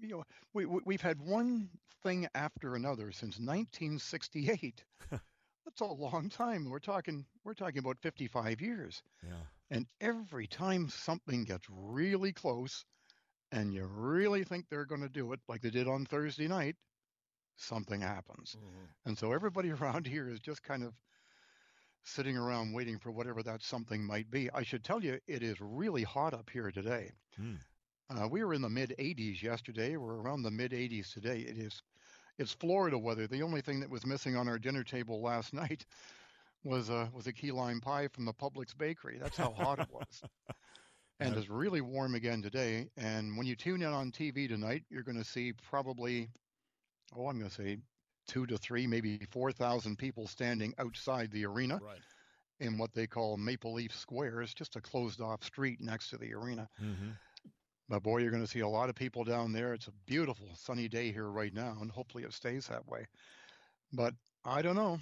[0.00, 1.68] You know, we, we we've had one
[2.02, 4.84] thing after another since 1968.
[5.10, 6.70] That's a long time.
[6.70, 9.02] We're talking we're talking about 55 years.
[9.22, 9.32] Yeah.
[9.70, 12.84] And every time something gets really close
[13.52, 16.76] and you really think they're going to do it like they did on Thursday night,
[17.58, 18.56] something happens.
[19.04, 20.94] And so everybody around here is just kind of
[22.04, 24.48] sitting around waiting for whatever that something might be.
[24.54, 27.12] I should tell you, it is really hot up here today.
[27.36, 27.54] Hmm.
[28.10, 29.96] Uh, we were in the mid 80s yesterday.
[29.96, 31.40] We're around the mid 80s today.
[31.40, 31.82] It is,
[32.38, 33.26] it's Florida weather.
[33.26, 35.84] The only thing that was missing on our dinner table last night
[36.64, 39.18] was a was a key lime pie from the Publix bakery.
[39.20, 40.22] That's how hot it was.
[41.20, 42.86] And it's really warm again today.
[42.96, 46.28] And when you tune in on TV tonight, you're going to see probably,
[47.16, 47.78] oh, I'm going to say
[48.26, 52.00] two to three, maybe 4,000 people standing outside the arena Right.
[52.60, 54.42] in what they call Maple Leaf Square.
[54.42, 56.68] It's just a closed off street next to the arena.
[56.82, 57.10] Mm-hmm.
[57.88, 59.72] But boy, you're going to see a lot of people down there.
[59.72, 63.06] It's a beautiful sunny day here right now, and hopefully it stays that way.
[63.92, 64.12] But
[64.44, 65.00] I don't know.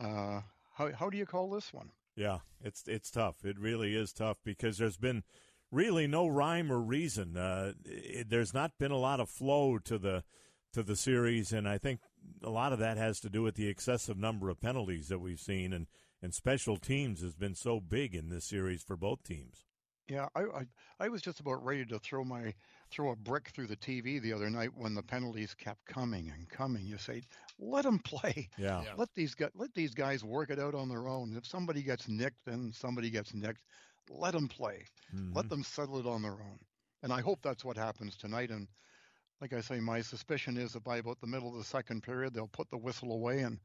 [0.00, 0.40] Uh,
[0.74, 1.90] how how do you call this one?
[2.16, 3.44] Yeah, it's it's tough.
[3.44, 5.22] It really is tough because there's been
[5.70, 7.36] really no rhyme or reason.
[7.36, 10.24] Uh, it, there's not been a lot of flow to the
[10.72, 12.00] to the series, and I think
[12.42, 15.40] a lot of that has to do with the excessive number of penalties that we've
[15.40, 15.86] seen, and
[16.20, 19.64] and special teams has been so big in this series for both teams.
[20.08, 20.66] Yeah, I, I
[21.00, 22.54] I was just about ready to throw my
[22.90, 26.48] throw a brick through the TV the other night when the penalties kept coming and
[26.48, 26.86] coming.
[26.86, 27.22] You say,
[27.58, 28.48] let them play.
[28.56, 28.82] Yeah.
[28.82, 28.92] Yeah.
[28.96, 31.34] Let these guys let these guys work it out on their own.
[31.36, 33.62] If somebody gets nicked, then somebody gets nicked.
[34.10, 34.86] Let them play.
[35.14, 35.36] Mhm.
[35.36, 36.58] Let them settle it on their own.
[37.02, 38.50] And I hope that's what happens tonight.
[38.50, 38.66] And
[39.40, 42.34] like I say, my suspicion is that by about the middle of the second period,
[42.34, 43.58] they'll put the whistle away and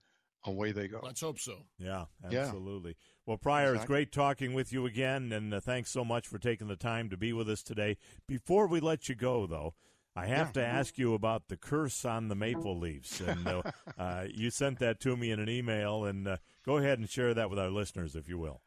[0.46, 1.00] away they go.
[1.02, 1.66] Let's hope so.
[1.78, 2.40] Yeah, Yeah.
[2.40, 2.96] absolutely.
[3.26, 6.68] Well, Prior, it's great talking with you again, and uh, thanks so much for taking
[6.68, 7.98] the time to be with us today.
[8.28, 9.74] Before we let you go, though,
[10.16, 13.62] I have to ask you about the curse on the Maple Leafs, and uh,
[13.98, 17.34] uh, you sent that to me in an email, and uh, go ahead and share
[17.34, 18.62] that with our listeners, if you will.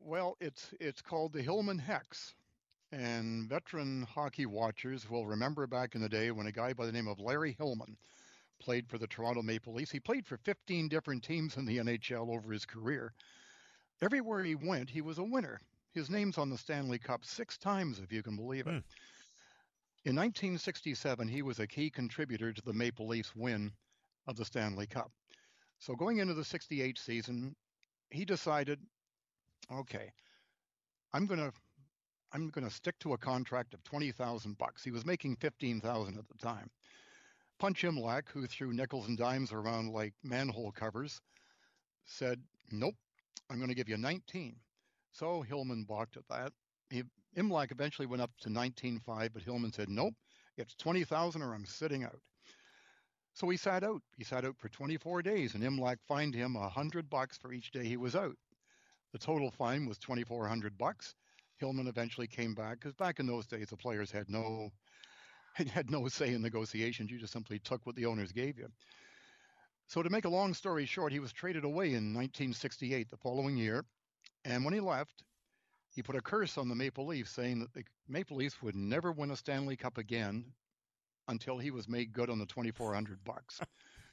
[0.00, 2.34] Well, it's it's called the Hillman Hex.
[2.92, 6.92] And veteran hockey watchers will remember back in the day when a guy by the
[6.92, 7.96] name of Larry Hillman
[8.58, 9.92] played for the Toronto Maple Leafs.
[9.92, 13.12] He played for 15 different teams in the NHL over his career.
[14.02, 15.60] Everywhere he went, he was a winner.
[15.92, 18.70] His name's on the Stanley Cup six times, if you can believe it.
[18.70, 18.78] Hmm.
[20.04, 23.72] In 1967, he was a key contributor to the Maple Leafs win
[24.26, 25.12] of the Stanley Cup.
[25.78, 27.54] So going into the 68 season,
[28.10, 28.80] he decided,
[29.70, 30.12] okay,
[31.12, 31.52] I'm going to
[32.32, 34.84] I'm going to stick to a contract of 20,000 bucks.
[34.84, 36.70] He was making 15,000 at the time.
[37.58, 41.20] Punch Imlach, who threw nickels and dimes around like manhole covers,
[42.06, 42.40] said,
[42.70, 42.94] "Nope,
[43.50, 44.56] I'm going to give you 19."
[45.12, 46.52] So Hillman balked at that.
[46.88, 47.02] He,
[47.36, 50.14] Imlach eventually went up to 19.5, but Hillman said, "Nope,
[50.56, 52.22] it's 20,000 or I'm sitting out."
[53.34, 54.02] So he sat out.
[54.16, 57.70] He sat out for 24 days, and Imlach fined him a hundred bucks for each
[57.72, 58.36] day he was out.
[59.12, 61.14] The total fine was 2,400 bucks.
[61.60, 64.70] Hillman eventually came back because back in those days the players had no
[65.72, 67.10] had no say in negotiations.
[67.10, 68.68] You just simply took what the owners gave you.
[69.86, 73.56] So to make a long story short, he was traded away in 1968, the following
[73.56, 73.84] year,
[74.44, 75.24] and when he left,
[75.92, 79.10] he put a curse on the Maple Leafs, saying that the Maple Leafs would never
[79.10, 80.44] win a Stanley Cup again
[81.26, 83.60] until he was made good on the 2,400 bucks.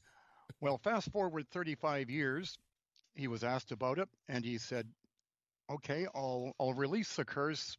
[0.62, 2.58] well, fast forward 35 years,
[3.14, 4.88] he was asked about it, and he said,
[5.70, 7.78] "Okay, I'll I'll release the curse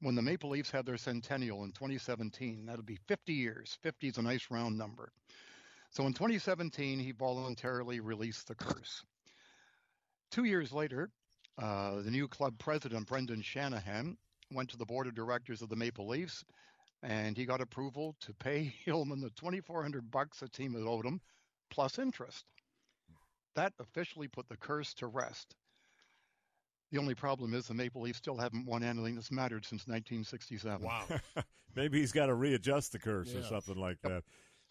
[0.00, 2.66] when the Maple Leafs have their centennial in 2017.
[2.66, 3.78] That'll be 50 years.
[3.82, 5.10] 50 is a nice round number.
[5.90, 9.02] So in 2017, he voluntarily released the curse.
[10.30, 11.10] Two years later,
[11.58, 14.18] uh, the new club president, Brendan Shanahan,
[14.52, 16.44] went to the board of directors of the Maple Leafs,
[17.02, 21.20] and he got approval to pay Hillman the 2,400 bucks the team had owed him,
[21.70, 22.44] plus interest.
[23.54, 25.54] That officially put the curse to rest.
[26.92, 30.82] The only problem is the Maple Leafs still haven't won anything that's mattered since 1967.
[30.82, 31.04] Wow.
[31.74, 34.22] Maybe he's got to readjust the curse or something like that.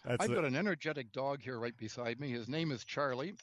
[0.06, 2.32] That's I've a- got an energetic dog here right beside me.
[2.32, 3.36] His name is Charlie,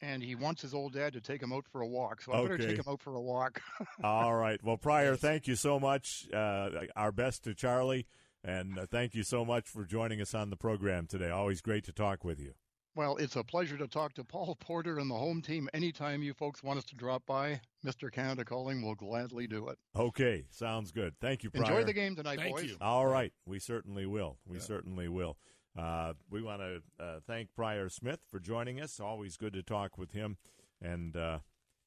[0.00, 2.20] and he wants his old dad to take him out for a walk.
[2.20, 3.62] So I better take him out for a walk.
[4.04, 4.62] All right.
[4.62, 6.28] Well, Prior, thank you so much.
[6.32, 8.06] Uh, our best to Charlie,
[8.44, 11.30] and uh, thank you so much for joining us on the program today.
[11.30, 12.52] Always great to talk with you.
[12.96, 15.68] Well, it's a pleasure to talk to Paul Porter and the home team.
[15.74, 18.10] Anytime you folks want us to drop by, Mr.
[18.10, 19.78] Canada Calling will gladly do it.
[19.96, 21.14] Okay, sounds good.
[21.20, 21.64] Thank you, Prior.
[21.64, 22.76] Enjoy the game tonight, boys.
[22.80, 24.38] All right, we certainly will.
[24.46, 25.36] We certainly will.
[25.76, 29.00] Uh, we want to uh, thank Prior Smith for joining us.
[29.00, 30.36] Always good to talk with him,
[30.80, 31.40] and uh,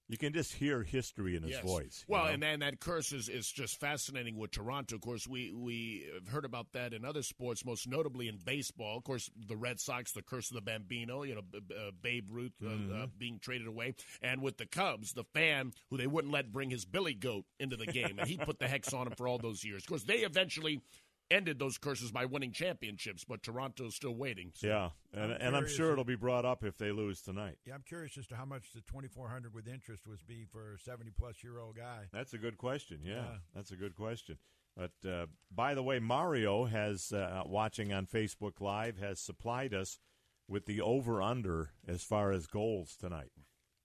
[0.10, 1.64] you can just hear history in his Yes.
[1.64, 2.06] voice.
[2.08, 2.32] Well, know?
[2.32, 4.96] and then that curse is, is just fascinating with Toronto.
[4.96, 8.98] Of course, we we have heard about that in other sports, most notably in baseball.
[8.98, 11.92] Of course, the Red Sox, the curse of the Bambino, you know, B- B- uh,
[12.02, 13.18] Babe Ruth uh, uh, Mhm.
[13.18, 16.86] being traded away, and with the Cubs, the fan who they wouldn't let bring his
[16.86, 19.64] Billy Goat into the game, and he put the hex on him for all those
[19.64, 19.84] years.
[19.84, 20.82] Of course, they eventually
[21.30, 24.52] ended those curses by winning championships, but Toronto's still waiting.
[24.56, 24.68] So.
[24.68, 27.58] yeah, and, I'm and I'm sure it'll be brought up if they lose tonight.
[27.66, 30.80] Yeah, I'm curious as to how much the 2400 with interest was be for a
[30.80, 32.06] 70 plus year old guy.
[32.14, 33.00] That's a good question.
[33.04, 33.38] Yeah, Yeah.
[33.56, 34.38] that's a good question.
[34.76, 40.00] But uh, by the way, Mario has uh, watching on Facebook Live has supplied us
[40.48, 43.32] with the over under as far as goals tonight.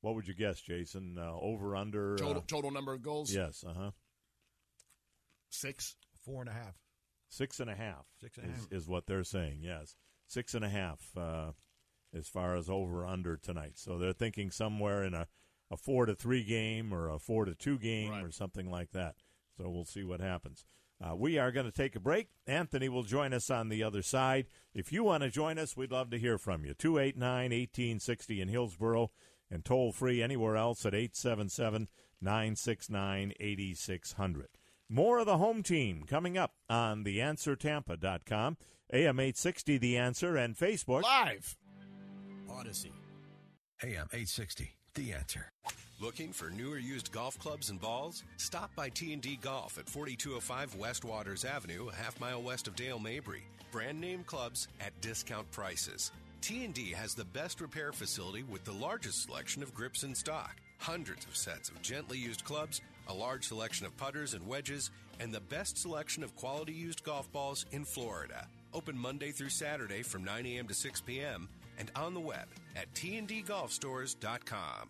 [0.02, 1.16] What would you guess, Jason?
[1.18, 3.32] Uh, over under Total, uh, total number of goals?
[3.32, 3.64] Yes.
[3.66, 3.90] Uh huh.
[5.50, 5.96] Six.
[6.24, 6.74] Four and a half.
[7.32, 8.04] Six and a half.
[8.20, 8.72] Six and is, half.
[8.72, 9.60] is what they're saying.
[9.62, 9.96] Yes,
[10.26, 11.52] six and a half uh,
[12.14, 13.78] as far as over under tonight.
[13.78, 15.28] So they're thinking somewhere in a,
[15.70, 19.14] a four to three game or a four to two game or something like that.
[19.56, 20.66] So we'll see what happens.
[21.02, 22.28] Uh, we are going to take a break.
[22.46, 24.46] Anthony will join us on the other side.
[24.74, 26.74] If you want to join us, we'd love to hear from you.
[26.74, 29.10] 289 1860 in Hillsborough
[29.50, 31.88] and toll free anywhere else at 877
[32.20, 34.48] 969 8600.
[34.94, 38.58] More of the home team coming up on theanswertampa.com,
[38.92, 41.02] AM 860 The Answer, and Facebook.
[41.02, 41.56] Live.
[42.50, 42.92] Odyssey.
[43.82, 45.50] AM 860, The Answer.
[45.98, 48.22] Looking for newer used golf clubs and balls?
[48.36, 52.98] Stop by T&D Golf at 4205 West Waters Avenue, a half mile west of Dale
[52.98, 53.44] Mabry.
[53.70, 56.12] Brand name clubs at discount prices.
[56.42, 60.56] T&D has the best repair facility with the largest selection of grips in stock.
[60.82, 64.90] Hundreds of sets of gently used clubs, a large selection of putters and wedges,
[65.20, 68.48] and the best selection of quality used golf balls in Florida.
[68.74, 70.66] Open Monday through Saturday from 9 a.m.
[70.66, 71.48] to 6 p.m.
[71.78, 74.88] and on the web at tndgolfstores.com.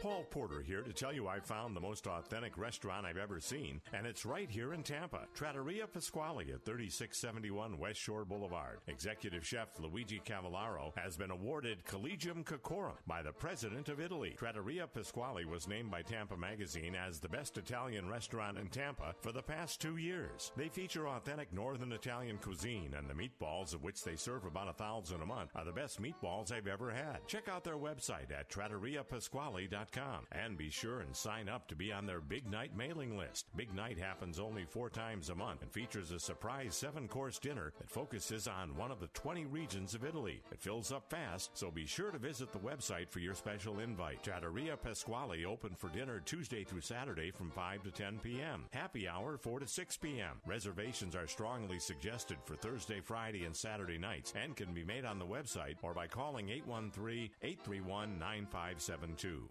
[0.00, 3.82] Paul Porter here to tell you I found the most authentic restaurant I've ever seen,
[3.92, 5.26] and it's right here in Tampa.
[5.34, 8.78] Trattoria Pasquale at 3671 West Shore Boulevard.
[8.88, 14.36] Executive Chef Luigi Cavallaro has been awarded Collegium Cocorum by the President of Italy.
[14.38, 19.32] Trattoria Pasquale was named by Tampa Magazine as the best Italian restaurant in Tampa for
[19.32, 20.50] the past two years.
[20.56, 24.72] They feature authentic Northern Italian cuisine, and the meatballs, of which they serve about a
[24.72, 27.18] thousand a month, are the best meatballs I've ever had.
[27.26, 29.89] Check out their website at trattoriapasquale.com
[30.32, 33.46] and be sure and sign up to be on their Big Night mailing list.
[33.56, 37.72] Big Night happens only four times a month and features a surprise seven course dinner
[37.78, 40.42] that focuses on one of the 20 regions of Italy.
[40.52, 44.22] It fills up fast, so be sure to visit the website for your special invite.
[44.22, 48.66] Trattoria Pasquale open for dinner Tuesday through Saturday from 5 to 10 p.m.
[48.70, 50.40] Happy hour 4 to 6 p.m.
[50.46, 55.18] Reservations are strongly suggested for Thursday, Friday, and Saturday nights and can be made on
[55.18, 59.48] the website or by calling 813 831 9572.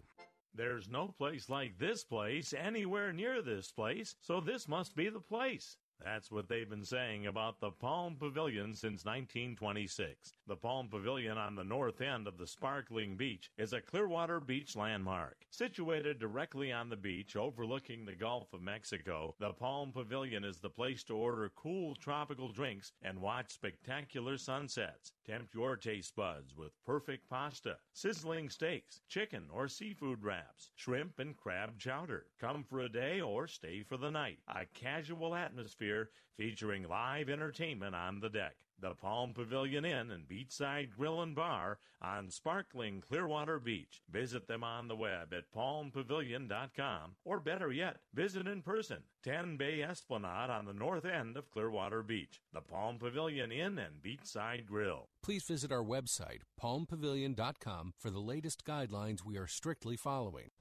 [0.59, 5.21] There's no place like this place anywhere near this place, so this must be the
[5.21, 5.77] place.
[6.03, 10.33] That's what they've been saying about the Palm Pavilion since 1926.
[10.47, 14.77] The Palm Pavilion on the north end of the sparkling beach is a Clearwater Beach
[14.77, 15.45] landmark.
[15.49, 20.69] Situated directly on the beach overlooking the Gulf of Mexico, the Palm Pavilion is the
[20.69, 25.11] place to order cool tropical drinks and watch spectacular sunsets.
[25.25, 31.35] Tempt your taste buds with perfect pasta, sizzling steaks, chicken or seafood wraps, shrimp and
[31.35, 32.25] crab chowder.
[32.39, 34.39] Come for a day or stay for the night.
[34.47, 35.88] A casual atmosphere
[36.37, 38.55] featuring live entertainment on the deck.
[38.81, 44.01] The Palm Pavilion Inn and Beachside Grill and Bar on sparkling Clearwater Beach.
[44.09, 48.99] Visit them on the web at palmpavilion.com or better yet, visit in person.
[49.23, 52.41] 10 Bay Esplanade on the north end of Clearwater Beach.
[52.53, 55.09] The Palm Pavilion Inn and Beachside Grill.
[55.21, 60.51] Please visit our website, palmpavilion.com, for the latest guidelines we are strictly following.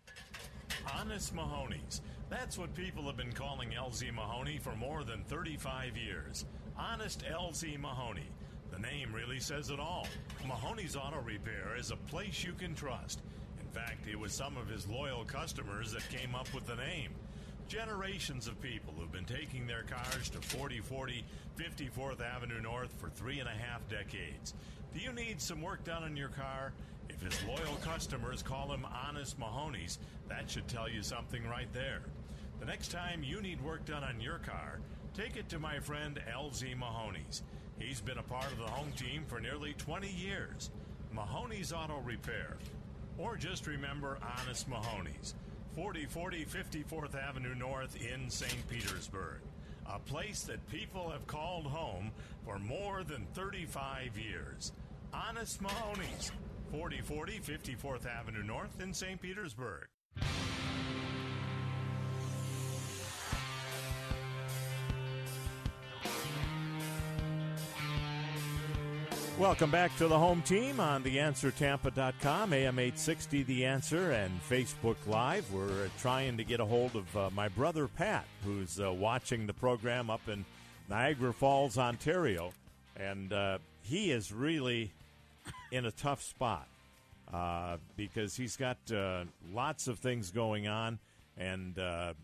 [0.95, 2.03] Honest Mahoney's.
[2.31, 6.45] That's what people have been calling LZ Mahoney for more than 35 years.
[6.77, 8.29] Honest LZ Mahoney.
[8.71, 10.07] The name really says it all.
[10.47, 13.21] Mahoney's Auto Repair is a place you can trust.
[13.61, 17.13] In fact, it was some of his loyal customers that came up with the name.
[17.69, 21.25] Generations of people who've been taking their cars to 4040
[21.59, 24.55] 54th Avenue North for three and a half decades.
[24.95, 26.73] Do you need some work done on your car?
[27.21, 32.03] If his loyal customers call him Honest Mahoney's, that should tell you something right there.
[32.61, 34.79] The next time you need work done on your car,
[35.15, 37.43] take it to my friend LZ Mahoney's.
[37.79, 40.71] He's been a part of the home team for nearly 20 years.
[41.13, 42.57] Mahoney's Auto Repair.
[43.17, 45.35] Or just remember Honest Mahoney's.
[45.75, 48.69] 4040 54th Avenue North in St.
[48.69, 49.41] Petersburg.
[49.87, 52.13] A place that people have called home
[52.45, 54.73] for more than 35 years.
[55.13, 56.31] Honest Mahoney's.
[56.71, 59.21] 4040 54th Avenue North in St.
[59.21, 59.87] Petersburg.
[69.39, 75.53] Welcome back to the home team on theanswertampa.com, AM 860 The Answer, and Facebook Live.
[75.53, 79.53] We're trying to get a hold of uh, my brother Pat, who's uh, watching the
[79.53, 80.45] program up in
[80.91, 82.53] Niagara Falls, Ontario.
[82.97, 84.91] And uh, he is really
[85.71, 86.69] in a tough spot
[87.33, 90.99] uh, because he's got uh, lots of things going on.
[91.37, 92.15] And uh,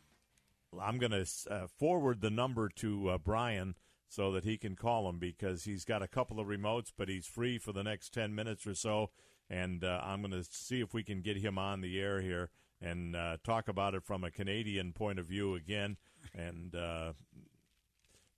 [0.80, 3.74] I'm going to forward the number to Brian
[4.14, 7.26] so that he can call him because he's got a couple of remotes, but he's
[7.26, 9.10] free for the next 10 minutes or so.
[9.50, 12.50] And uh, I'm going to see if we can get him on the air here
[12.80, 15.96] and uh, talk about it from a Canadian point of view again.
[16.32, 17.14] And uh,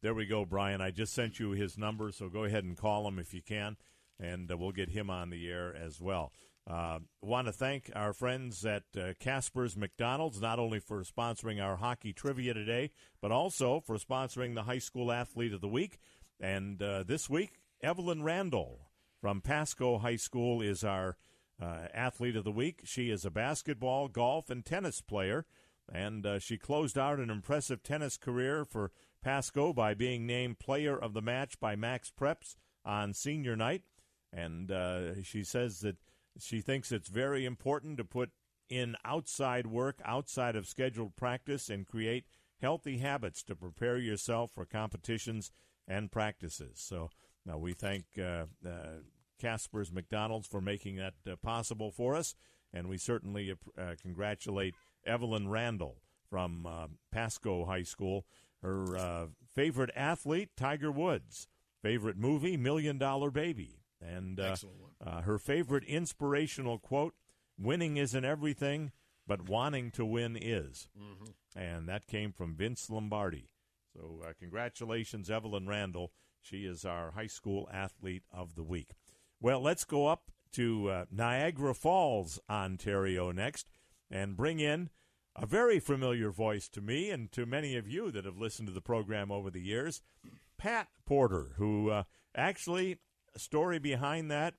[0.03, 0.81] there we go, Brian.
[0.81, 3.77] I just sent you his number, so go ahead and call him if you can,
[4.21, 6.33] and uh, we'll get him on the air as well.
[6.69, 11.77] Uh, want to thank our friends at uh, Casper's McDonald's not only for sponsoring our
[11.77, 12.91] hockey trivia today,
[13.23, 15.99] but also for sponsoring the High School Athlete of the Week.
[16.41, 18.91] And uh, this week, Evelyn Randall
[19.21, 21.17] from Pasco High School is our
[21.63, 22.81] uh, Athlete of the Week.
[22.85, 25.47] She is a basketball, golf, and tennis player,
[25.93, 28.91] and uh, she closed out an impressive tennis career for
[29.23, 33.83] Pasco by being named Player of the Match by Max Preps on senior night.
[34.33, 35.97] And uh, she says that
[36.39, 38.31] she thinks it's very important to put
[38.69, 42.25] in outside work, outside of scheduled practice, and create
[42.61, 45.51] healthy habits to prepare yourself for competitions
[45.87, 46.81] and practices.
[46.81, 47.11] So
[47.45, 49.01] now we thank uh, uh,
[49.39, 52.35] Casper's McDonald's for making that uh, possible for us,
[52.73, 54.75] and we certainly uh, congratulate
[55.07, 58.27] Evelyn Randall from uh, Pasco High School.
[58.63, 61.47] Her uh, favorite athlete, Tiger Woods.
[61.83, 63.79] Favorite movie, Million Dollar Baby.
[64.01, 64.39] And
[65.23, 67.15] her favorite inspirational quote,
[67.59, 68.93] winning isn't everything,
[69.27, 70.89] but wanting to win is.
[70.99, 71.59] Mm-hmm.
[71.59, 73.51] And that came from Vince Lombardi.
[73.95, 76.13] So, uh, congratulations, Evelyn Randall.
[76.41, 78.91] She is our high school athlete of the week.
[79.41, 83.69] Well, let's go up to uh, Niagara Falls, Ontario next
[84.11, 84.91] and bring in
[85.35, 88.75] a very familiar voice to me and to many of you that have listened to
[88.75, 90.01] the program over the years,
[90.57, 92.05] Pat Porter, who uh,
[92.35, 92.99] actually,
[93.39, 94.55] story behind that,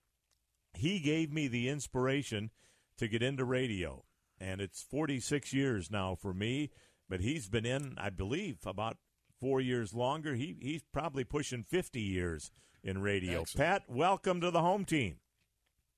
[0.74, 2.52] he gave me the inspiration
[2.98, 4.04] to get into radio.
[4.40, 6.72] And it's 46 years now for me,
[7.10, 8.98] but he's been in, I believe, about
[9.40, 10.36] four years longer.
[10.36, 12.52] He He's probably pushing 50 years
[12.84, 13.42] in radio.
[13.42, 13.68] Excellent.
[13.68, 15.18] Pat, welcome to the home team.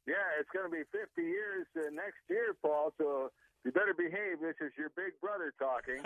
[0.08, 2.94] Yeah, it's going to be 50 years uh, next year, Paul.
[2.98, 3.32] So
[3.66, 4.40] you better behave.
[4.42, 6.02] This is your big brother talking.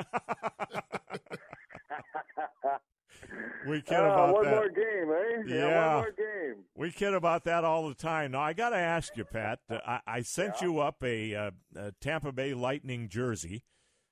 [3.68, 4.56] We kid Ah, about one that.
[4.56, 5.12] more game,
[5.50, 5.56] eh?
[5.56, 5.96] Yeah.
[5.96, 6.64] one more game.
[6.76, 8.32] We kid about that all the time.
[8.32, 9.60] Now, I got to ask you, Pat.
[9.70, 13.64] uh, I, I sent you up a, uh, a Tampa Bay Lightning jersey,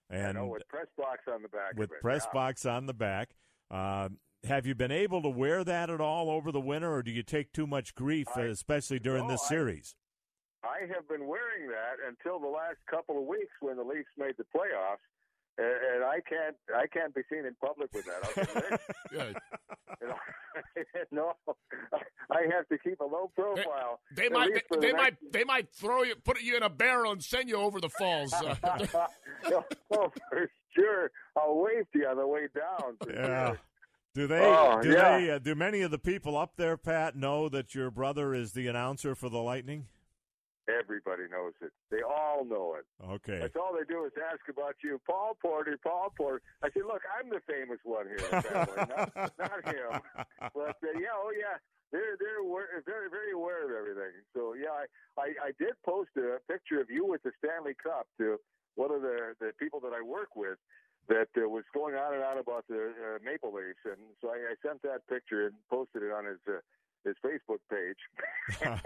[0.09, 1.73] and I know with press box on the back.
[1.75, 2.01] with it.
[2.01, 2.33] press yeah.
[2.33, 3.31] box on the back.
[3.69, 4.09] Uh,
[4.45, 7.21] have you been able to wear that at all over the winter, or do you
[7.23, 9.95] take too much grief, uh, especially during no, this I- series?
[10.63, 14.35] I have been wearing that until the last couple of weeks when the Leafs made
[14.37, 15.01] the playoffs,
[15.57, 18.23] and, and I can't I can't be seen in public with that.
[18.23, 19.37] I was like, "Rick,
[20.01, 20.15] you know,
[21.11, 21.33] no,
[22.31, 23.99] I have to keep a low profile.
[24.15, 26.57] They at might least for the they next- might they might throw you put you
[26.57, 28.33] in a barrel and send you over the falls.
[28.33, 28.55] Uh,
[29.91, 31.11] oh, for sure.
[31.37, 32.97] I'll wave to you on the way down.
[33.07, 33.47] Yeah.
[33.49, 33.59] sure.
[34.13, 34.39] Do they?
[34.41, 35.17] Oh, do yeah.
[35.17, 35.29] they?
[35.31, 38.67] Uh, do many of the people up there, Pat, know that your brother is the
[38.67, 39.85] announcer for the Lightning?
[40.79, 41.71] Everybody knows it.
[41.89, 42.85] They all know it.
[43.03, 43.39] Okay.
[43.39, 46.41] That's all they do is ask about you, Paul Porter, Paul Porter.
[46.63, 50.01] I said, look, I'm the famous one here, in the family, not, not him.
[50.53, 51.57] But uh, yeah, oh yeah,
[51.91, 54.23] they're they're aware, very very aware of everything.
[54.33, 54.85] So yeah, I,
[55.19, 58.39] I I did post a picture of you with the Stanley Cup to
[58.75, 60.57] one of the the people that I work with
[61.09, 64.53] that uh, was going on and on about the uh, Maple Leafs, and so I,
[64.53, 66.39] I sent that picture and posted it on his.
[66.47, 66.59] Uh,
[67.03, 67.97] his Facebook page.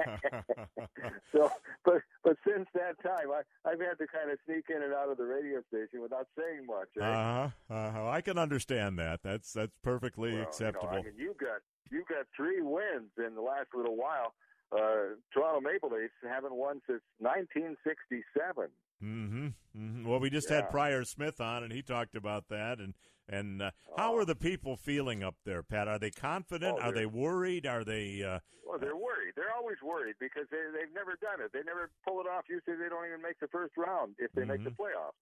[1.33, 1.51] so,
[1.83, 5.09] but but since that time, I I've had to kind of sneak in and out
[5.09, 6.87] of the radio station without saying much.
[6.99, 7.05] eh?
[7.05, 7.73] Uh huh.
[7.73, 8.09] Uh-huh.
[8.09, 9.21] I can understand that.
[9.23, 10.89] That's that's perfectly Well, you know, acceptable.
[10.89, 11.61] I mean, you got
[11.91, 14.33] you got three wins in the last little while.
[14.71, 18.69] Uh, Toronto Maple Leafs haven't won since 1967.
[19.03, 19.47] Mm-hmm.
[19.75, 20.57] hmm Well, we just Yeah.
[20.57, 22.79] had Prior Smith on, and he talked about that.
[22.79, 22.93] And
[23.29, 25.87] and uh, how are the people feeling up there, Pat?
[25.87, 26.77] Are they confident?
[26.79, 27.65] Oh, are they're- worried?
[27.65, 28.23] Are they?
[28.23, 29.33] Uh, Well, they're worried.
[29.35, 31.51] They're always worried because they they've never done it.
[31.53, 32.45] They never pull it off.
[32.49, 34.81] Usually, they don't even make the first round if they make the Mm-hmm.
[34.81, 35.19] playoffs.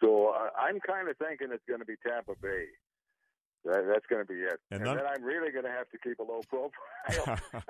[0.00, 2.66] So uh, I'm kind of thinking it's going to be Tampa Bay.
[3.64, 4.60] That, that's going to be it.
[4.70, 7.38] And And, none- then I'm really going to have to keep a low profile.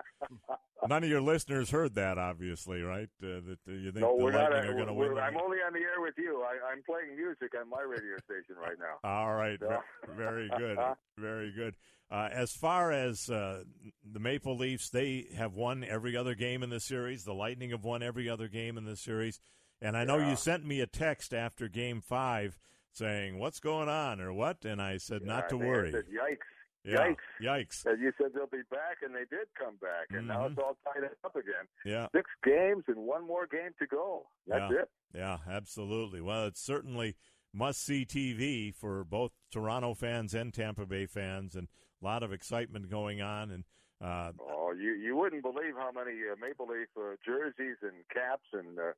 [0.89, 3.09] none of your listeners heard that, obviously, right?
[3.23, 4.51] Uh, that uh, you think no, the not.
[4.52, 5.19] Lightning are going to win.
[5.19, 6.43] I'm only on the air with you.
[6.43, 8.98] I, I'm playing music on my radio station right now.
[9.09, 9.81] All right, So-
[10.16, 10.78] very good,
[11.19, 11.74] very good.
[12.11, 13.65] Uh, as far as uh,
[14.05, 17.24] the Maple Leafs, they have won every other game in the series.
[17.24, 19.40] The Lightning have won every other game in the series.
[19.81, 20.31] And I know Yeah.
[20.31, 22.56] you sent me a text after Game Five
[22.93, 26.39] saying, "What's going on?" or what, and I said, "Not to worry." said, yikes.
[26.85, 27.16] Yeah, Yikes.
[27.40, 27.86] yikes.
[27.86, 30.51] And you said they'll be back, and they did come back, and now Mhm.
[30.51, 31.66] it's all tied up again.
[31.85, 32.09] Yeah.
[32.15, 34.28] Six games and one more game to go.
[34.47, 34.81] That's yeah.
[34.82, 34.90] it.
[35.15, 36.20] Yeah, absolutely.
[36.20, 37.16] Well, it's certainly
[37.55, 41.69] must see TV for both Toronto fans and Tampa Bay fans, and
[42.02, 43.51] a lot of excitement going on.
[43.51, 43.65] And
[44.02, 48.48] uh, Oh, you you wouldn't believe how many uh, Maple Leaf uh, jerseys and caps
[48.52, 48.93] and uh,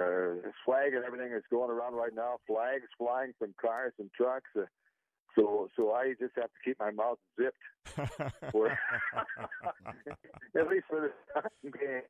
[0.00, 2.38] uh, flag and everything is going around right now.
[2.46, 4.50] Flags flying from cars and trucks.
[4.56, 4.62] Uh,
[5.36, 7.56] so so I just have to keep my mouth zipped.
[8.50, 8.68] For,
[10.56, 11.12] at least for
[11.62, 12.02] the game.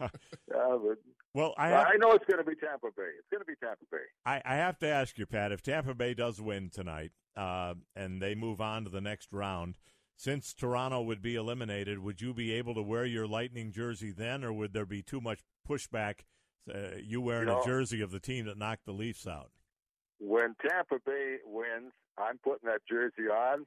[0.00, 0.08] Uh,
[0.48, 0.98] but
[1.34, 3.10] well, I have, I know it's going to be Tampa Bay.
[3.18, 3.98] It's going to be Tampa Bay.
[4.26, 8.20] I, I have to ask you, Pat, if Tampa Bay does win tonight uh, and
[8.20, 9.78] they move on to the next round,
[10.16, 14.44] since Toronto would be eliminated, would you be able to wear your Lightning jersey then,
[14.44, 16.20] or would there be too much pushback?
[16.72, 19.50] Uh, you wearing You know- a jersey of the team that knocked the Leafs out.
[20.24, 23.66] When Tampa Bay wins, I'm putting that jersey on,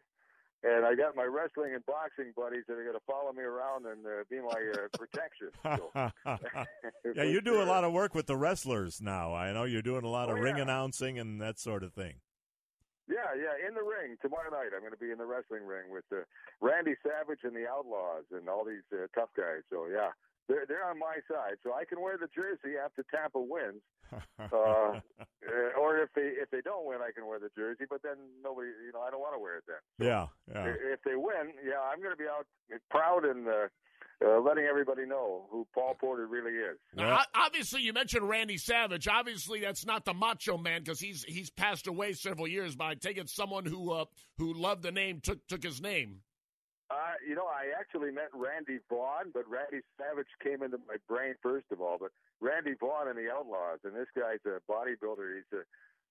[0.63, 3.85] and I got my wrestling and boxing buddies that are going to follow me around
[3.85, 5.49] and uh, be my uh, protection.
[6.25, 7.13] So.
[7.15, 9.33] yeah, you do a lot of work with the wrestlers now.
[9.33, 10.63] I know you're doing a lot of Oh, ring yeah.
[10.63, 12.15] announcing and that sort of thing.
[13.07, 14.71] Yeah, yeah, in the ring tomorrow night.
[14.73, 16.23] I'm going to be in the wrestling ring with uh,
[16.61, 19.61] Randy Savage and the Outlaws and all these uh, tough guys.
[19.69, 20.09] So yeah,
[20.47, 23.81] they're they're on my side, so I can wear the jersey after Tampa wins.
[24.39, 24.99] Uh,
[25.47, 27.85] uh, or if they if they don't win, I can wear the jersey.
[27.89, 30.07] But then nobody, you know, I don't want to wear it then.
[30.07, 30.73] yeah, yeah.
[30.93, 32.45] If they win, yeah, I'm going to be out
[32.91, 33.67] proud and uh,
[34.23, 36.77] uh, letting everybody know who Paul Porter really is.
[36.95, 39.07] Now, o- obviously, you mentioned Randy Savage.
[39.07, 42.75] Obviously, that's not the Macho Man because he's he's passed away several years.
[42.75, 44.05] But I take it someone who uh,
[44.37, 46.19] who loved the name took took his name.
[46.89, 51.33] Uh, you know, I actually met Randy Vaughn, but Randy Savage came into my brain
[51.41, 51.97] first of all.
[51.99, 55.35] But Randy Vaughn and the Outlaws, and this guy's a bodybuilder.
[55.41, 55.63] He's a,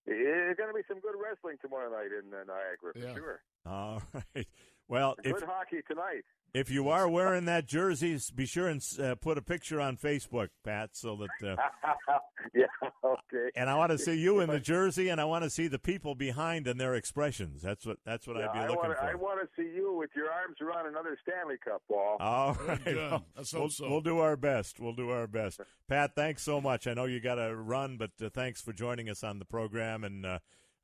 [0.07, 3.41] it's going to be some good wrestling tomorrow night in uh, Niagara for sure.
[3.65, 4.01] All
[4.35, 4.47] right.
[4.87, 6.23] Well, Good if hockey tonight.
[6.53, 10.49] if you are wearing that jersey, be sure and uh, put a picture on Facebook,
[10.63, 11.57] Pat, so that.
[11.57, 12.17] Uh,
[12.53, 12.65] yeah.
[13.03, 13.49] Okay.
[13.55, 15.79] and I want to see you in the jersey, and I want to see the
[15.79, 17.61] people behind and their expressions.
[17.61, 19.01] That's what that's what Yeah, I'd be I looking wanna, for.
[19.03, 22.17] I want to see you with your arms around another Stanley Cup ball.
[22.19, 22.95] All right.
[22.95, 23.89] Well, we'll, so.
[23.89, 24.79] we'll do our best.
[24.79, 25.59] We'll do our best.
[25.87, 26.87] Pat, thanks so much.
[26.87, 30.03] I know you got to run, but uh, thanks for joining us on the program.
[30.03, 30.25] And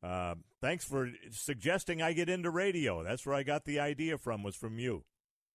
[0.03, 3.03] uh, thanks for suggesting I get into radio.
[3.03, 5.03] That's where I got the idea from, was from you.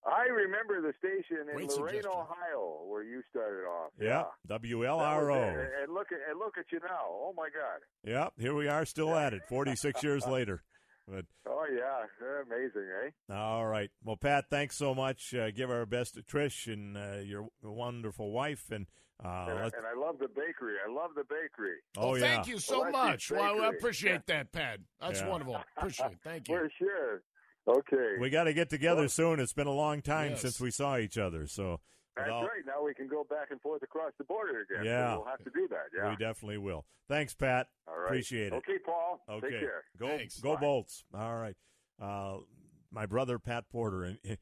[0.07, 2.13] I remember the station in Great Lorain, suggestion.
[2.13, 3.91] Ohio, where you started off.
[4.01, 4.25] Yeah.
[4.47, 5.67] That was WLRO.
[5.83, 7.07] And look at and look at you now.
[7.09, 7.81] Oh my God.
[8.05, 8.35] Yep.
[8.39, 10.63] Here we are still at it, 46 years later.
[11.09, 13.35] But Oh yeah, amazing, eh?
[13.35, 13.91] All right.
[14.05, 15.35] Well, Pat, thanks so much.
[15.35, 18.71] Uh, give our best to Trish and uh, your wonderful wife.
[18.71, 18.87] And,
[19.25, 20.75] uh, and, I, and I love the bakery.
[20.87, 21.77] I love the bakery.
[21.97, 22.35] oh, yeah.
[22.35, 23.31] Thank you so Alexis much.
[23.31, 23.79] Well, I Bakery.
[23.79, 24.81] appreciate that, Pat.
[25.01, 25.29] That's Yeah.
[25.29, 25.57] wonderful.
[25.77, 26.19] Appreciate it.
[26.23, 26.57] Thank you.
[26.57, 27.23] For sure.
[27.69, 28.17] Okay.
[28.21, 29.41] We got to get together soon.
[29.41, 30.43] It's been a long time Yes.
[30.43, 31.47] since we saw each other.
[31.47, 31.81] So
[32.15, 32.65] That's without- right.
[32.67, 34.79] Now we can go back and forth across the border again.
[34.81, 35.17] So Yeah.
[35.17, 35.87] we'll have to do that.
[35.97, 36.11] Yeah.
[36.11, 36.85] we definitely will.
[37.09, 37.69] Thanks, Pat.
[37.89, 38.07] All right.
[38.07, 38.57] Appreciate it.
[38.57, 39.21] Okay, Paul.
[39.29, 39.51] Okay.
[39.51, 39.85] Take care.
[39.99, 40.41] Go Thanks.
[40.41, 40.61] go Bye.
[40.61, 41.05] Bolts.
[41.15, 41.57] All right.
[42.01, 42.39] Uh,
[42.91, 44.37] my brother Pat Porter and he,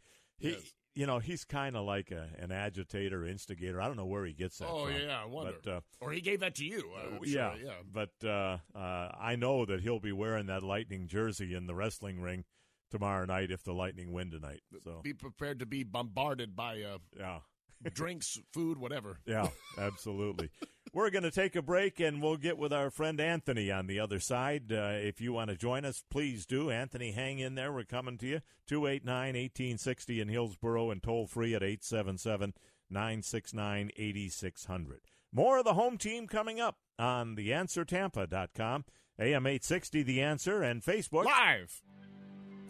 [0.50, 0.74] Yes.
[0.94, 3.80] You know, he's kind of like a, an agitator, instigator.
[3.80, 4.94] I don't know where he gets that Oh from.
[4.94, 5.54] yeah, I wonder.
[5.62, 6.80] But, uh, or he gave that to you.
[6.80, 7.72] Sure, yeah, yeah.
[7.92, 12.20] But uh, uh, I know that he'll be wearing that Lightning jersey in the wrestling
[12.20, 12.44] ring
[12.90, 14.60] tomorrow night if the Lightning win tonight.
[14.84, 17.40] So Be prepared to be bombarded by uh, yeah,
[17.92, 19.18] drinks, food, whatever.
[19.26, 19.48] yeah,
[19.78, 20.50] absolutely.
[20.94, 23.98] We're going to take a break and we'll get with our friend Anthony on the
[23.98, 24.70] other side.
[24.70, 26.70] Uh, if you want to join us, please do.
[26.70, 27.72] Anthony, hang in there.
[27.72, 28.40] We're coming to you.
[28.68, 32.54] 289 1860 in Hillsborough and toll free at 877
[32.88, 35.00] 969 8600.
[35.32, 38.84] More of the home team coming up on theanswertampa.com,
[39.18, 41.24] AM 860 The Answer, and Facebook.
[41.24, 41.82] Live.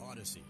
[0.03, 0.45] Odyssey.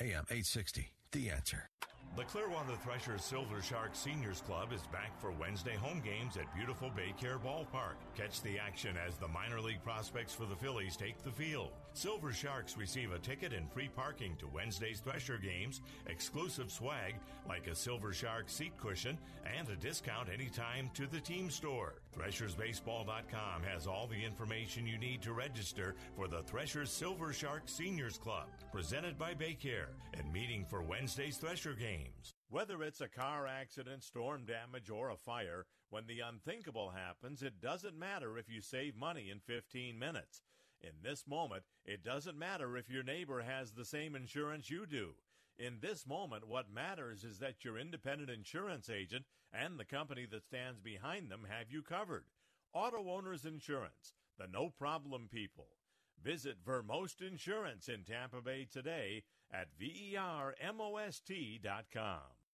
[0.00, 1.70] AM 860, The Answer.
[2.16, 6.90] The Clearwater Threshers Silver Shark Seniors Club is back for Wednesday home games at beautiful
[6.90, 7.94] Baycare Ballpark.
[8.16, 11.70] Catch the action as the minor league prospects for the Phillies take the field.
[11.92, 17.16] Silver Sharks receive a ticket and free parking to Wednesday's Thresher games, exclusive swag
[17.48, 19.18] like a Silver Shark seat cushion,
[19.58, 21.94] and a discount anytime to the team store.
[22.16, 28.18] ThreshersBaseball.com has all the information you need to register for the Threshers Silver Shark Seniors
[28.18, 32.34] Club, presented by Baycare, and meeting for Wednesday's Thresher games.
[32.48, 37.60] Whether it's a car accident, storm damage, or a fire, when the unthinkable happens, it
[37.60, 40.42] doesn't matter if you save money in 15 minutes.
[40.82, 45.14] In this moment, it doesn't matter if your neighbor has the same insurance you do.
[45.58, 50.44] In this moment, what matters is that your independent insurance agent and the company that
[50.44, 52.24] stands behind them have you covered.
[52.72, 55.68] Auto Owners Insurance, the no problem people.
[56.22, 61.10] Visit Vermost Insurance in Tampa Bay today at vermost.com.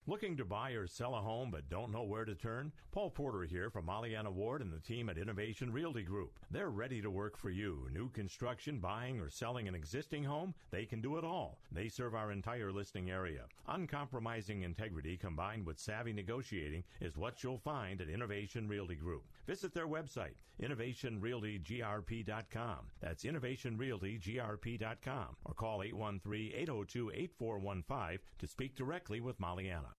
[0.08, 2.70] Looking to buy or sell a home but don't know where to turn?
[2.92, 6.38] Paul Porter here from Pollyanna Ward and the team at Innovation Realty Group.
[6.48, 7.88] They're ready to work for you.
[7.92, 10.54] New construction, buying, or selling an existing home?
[10.70, 11.58] They can do it all.
[11.72, 13.46] They serve our entire listing area.
[13.66, 19.24] Uncompromising integrity combined with savvy negotiating is what you'll find at Innovation Realty Group.
[19.48, 22.78] Visit their website, innovationrealtygrp.com.
[23.00, 29.95] That's innovationrealtygrp.com or call 813-802-8415 to speak directly with Mollyana.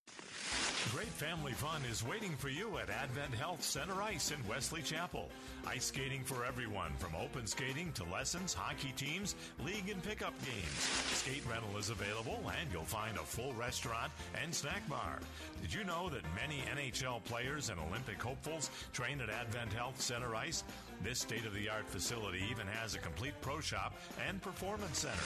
[0.94, 5.30] Great family fun is waiting for you at Advent Health Center Ice in Wesley Chapel.
[5.68, 10.80] Ice skating for everyone, from open skating to lessons, hockey teams, league and pickup games.
[11.14, 14.12] Skate rental is available, and you'll find a full restaurant
[14.42, 15.20] and snack bar.
[15.62, 20.36] Did you know that many NHL players and Olympic hopefuls train at Advent Health Center
[20.36, 20.64] Ice?
[21.04, 23.94] This state of the art facility even has a complete pro shop
[24.28, 25.22] and performance center.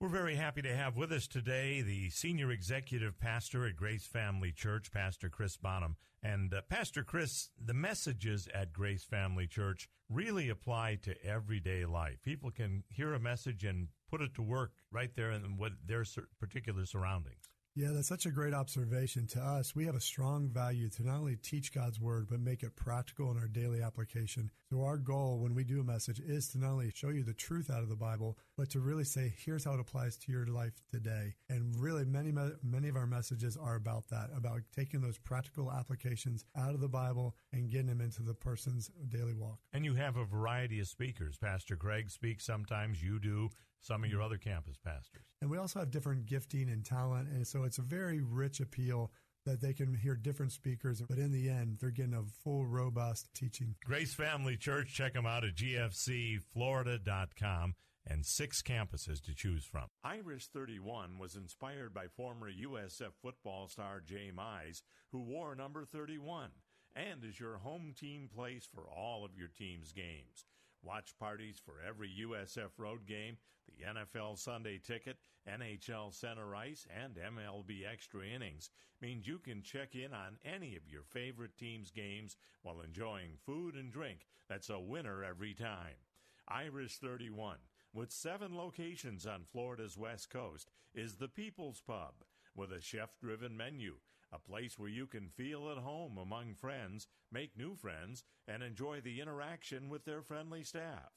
[0.00, 4.52] We're very happy to have with us today the senior executive pastor at Grace Family
[4.52, 5.96] Church, Pastor Chris Bonham.
[6.22, 12.22] And uh, Pastor Chris, the messages at Grace Family Church really apply to everyday life.
[12.22, 16.04] People can hear a message and put it to work right there in what their
[16.38, 17.39] particular surroundings.
[17.80, 19.26] Yeah, that's such a great observation.
[19.28, 22.62] To us, we have a strong value to not only teach God's word, but make
[22.62, 24.50] it practical in our daily application.
[24.68, 27.32] So, our goal when we do a message is to not only show you the
[27.32, 30.46] truth out of the Bible, but to really say, here's how it applies to your
[30.46, 31.36] life today.
[31.48, 36.44] And really, many, many of our messages are about that, about taking those practical applications
[36.54, 39.58] out of the Bible and getting them into the person's daily walk.
[39.72, 41.38] And you have a variety of speakers.
[41.38, 43.48] Pastor Craig speaks sometimes, you do
[43.80, 45.24] some of your other campus pastors.
[45.40, 47.28] And we also have different gifting and talent.
[47.28, 49.10] And so it's a very rich appeal
[49.46, 53.32] that they can hear different speakers, but in the end, they're getting a full, robust
[53.34, 53.74] teaching.
[53.84, 57.74] Grace Family Church, check them out at gfcflorida.com
[58.06, 59.86] and six campuses to choose from.
[60.04, 64.82] Irish 31 was inspired by former USF football star Jay Mize,
[65.12, 66.50] who wore number 31,
[66.94, 70.46] and is your home team place for all of your team's games.
[70.82, 73.36] Watch parties for every USF road game,
[73.66, 78.70] the NFL Sunday ticket, NHL center ice, and MLB extra innings
[79.00, 83.74] means you can check in on any of your favorite team's games while enjoying food
[83.74, 85.94] and drink that's a winner every time.
[86.48, 87.58] Irish 31,
[87.94, 92.14] with seven locations on Florida's west coast, is the People's Pub
[92.56, 93.96] with a chef driven menu
[94.32, 99.00] a place where you can feel at home among friends, make new friends, and enjoy
[99.00, 101.10] the interaction with their friendly staff.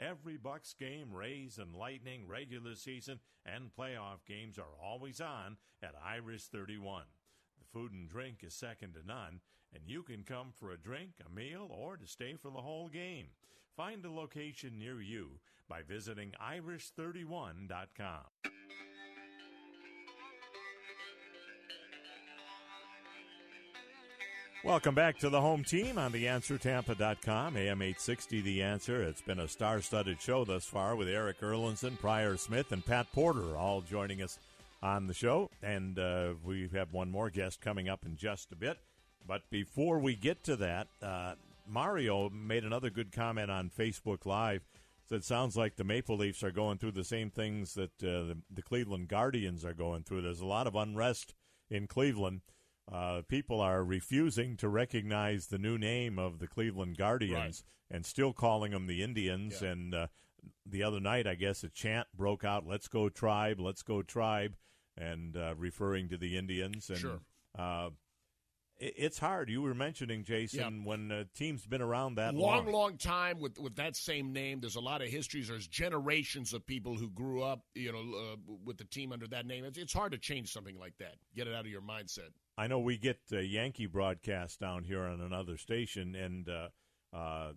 [0.00, 5.94] Every Bucks game, Rays and Lightning, regular season, and playoff games are always on at
[6.04, 7.04] Irish 31.
[7.58, 9.40] The food and drink is second to none,
[9.72, 12.88] and you can come for a drink, a meal, or to stay for the whole
[12.88, 13.28] game.
[13.76, 15.38] Find a location near you
[15.68, 18.53] by visiting irish31.com.
[24.64, 29.02] Welcome back to the home team on theanswertampa.com, AM 860 The Answer.
[29.02, 33.06] It's been a star studded show thus far with Erik Erlendsson, Prior Smith, and Pat
[33.12, 34.38] Porter all joining us
[34.82, 35.50] on the show.
[35.62, 38.78] And uh, we have one more guest coming up in just a bit.
[39.28, 41.34] But before we get to that, uh,
[41.68, 44.62] Mario made another good comment on Facebook Live.
[45.10, 48.38] Said, sounds like the Maple Leafs are going through the same things that uh, the,
[48.50, 50.22] the Cleveland Guardians are going through.
[50.22, 51.34] There's a lot of unrest
[51.68, 52.40] in Cleveland
[52.92, 57.96] uh, people are refusing to recognize the new name of the Cleveland Guardians right.
[57.96, 59.60] and still calling them the Indians.
[59.62, 59.70] Yeah.
[59.70, 60.06] And uh,
[60.66, 63.58] the other night, I guess a chant broke out: "Let's go Tribe!
[63.58, 64.56] Let's go Tribe!"
[64.96, 66.90] and uh, referring to the Indians.
[66.90, 67.20] And sure.
[67.58, 67.90] Uh,
[68.76, 69.48] it's hard.
[69.48, 70.88] You were mentioning Jason yeah.
[70.88, 74.60] when a team's been around that long, long, long time with with that same name.
[74.60, 75.48] There's a lot of histories.
[75.48, 79.46] There's generations of people who grew up, you know, uh, with the team under that
[79.46, 79.64] name.
[79.64, 81.14] It's, it's hard to change something like that.
[81.36, 82.30] Get it out of your mindset.
[82.56, 86.68] I know we get uh, Yankee broadcasts down here on another station, and uh,
[87.12, 87.52] uh,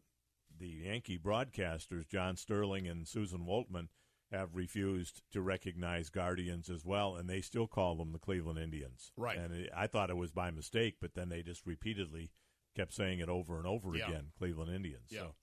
[0.60, 3.90] the Yankee broadcasters, John Sterling and Suzyn Waldman,
[4.32, 9.12] have refused to recognize Guardians as well, and they still call them the Cleveland Indians.
[9.16, 9.38] Right.
[9.38, 12.32] And it, I thought it was by mistake, but then they just repeatedly
[12.76, 14.08] kept saying it over and over yeah.
[14.08, 15.10] again, Cleveland Indians.
[15.10, 15.20] Yeah.
[15.20, 15.36] So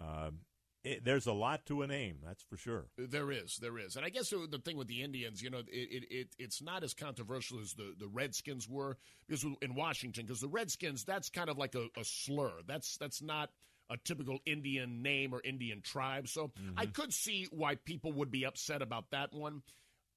[0.00, 0.40] um,
[0.84, 2.86] it, there's a lot to a name, that's for sure.
[2.98, 5.68] There is, there is, and I guess the thing with the Indians, you know, it,
[5.70, 8.96] it, it it's not as controversial as the, the Redskins were
[9.26, 12.52] because in Washington, because the Redskins, that's kind of like a, a, slur.
[12.66, 13.50] That's that's not
[13.90, 16.26] a typical Indian name or Indian tribe.
[16.26, 16.76] So mm-hmm.
[16.76, 19.62] I could see why people would be upset about that one.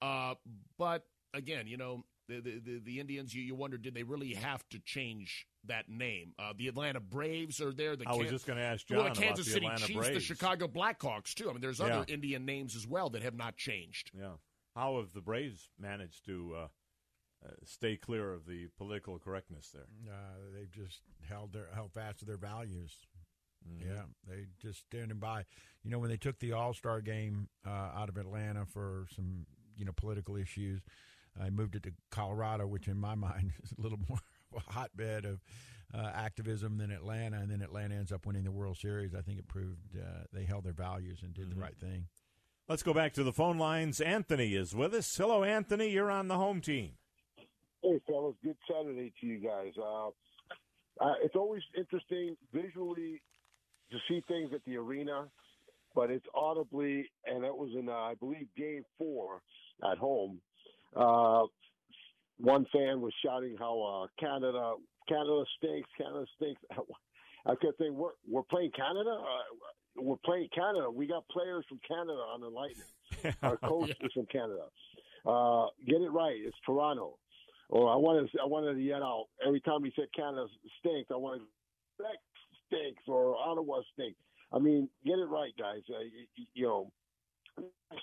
[0.02, 0.34] Uh,
[0.78, 4.68] but again, you know, the, the, the Indians, you, you wonder, did they really have
[4.70, 6.34] to change that name?
[6.40, 7.96] Uh, the Atlanta Braves are there.
[7.96, 10.00] The I was just going to ask John well, the Kansas the City Atlanta Chiefs,
[10.00, 10.14] Braves.
[10.16, 11.50] the Chicago Blackhawks, too.
[11.50, 12.14] I mean, there's other yeah.
[12.14, 14.12] Indian names as well that have not changed.
[14.18, 14.34] Yeah.
[14.76, 16.68] How have the Braves managed to uh,
[17.46, 19.88] uh, stay clear of the political correctness there?
[20.08, 22.92] Uh, they've just held their held fast to their values.
[23.68, 23.90] Mm-hmm.
[23.90, 25.46] Yeah, they just standing by.
[25.84, 29.46] You know, when they took the All Star game uh, out of Atlanta for some
[29.78, 30.82] you know political issues,
[31.42, 34.20] I moved it to Colorado, which in my mind is a little more
[34.56, 35.42] of a hotbed of
[35.94, 39.14] uh, activism than Atlanta, and then Atlanta ends up winning the World Series.
[39.16, 41.60] I think it proved uh, they held their values and did Mm-hmm.
[41.60, 42.08] the right thing.
[42.68, 44.02] Let's go back to the phone lines.
[44.02, 45.16] Anthony is with us.
[45.16, 45.90] Hello, Anthony.
[45.90, 46.94] You're on the home team.
[47.84, 48.36] Hey, fellas.
[48.44, 49.74] Good Saturday to you guys.
[49.78, 50.08] Uh,
[51.00, 53.22] uh, it's always interesting visually
[53.92, 55.26] to see things at the arena,
[55.94, 59.42] but it's audibly, and that was in, uh, I believe, game four
[59.92, 60.42] at home.
[60.96, 61.44] Uh,
[62.38, 64.74] one fan was shouting how uh, Canada,
[65.08, 66.62] Canada stinks, Canada stinks.
[67.46, 69.12] I kept saying, we're, we're playing Canada?
[69.12, 70.90] Uh, we're playing Canada.
[70.90, 73.36] We got players from Canada on the Lightning.
[73.44, 74.66] Our coach is from Canada.
[75.26, 76.36] Uh, get it right.
[76.38, 77.18] It's Toronto.
[77.70, 80.48] Or I wanted, I wanted to yell out every time he said Canada
[80.80, 81.10] stinks.
[81.12, 81.42] I wanted
[81.98, 82.18] Quebec
[82.68, 84.20] stinks or Ottawa stinks.
[84.52, 85.82] I mean, get it right, guys.
[85.90, 86.00] Uh,
[86.36, 86.92] you, you know,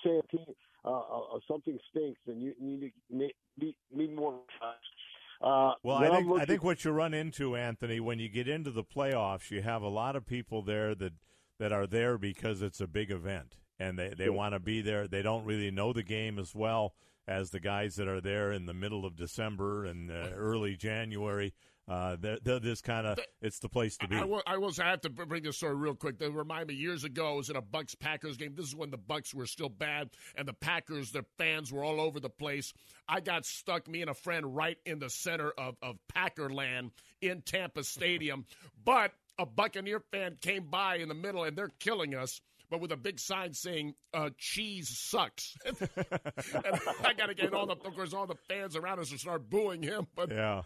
[0.03, 0.45] say a team
[0.85, 4.39] uh, uh, something stinks, and you, need to need, need, more.
[5.41, 8.71] Uh, Well, I think I think what you run into, Anthony, when you get into
[8.71, 11.13] the playoffs, you have a lot of people there that
[11.59, 15.07] that are there because it's a big event and they they want to be there.
[15.07, 16.93] They don't really know the game as well
[17.27, 21.53] as the guys that are there in the middle of December and uh, early January.
[21.87, 24.15] Uh, they're, they're just kind of it's the place to be.
[24.15, 26.17] I will, I will I have to bring this story real quick.
[26.17, 28.53] They remind me years ago, I was in a Bucks Packers game.
[28.55, 31.99] This is when the Bucks were still bad, and the Packers, their fans were all
[31.99, 32.73] over the place.
[33.07, 36.91] I got stuck, me and a friend, right in the center of, of Packerland
[37.21, 38.45] in Tampa Stadium.
[38.85, 42.41] But a Buccaneer fan came by in the middle, and they're killing us.
[42.69, 45.77] But with a big sign saying uh, "cheese sucks," and
[47.03, 49.49] I got to get all the, of course, all the fans around us to start
[49.49, 50.07] booing him.
[50.15, 50.63] But yeah,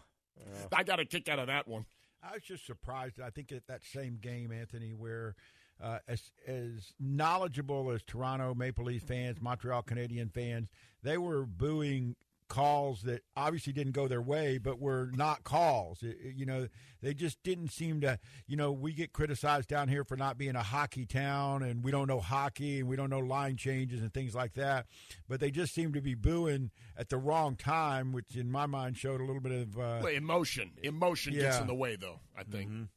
[0.72, 1.86] I got a kick out of that one.
[2.22, 3.20] I was just surprised.
[3.20, 5.34] I think at that same game, Anthony, where
[5.82, 10.68] uh, as as knowledgeable as Toronto Maple Leaf fans, Montreal Canadian fans,
[11.02, 12.16] they were booing
[12.48, 16.02] calls that obviously didn't go their way, but were not calls.
[16.02, 16.68] It- it- you know,
[17.00, 18.18] they just didn't seem to.
[18.46, 21.90] You know, we get criticized down here for not being a hockey town, and we
[21.90, 24.86] don't know hockey, and we don't know line changes and things like that.
[25.28, 28.96] But they just seem to be booing at the wrong time, which in my mind
[28.96, 29.78] showed a little bit of.
[29.78, 32.20] Uh, Well, emotion, emotion gets in the way, though.
[32.36, 32.88] I think.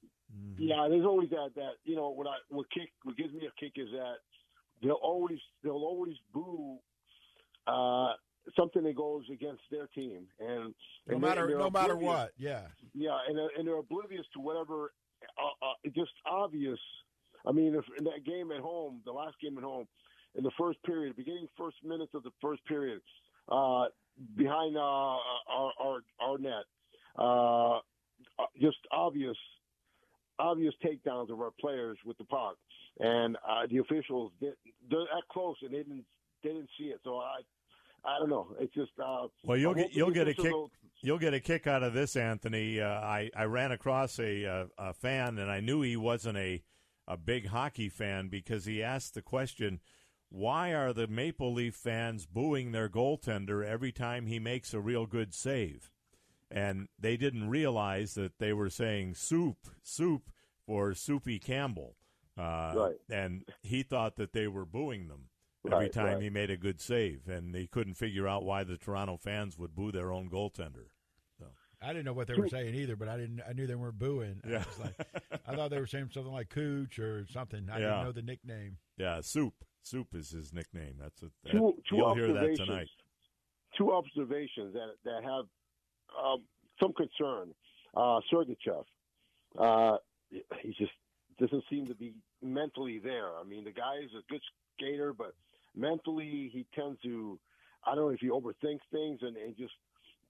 [0.57, 1.51] Yeah, there's always that.
[1.55, 4.15] That you know, what I what kick what gives me a kick is that
[4.81, 6.79] they'll always they'll always boo
[7.67, 8.13] uh,
[8.57, 10.73] something that goes against their team, and
[11.07, 12.61] no and matter no matter what, yeah.
[12.93, 14.91] Yeah, and they're, and they're oblivious to whatever.
[15.37, 16.79] Uh, uh, just obvious.
[17.45, 19.87] I mean, if in that game at home, the last game at home,
[20.35, 23.01] in the first period, beginning first minutes of the first period,
[23.49, 23.85] uh,
[24.35, 26.63] behind uh, our, our our net,
[27.17, 27.79] uh, uh,
[28.59, 29.37] just obvious,
[30.39, 32.55] obvious takedowns of our players with the puck,
[32.99, 34.53] and uh, the officials did,
[34.89, 36.05] they're that close and they didn't
[36.43, 36.99] they didn't see it.
[37.03, 37.41] So I,
[38.03, 38.55] I don't know.
[38.59, 40.51] It's just uh, Well, you'll get you'll get a kick.
[40.51, 40.71] will-
[41.03, 42.79] You'll get a kick out of this, Anthony.
[42.79, 46.61] Uh, I I ran across a, uh a fan, and I knew he wasn't a
[47.07, 49.79] a big hockey fan because he asked the question,
[50.29, 55.07] "Why are the Maple Leaf fans booing their goaltender every time he makes a real
[55.07, 55.89] good save?"
[56.51, 60.29] And they didn't realize that they were saying "soup, soup"
[60.67, 61.95] for Soupy Campbell,
[62.37, 62.97] uh, Right.
[63.09, 65.29] and he thought that they were booing them
[65.65, 66.21] every Right, time right.
[66.21, 69.75] he made a good save, and he couldn't figure out why the Toronto fans would
[69.75, 70.87] boo their own goaltender.
[71.83, 73.41] I didn't know what they were saying either, but I didn't.
[73.47, 74.39] I knew they weren't booing.
[74.45, 74.57] I, Yeah.
[74.67, 75.07] was like,
[75.47, 77.67] I thought they were saying something like "cooch" or something.
[77.71, 77.85] I Yeah.
[77.89, 78.77] didn't know the nickname.
[78.97, 79.55] Yeah, Soup.
[79.81, 80.97] Soup is his nickname.
[80.99, 82.87] That's a, that, two, two you'll hear that observations- tonight.
[83.75, 85.45] Two observations that that have
[86.23, 86.43] um,
[86.79, 87.55] some concern.
[87.95, 88.85] Uh, Sergachev,
[89.57, 89.97] uh,
[90.61, 90.91] he just
[91.39, 92.13] doesn't seem to be
[92.43, 93.35] mentally there.
[93.39, 94.41] I mean, the guy is a good
[94.77, 95.33] skater, but
[95.75, 97.39] mentally he tends to.
[97.85, 99.73] I don't know if he overthinks things and, and just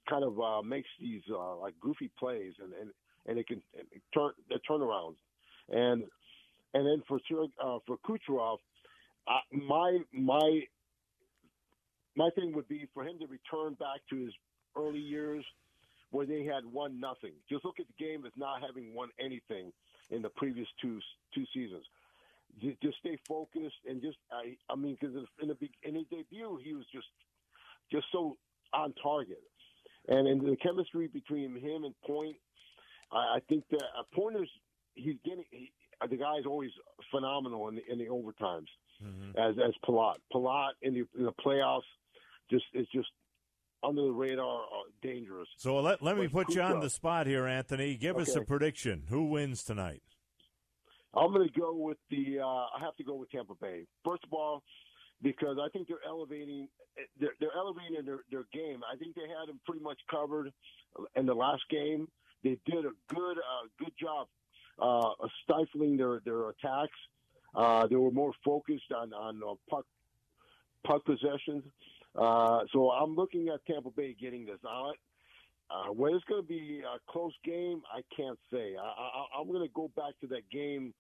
[0.09, 2.91] kind of uh, makes these uh, like goofy plays, and and
[3.27, 5.17] and it can and it turn the turnarounds,
[5.69, 6.03] and
[6.73, 7.19] and then for
[7.63, 8.57] uh, for Kucherov,
[9.27, 10.61] uh, my my
[12.15, 14.33] my thing would be for him to return back to his
[14.77, 15.43] early years
[16.11, 17.31] where they had won nothing.
[17.49, 19.71] Just look at the game as not having won anything
[20.09, 20.99] in the previous two
[21.33, 21.85] two seasons.
[22.59, 26.59] Ju- Just stay focused and just I I mean because in the in his debut
[26.63, 27.07] he was just
[27.91, 28.37] just so
[28.73, 29.41] on target,
[30.07, 32.37] and in the chemistry between him and Point,
[33.11, 34.49] I, I think that uh, Pointer's
[34.95, 35.71] he's getting he,
[36.01, 36.71] uh, the guy's always
[37.11, 38.67] phenomenal in the in the overtimes
[39.35, 40.15] as as Palat.
[40.33, 41.81] Palat in the in the playoffs
[42.49, 43.09] just is just
[43.83, 45.47] under the radar, uh, dangerous.
[45.57, 47.95] So let let me But put you on the spot here, Anthony.
[47.95, 49.03] Give us a prediction.
[49.09, 50.03] Who wins tonight?
[51.13, 52.39] I'm going to go with the.
[52.39, 53.85] Uh, I have to go with Tampa Bay.
[54.05, 54.63] First of all,
[55.21, 56.67] because I think they're elevating.
[57.19, 58.81] They're, they're elevating their their game.
[58.91, 60.51] I think they had them pretty much covered
[61.15, 62.07] in the last game.
[62.43, 64.27] they did a good uh, good job
[64.79, 65.11] uh,
[65.43, 66.97] stifling their their attacks.
[67.55, 69.85] Uh, they were more focused on on uh, puck
[70.85, 71.63] puck possessions.
[72.15, 74.57] Uh, so I'm looking at Tampa Bay getting this.
[74.65, 74.91] Uh,
[75.71, 78.75] uh, whether it's going to be a close game, I can't say.
[78.75, 80.93] I, I, I'm going to go back to that game,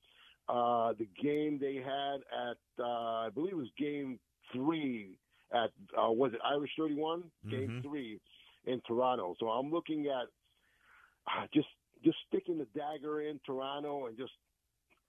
[0.47, 4.19] uh, the game they had at, uh, I believe it was game
[4.53, 5.17] three
[5.53, 7.23] at, uh, was it Irish 31?
[7.49, 7.81] Game Mhm.
[7.83, 8.19] three
[8.65, 9.35] in Toronto.
[9.39, 10.27] So I'm looking at
[11.27, 11.67] uh, just
[12.03, 14.33] just sticking the dagger in Toronto and just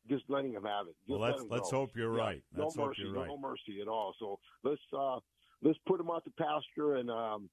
[0.08, 0.96] just letting them have it.
[1.00, 2.42] Just Well, let let's- 'em let's hope you're Yeah, right.
[2.52, 4.12] No Let's hope mercy, you're no mercy at all.
[4.18, 5.20] So let's uh,
[5.62, 7.48] let's put them out the pasture and um,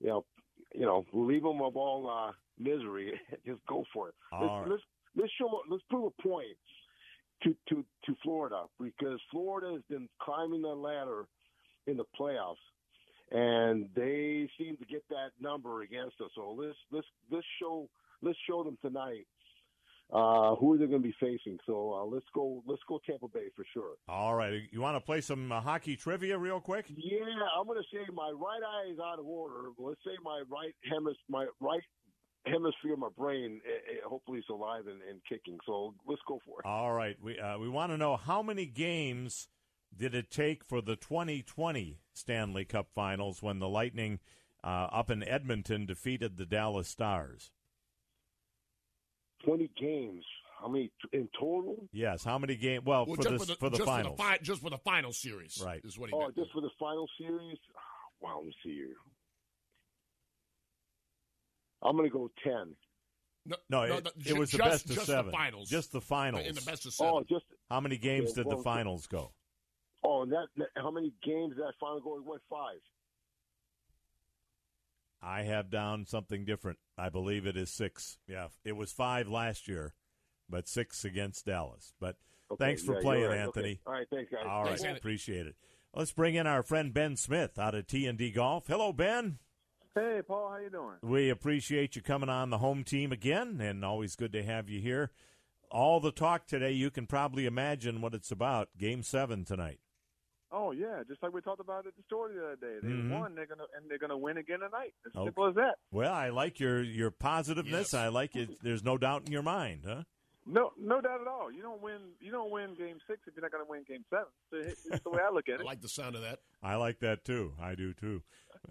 [0.00, 0.24] you know
[0.74, 3.12] you know leave them of all uh, misery.
[3.46, 4.14] just go for it.
[4.32, 4.68] All let's, right.
[4.70, 4.82] let's
[5.16, 6.46] let's show let's prove a point
[7.42, 11.26] to to to Florida because Florida has been climbing the ladder
[11.86, 12.56] in the playoffs.
[13.30, 16.30] And they seem to get that number against us.
[16.34, 17.88] So let's let's let's show
[18.22, 19.26] let's show them tonight
[20.12, 21.58] uh, who are they're going to be facing.
[21.66, 23.94] So uh, let's go let's go Tampa Bay for sure.
[24.08, 24.62] All right.
[24.70, 26.86] You want to play some uh, hockey trivia real quick?
[26.88, 27.24] Yeah,
[27.58, 29.70] I'm going to say my right eye is out of order.
[29.78, 31.82] Let's say my right hemis my right
[32.46, 35.58] hemisphere, of my brain, eh, eh, hopefully is alive and, and kicking.
[35.64, 36.66] So let's go for it.
[36.66, 37.16] All right.
[37.22, 39.48] We uh, we want to know how many games
[39.96, 44.18] did it take for the 2020 Stanley Cup Finals when the Lightning
[44.62, 47.50] uh, up in Edmonton defeated the Dallas Stars?
[49.44, 50.24] Twenty games.
[50.60, 51.76] How many in total?
[51.92, 52.24] Yes.
[52.24, 52.84] How many games?
[52.86, 54.16] Well, Well, for, just the, for the, for the just finals.
[54.18, 55.80] For the fi- just for the final series, Right.
[55.84, 56.36] Is what he Oh, meant.
[56.36, 57.58] just for the final series.
[58.20, 58.94] Wow, let me see here.
[61.82, 62.74] I'm going to go ten.
[63.46, 65.30] No, no, no, it, no, it ju- was the best of just the seven.
[65.32, 65.68] finals.
[65.68, 66.46] Just the finals.
[66.46, 67.14] In the best of oh, seven.
[67.14, 69.32] Oh, just How many games Yeah, did the finals go?
[70.02, 72.16] oh, and that, that how many games did that final go?
[72.16, 72.80] It went five.
[75.24, 76.78] I have down something different.
[76.98, 78.18] I believe it is six.
[78.28, 79.94] Yeah, it was five last year,
[80.48, 81.94] but six against Dallas.
[82.00, 82.16] But
[82.52, 83.38] Okay, thanks for yeah, playing, right.
[83.38, 83.70] Anthony.
[83.70, 83.80] Okay.
[83.86, 84.42] All right, thanks, guys.
[84.46, 84.98] All right, Thanks, Anthony.
[84.98, 85.56] appreciate it.
[85.94, 88.66] Let's bring in our friend Ben Smith out of T and D Golf.
[88.66, 89.38] Hello, Ben.
[89.94, 90.96] Hey, Paul, how you doing?
[91.02, 94.80] We appreciate you coming on the home team again, and always good to have you
[94.80, 95.12] here.
[95.70, 98.68] All the talk today, you can probably imagine what it's about.
[98.76, 99.78] Game seven tonight.
[100.56, 102.78] Oh yeah, just like we talked about at the store the other day.
[102.80, 103.10] They Mhm.
[103.10, 104.94] won, they're gonna and they're gonna win again tonight.
[105.04, 105.26] As Okay.
[105.26, 105.74] simple as that.
[105.90, 107.92] Well, I like your your positiveness.
[107.92, 108.50] I like it.
[108.62, 110.04] There's no doubt in your mind, huh?
[110.46, 111.50] No, no doubt at all.
[111.50, 112.12] You don't win.
[112.20, 114.26] You don't win game six if you're not gonna win game seven.
[114.50, 115.62] So it's the way I look at it.
[115.62, 116.38] I like the sound of that.
[116.62, 117.54] I like that too.
[117.60, 118.22] I do too.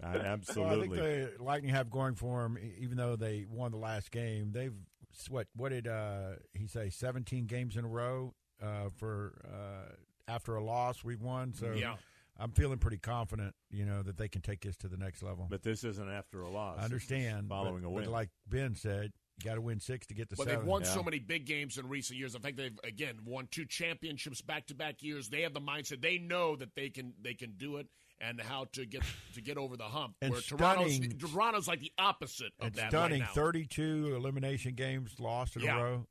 [0.02, 0.98] I, Well, I absolutely.
[1.00, 4.52] think the Lightning have going for them, even though they won the last game.
[4.52, 4.74] They've
[5.28, 5.48] what?
[5.54, 6.88] What did uh, he say?
[6.90, 9.94] Seventeen games in a row uh, for uh,
[10.28, 11.52] after a loss we've won.
[11.54, 11.96] So Yeah.
[12.36, 15.46] I'm feeling pretty confident, you know, that they can take this to the next level.
[15.48, 16.78] But this isn't after a loss.
[16.80, 17.38] I understand.
[17.40, 18.04] It's following but, a win.
[18.04, 20.36] but like Ben said, you got to win six to get the.
[20.36, 20.60] But seven.
[20.60, 22.34] they've won so many big games in recent years.
[22.34, 25.28] I think they've again won two championships back to back years.
[25.28, 26.00] They have the mindset.
[26.02, 27.86] They know that they can they can do it
[28.20, 29.02] and how to get
[29.34, 30.14] to get over the hump.
[30.22, 33.20] And where Toronto's stunning- Toronto's like the opposite of It's that stunning.
[33.22, 33.32] right now.
[33.34, 35.78] 32 elimination games lost in Yeah.
[35.78, 36.06] a row.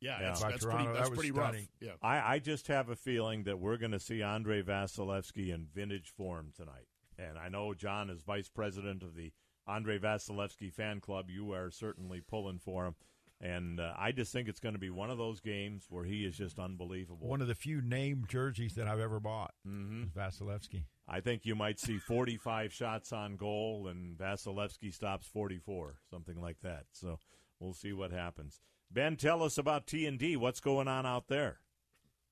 [0.00, 0.84] Yeah, by that's, that's Toronto.
[0.84, 1.56] pretty that's That was pretty rough.
[1.80, 1.90] Yeah.
[2.02, 6.12] I, I just have a feeling that we're going to see Andrei Vasilevskiy in vintage
[6.16, 6.86] form tonight.
[7.18, 9.32] And I know John is vice president of the
[9.68, 11.26] Andrei Vasilevskiy fan club.
[11.28, 12.94] You are certainly pulling for him.
[13.42, 16.26] And uh, I just think it's going to be one of those games where he
[16.26, 17.26] is just unbelievable.
[17.26, 19.54] One of the few named jerseys that I've ever bought.
[19.66, 20.04] Mhm.
[20.04, 20.84] is Vasilevskiy.
[21.08, 26.60] I think you might see 45 shots on goal, and Vasilevskiy stops 44, something like
[26.62, 26.84] that.
[26.92, 27.18] So
[27.58, 28.60] we'll see what happens.
[28.92, 30.36] Ben, tell us about T and D.
[30.36, 31.58] What's going on out there?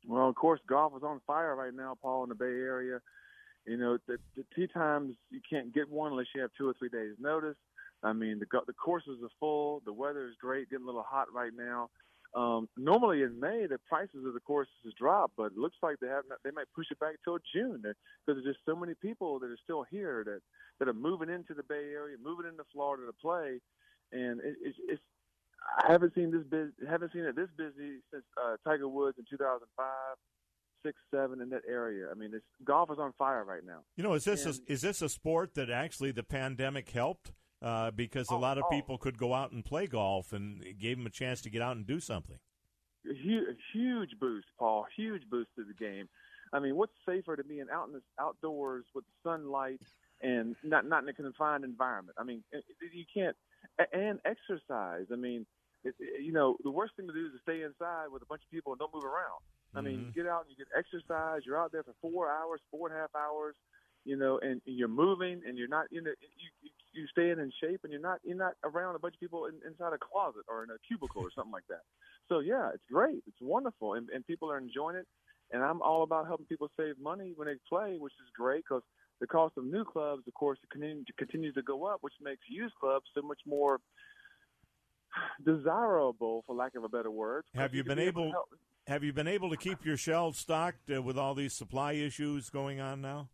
[0.07, 3.01] Well, of course, golf is on fire right now, Paul, in the Bay Area.
[3.67, 6.75] You know, the, the tee times you can't get one unless you have two or
[6.79, 7.57] three days' notice.
[8.03, 9.83] I mean, the the courses are full.
[9.85, 11.91] The weather is great, getting a little hot right now.
[12.35, 16.09] Um, normally in May, the prices of the courses drop, but it looks like they
[16.09, 19.47] have they might push it back till June because there's just so many people that
[19.47, 20.41] are still here that
[20.79, 23.61] that are moving into the Bay Area, moving into Florida to play,
[24.13, 25.03] and it, it's, it's
[25.87, 29.25] I haven't seen this busy, haven't seen it this busy since uh, Tiger Woods in
[29.31, 29.87] 2005,
[30.85, 32.07] six, seven in that area.
[32.11, 33.81] I mean, it's, golf is on fire right now.
[33.97, 37.33] You know, is this And- a, is this a sport that actually the pandemic helped?
[37.61, 40.97] Uh, because a lot of people could go out and play golf, and it gave
[40.97, 42.39] them a chance to get out and do something.
[43.05, 44.87] a huge, huge boost, Paul.
[44.97, 46.09] Huge boost to the game.
[46.53, 49.81] I mean, what's safer to being out in the outdoors with sunlight
[50.23, 52.17] and not not in a confined environment?
[52.17, 52.45] I mean,
[52.93, 53.37] you can't
[53.93, 55.07] and exercise.
[55.13, 55.47] I mean,
[55.85, 58.27] it, it- you know, the worst thing to do is to stay inside with a
[58.27, 59.41] bunch of people and don't move around.
[59.75, 60.15] I mean, you Mhm.
[60.15, 61.43] get out and you get exercise.
[61.45, 63.57] You're out there for four hours, four and a half hours.
[64.05, 67.53] you know, and you're moving and you're not, you know, you, you you staying in
[67.61, 70.43] shape and you're not you're not around a bunch of people in, inside a closet
[70.49, 71.83] or in a cubicle or something like that.
[72.29, 75.07] So yeah, it's great, it's wonderful, and, and people are enjoying it.
[75.53, 78.83] And I'm all about helping people save money when they play, which is great because
[79.21, 82.75] the cost of new clubs, of course, continue, continues to go up, which makes used
[82.81, 83.81] clubs so much more
[85.45, 87.45] desirable, for lack of a better word.
[87.55, 88.31] Have you can been be able?
[88.31, 88.43] to
[88.87, 92.51] Have you been able to keep your shelves stocked uh, with all these supply issues
[92.51, 93.29] going on now?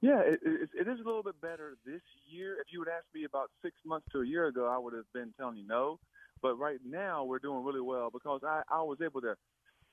[0.00, 2.56] Yeah, it, it, it is a little bit better this year.
[2.60, 5.04] If you would ask me about six months to a year ago, I would have
[5.12, 5.98] been telling you no.
[6.40, 9.34] But right now, we're doing really well because I, I was able to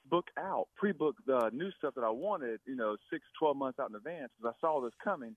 [0.09, 3.89] book out, pre-book the new stuff that I wanted, you know, six, twelve months out
[3.89, 5.35] in advance because I saw this coming.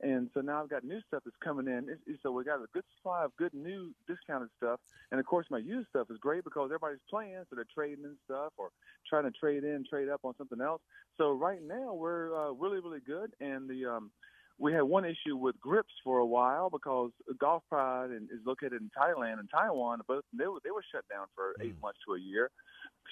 [0.00, 1.88] And so now I've got new stuff that's coming in.
[1.88, 4.80] It's, it's- so we got a good supply of good new discounted stuff.
[5.10, 8.16] And of course, my used stuff is great because everybody's playing, so they're trading in
[8.24, 8.70] stuff or
[9.08, 10.82] trying to trade in, trade up on something else.
[11.16, 13.34] So right now we're uh, really, really good.
[13.40, 14.12] And the um,
[14.58, 18.80] we had one issue with grips for a while because Golf Pride and, is located
[18.80, 20.00] in Thailand and Taiwan.
[20.06, 21.82] Both they were they were shut down for eight mm.
[21.82, 22.50] months to a year.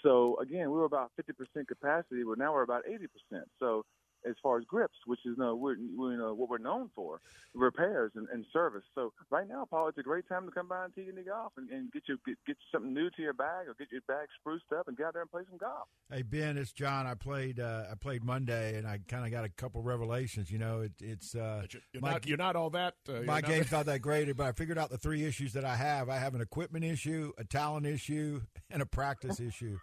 [0.03, 3.49] So again, we were about fifty percent capacity, but now we're about eighty percent.
[3.59, 3.85] So
[4.29, 7.21] as far as grips, which is no, we're, we, you know, what we're known for,
[7.55, 8.85] repairs and, and service.
[8.95, 11.53] So right now, Paul, it's a great time to come by and tee and golf
[11.57, 14.29] and, and get you get, get something new to your bag or get your bag
[14.41, 15.89] spruced up and get out there and play some golf.
[16.11, 17.07] Hey Ben, it's John.
[17.07, 20.51] I played uh, I played Monday, and I kind of got a couple revelations.
[20.51, 22.95] You know, it, it's uh, You're my, not, you're not all that.
[23.09, 25.65] Uh, my not- game's not that great, but I figured out the three issues that
[25.65, 26.09] I have.
[26.09, 29.79] I have an equipment issue, a talent issue, and a practice issue.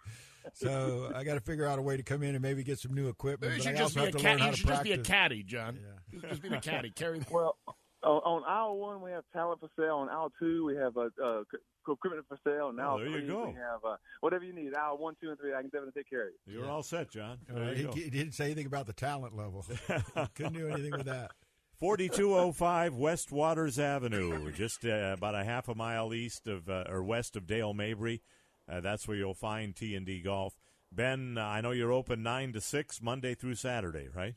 [0.54, 2.94] So I got to figure out a way to come in and maybe get some
[2.94, 3.52] new equipment.
[3.52, 4.30] You but should I just also be a have to cat.
[4.30, 5.78] learn how You to should just be a caddy, John.
[6.28, 6.90] Just be the caddy.
[6.90, 7.56] Carry the Well,
[8.02, 9.96] on, on aisle one we have talent for sale.
[9.96, 11.42] On aisle two we have uh, uh,
[11.88, 12.68] equipment for sale.
[12.70, 13.46] And Oh, aisle there you three go.
[13.48, 14.74] we have uh, whatever you need.
[14.74, 15.52] Aisle one, two, and three.
[15.54, 16.54] I can definitely take care of you.
[16.60, 17.38] You're all set, John.
[17.50, 17.92] Uh, There he, go.
[17.92, 19.64] he didn't say anything about the talent level.
[20.34, 21.32] Couldn't do anything with that.
[21.78, 27.02] 4205 West Waters Avenue, just uh, about a half a mile east of uh, or
[27.02, 28.20] west of Dale Mabry.
[28.70, 30.54] Uh, that's where you'll find T and D Golf.
[30.92, 34.34] Ben, uh, I know you're open nine to six Monday through Saturday, right?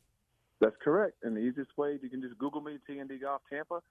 [0.60, 1.18] That's correct.
[1.24, 3.82] And the easiest way you can just Google me T and D Golf Tampa,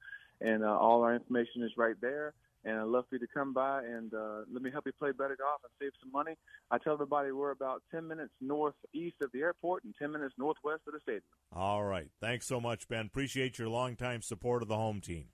[0.41, 2.35] and uh, all our information is right there.
[2.65, 5.11] And I'd love for you to come by and uh, let me help you play
[5.11, 6.37] better golf and save some money.
[6.71, 10.83] I tell everybody we're about 10 minutes northeast of the airport and 10 minutes northwest
[10.87, 11.23] of the stadium.
[11.53, 12.09] All right.
[12.21, 13.07] Thanks so much, Ben.
[13.07, 15.27] Appreciate your longtime support of the home team.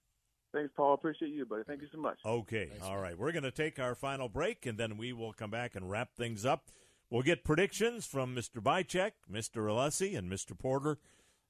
[0.52, 0.94] Thanks, Paul.
[0.94, 1.62] Appreciate you, buddy.
[1.66, 2.18] Thank you so much.
[2.24, 2.70] Okay.
[2.82, 3.18] All right.
[3.18, 6.14] We're going to take our final break, and then we will come back and wrap
[6.14, 6.70] things up.
[7.10, 8.62] We'll get predictions from Mr.
[8.62, 9.66] Bycheck, Mr.
[9.66, 10.58] Alessi, and Mr.
[10.58, 10.98] Porter,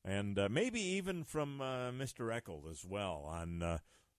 [0.04, 2.32] and uh, maybe even from uh, Mr.
[2.32, 3.78] Eckel as well on uh,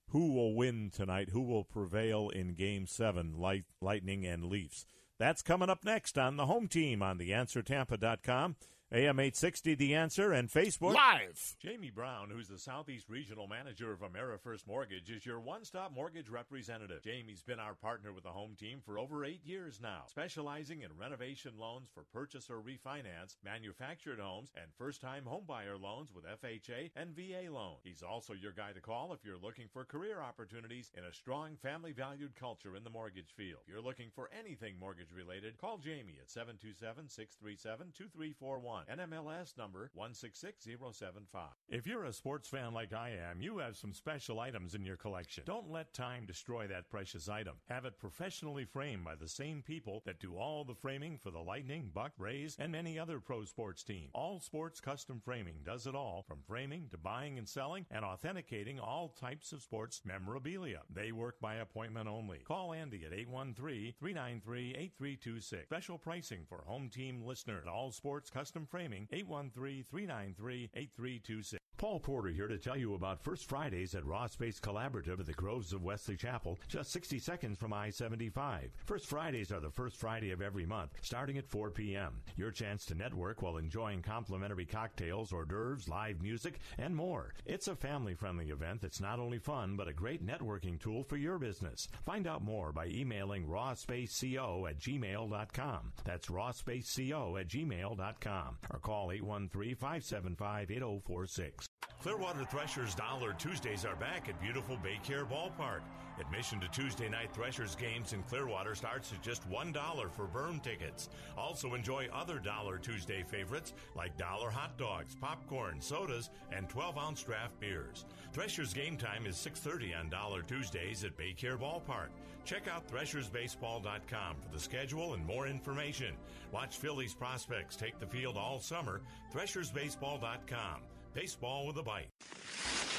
[0.09, 4.85] who will win tonight, who will prevail in Game 7, Light, Lightning and Leafs.
[5.17, 8.55] That's coming up next on the home team on the theanswertampa.com.
[8.91, 10.95] AM 860 The Answer and Facebook.
[10.95, 11.55] Live.
[11.61, 16.27] Jamie Brown, who's the Southeast Regional Manager of AmeriFirst Mortgage, is your one stop mortgage
[16.27, 17.03] representative.
[17.03, 20.89] Jamie's been our partner with the home team for over eight years now, specializing in
[20.99, 26.89] renovation loans for purchase or refinance, manufactured homes, and first time homebuyer loans with FHA
[26.95, 27.81] and VA loans.
[27.83, 31.57] He's also your guy to call if you're looking for career opportunities in a strong
[31.61, 33.59] family valued culture in the mortgage field.
[33.67, 38.78] If you're looking for anything mortgage related, call Jamie at 727 637 2341.
[38.87, 41.49] NMLS number 166075.
[41.69, 44.97] If you're a sports fan like I am, you have some special items in your
[44.97, 45.43] collection.
[45.45, 47.55] Don't let time destroy that precious item.
[47.69, 51.39] Have it professionally framed by the same people that do all the framing for the
[51.39, 54.11] Lightning, Buck, Rays, and many other pro sports teams.
[54.13, 58.79] All Sports Custom Framing does it all, from framing to buying and selling and authenticating
[58.79, 60.81] all types of sports memorabilia.
[60.93, 62.39] They work by appointment only.
[62.39, 65.63] Call Andy at 813-393-8326.
[65.65, 67.65] Special pricing for home team listeners.
[67.67, 71.59] All Sports Custom Framing, 813-393-8326.
[71.79, 75.31] Paul Porter here to tell you about First Fridays at Raw Space Collaborative at the
[75.31, 78.71] Groves of Wesley Chapel, just 60 seconds from I-75.
[78.83, 82.21] First Fridays are the first Friday of every month, starting at 4 p.m.
[82.35, 87.33] Your chance to network while enjoying complimentary cocktails, hors d'oeuvres, live music, and more.
[87.45, 91.39] It's a family-friendly event that's not only fun, but a great networking tool for your
[91.39, 91.87] business.
[92.05, 95.93] Find out more by emailing rawspaceco at gmail.com.
[96.03, 98.57] That's rawspaceco at gmail.com.
[98.71, 101.65] Or call 813-575-8046.
[102.01, 105.81] Clearwater Threshers Dollar Tuesdays are back at beautiful Baycare Ballpark.
[106.19, 111.09] Admission to Tuesday night Threshers games in Clearwater starts at just $1 for berm tickets.
[111.37, 117.59] Also enjoy other Dollar Tuesday favorites like dollar hot dogs, popcorn, sodas, and 12-ounce draft
[117.59, 118.05] beers.
[118.33, 122.09] Threshers game time is 6:30 on Dollar Tuesdays at Baycare Ballpark.
[122.45, 126.15] Check out threshersbaseball.com for the schedule and more information.
[126.51, 129.01] Watch Phillies prospects take the field all summer.
[129.33, 130.81] threshersbaseball.com.
[131.19, 132.07] Baseball with a bite.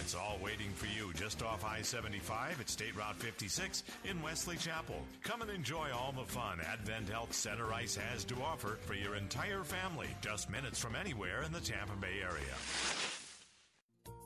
[0.00, 4.56] It's all waiting for you just off I 75 at State Route 56 in Wesley
[4.64, 4.96] Chapel.
[5.22, 9.14] Come and enjoy all the fun Advent Health Center Ice has to offer for your
[9.14, 12.54] entire family, just minutes from anywhere in the Tampa Bay area.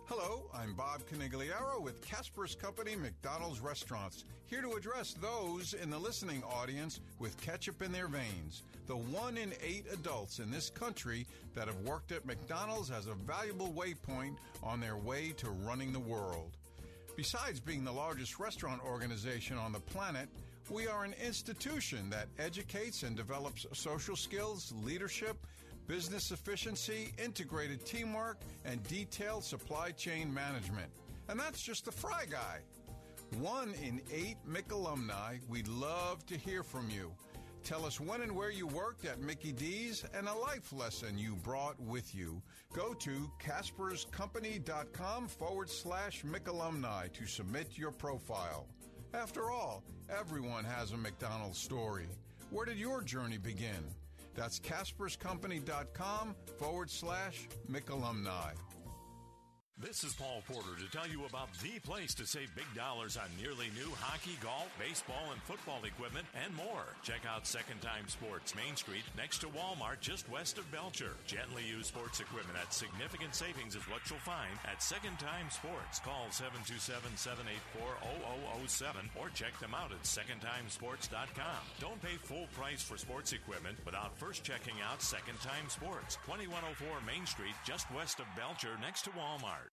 [0.06, 5.98] Hello, I'm Bob Canigliaro with Casper's Company McDonald's Restaurants, here to address those in the
[5.98, 8.62] listening audience with ketchup in their veins.
[8.86, 13.14] The one in eight adults in this country that have worked at McDonald's as a
[13.14, 16.56] valuable waypoint on their way to running the world.
[17.18, 20.28] Besides being the largest restaurant organization on the planet,
[20.70, 25.36] we are an institution that educates and develops social skills, leadership,
[25.88, 30.92] business efficiency, integrated teamwork, and detailed supply chain management.
[31.28, 32.60] And that's just the fry guy.
[33.40, 37.10] One in eight Mick alumni, we'd love to hear from you.
[37.68, 41.34] Tell us when and where you worked at Mickey D's and a life lesson you
[41.34, 42.40] brought with you.
[42.72, 48.66] Go to CaspersCompany.com forward slash McAlumni to submit your profile.
[49.12, 52.06] After all, everyone has a McDonald's story.
[52.48, 53.84] Where did your journey begin?
[54.34, 58.54] That's CaspersCompany.com forward slash McAlumni.
[59.80, 63.30] This is Paul Porter to tell you about the place to save big dollars on
[63.38, 66.82] nearly new hockey, golf, baseball, and football equipment and more.
[67.06, 71.14] Check out Second Time Sports, Main Street, next to Walmart, just west of Belcher.
[71.30, 76.02] Gently used sports equipment at significant savings is what you'll find at Second Time Sports.
[76.02, 77.54] Call 727-784-0007
[79.14, 81.62] or check them out at secondtimesports.com.
[81.78, 86.98] Don't pay full price for sports equipment without first checking out Second Time Sports, 2104
[87.06, 89.67] Main Street, just west of Belcher, next to Walmart.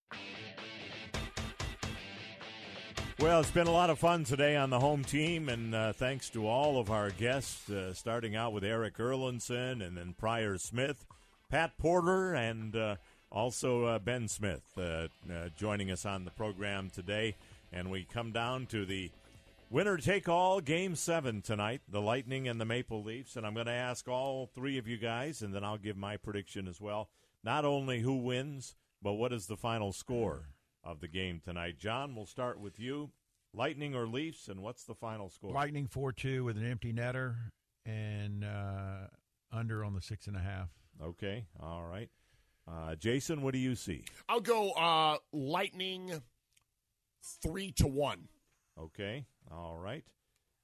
[3.18, 6.28] Well, it's been a lot of fun today on the home team, and uh, thanks
[6.30, 11.06] to all of our guests, uh, starting out with Erik Erlendsson and then Prior Smith,
[11.48, 12.96] Pat Porter, and uh,
[13.32, 15.08] also uh, Ben Smith uh, uh,
[15.56, 17.34] joining us on the program today.
[17.72, 19.10] And we come down to the
[19.70, 23.36] winner take all game seven tonight the Lightning and the Maple Leafs.
[23.36, 26.16] And I'm going to ask all three of you guys, and then I'll give my
[26.16, 27.08] prediction as well.
[27.42, 30.48] Not only who wins, but what is the final score
[30.84, 31.78] of the game tonight?
[31.78, 33.10] John, we'll start with you.
[33.54, 35.52] Lightning or Leafs, and what's the final score?
[35.52, 37.36] Lightning 4 2 with an empty netter
[37.86, 39.06] and uh,
[39.50, 40.68] under on the six and a half.
[41.02, 42.10] Okay, all right.
[42.68, 44.04] Uh, Jason, what do you see?
[44.28, 46.20] I'll go uh, Lightning
[47.42, 48.28] three to one.
[48.78, 50.04] Okay, all right.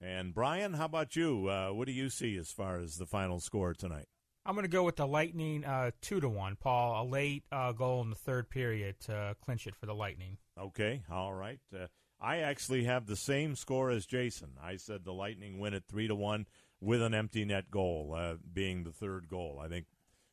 [0.00, 1.48] And Brian, how about you?
[1.48, 4.08] Uh, what do you see as far as the final score tonight?
[4.44, 6.56] I'm going to go with the Lightning uh, two to one.
[6.56, 10.38] Paul, a late uh, goal in the third period to clinch it for the Lightning.
[10.58, 11.60] Okay, all right.
[11.72, 11.86] Uh,
[12.20, 14.52] I actually have the same score as Jason.
[14.62, 16.46] I said the Lightning win it three to one
[16.80, 19.60] with an empty net goal uh, being the third goal.
[19.62, 19.86] I think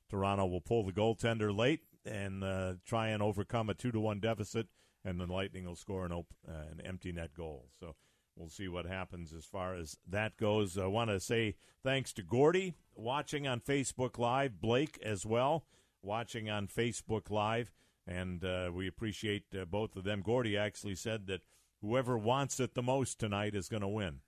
[0.10, 4.20] Toronto will pull the goaltender late and uh, try and overcome a two to one
[4.20, 4.68] deficit,
[5.06, 7.68] and the Lightning will score an, op- uh, an empty net goal.
[7.80, 7.96] So
[8.36, 10.78] we'll see what happens as far as that goes.
[10.78, 15.66] I want to say thanks to Gordy watching on Facebook Live, Blake as well
[16.02, 17.72] watching on Facebook Live,
[18.08, 20.22] and uh, we appreciate uh, both of them.
[20.22, 21.42] Gordy actually said that
[21.82, 24.20] whoever wants it the most tonight is going to win,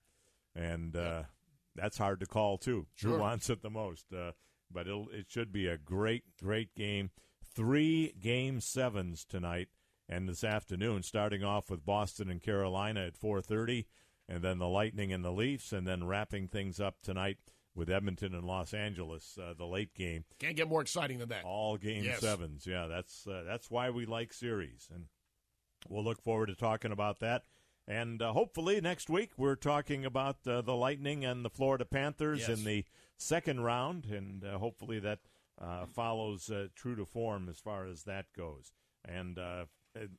[0.56, 1.24] and uh,
[1.76, 2.88] that's hard to call too.
[2.96, 3.12] Sure.
[3.12, 4.06] Who wants it the most?
[4.14, 4.32] Uh,
[4.72, 7.12] but it'll, it should be a great, great game.
[7.54, 9.68] Three game sevens tonight
[10.12, 13.86] and this afternoon, starting off with Boston and Carolina at 4:30,
[14.28, 17.38] and then the Lightning and the Leafs, and then wrapping things up tonight
[17.74, 20.26] with Edmonton and Los Angeles, uh, the late game.
[20.40, 21.46] Can't get more exciting than that.
[21.46, 22.20] All game Yes.
[22.20, 22.88] sevens, yeah.
[22.88, 25.06] That's uh, that's why we like series, and
[25.88, 27.46] we'll look forward to talking about that.
[27.88, 32.42] And uh, hopefully next week we're talking about uh, the Lightning and the Florida Panthers
[32.42, 32.50] Yes.
[32.60, 32.86] in the
[33.18, 35.20] second round, and uh, hopefully that
[35.60, 38.72] uh, follows uh, true to form as far as that goes.
[39.04, 39.40] And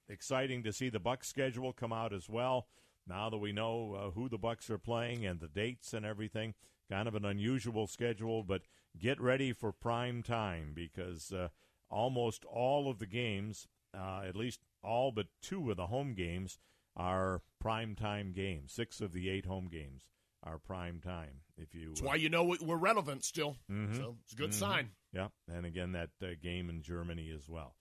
[0.08, 2.66] exciting to see the Bucks schedule come out as well.
[3.06, 6.54] Now that we know uh, who the Bucks are playing and the dates and everything,
[6.88, 8.62] kind of an unusual schedule, but
[8.98, 11.48] get ready for prime time because uh,
[11.90, 13.66] almost all of the games,
[13.96, 16.58] uh, at least all but two of the home games,
[16.94, 18.72] are prime time games.
[18.72, 20.02] Six of the eight home games
[20.44, 21.40] are prime time.
[21.56, 23.56] If you, That's why you know we're relevant still.
[23.70, 23.96] Mhm.
[23.96, 24.54] So it's a good Mhm.
[24.54, 24.90] sign.
[25.12, 27.76] Yeah, and again that uh, game in Germany as well.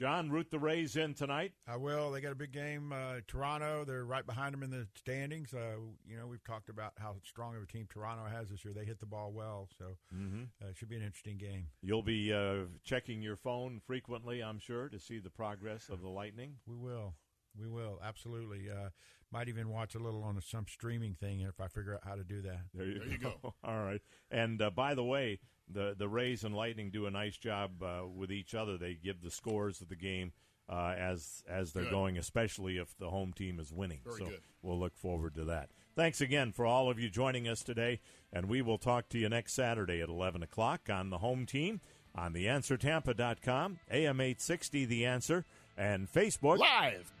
[0.00, 1.52] John, root the Rays in tonight.
[1.68, 2.10] I will.
[2.10, 2.92] They got a big game.
[2.92, 5.54] Uh, Toronto, they're right behind them in the standings.
[5.54, 8.74] Uh, you know, we've talked about how strong of a team Toronto has this year.
[8.74, 10.48] They hit the ball well, so Mhm.
[10.60, 11.68] uh, it should be an interesting game.
[11.80, 16.08] You'll be uh, checking your phone frequently, I'm sure, to see the progress of the
[16.08, 16.58] Lightning.
[16.66, 17.14] We will.
[17.56, 18.00] We will.
[18.02, 18.68] Absolutely.
[18.68, 18.90] Uh,
[19.34, 22.22] might even watch a little on some streaming thing if I figure out how to
[22.22, 22.60] do that.
[22.72, 23.34] There you, go.
[23.64, 24.00] All right.
[24.30, 28.06] And uh, by the way, the the Rays and Lightning do a nice job uh,
[28.06, 28.78] with each other.
[28.78, 30.32] They give the scores of the game
[30.68, 31.90] uh, as as they're Good.
[31.90, 34.00] going, especially if the home team is winning.
[34.04, 34.40] Very so good.
[34.62, 35.70] we'll look forward to that.
[35.96, 38.00] Thanks again for all of you joining us today,
[38.32, 41.80] and we will talk to you next Saturday at 11 o'clock on the home team
[42.16, 45.44] on the theanswertampa.com, AM 860 The Answer,
[45.76, 47.12] and Facebook Live.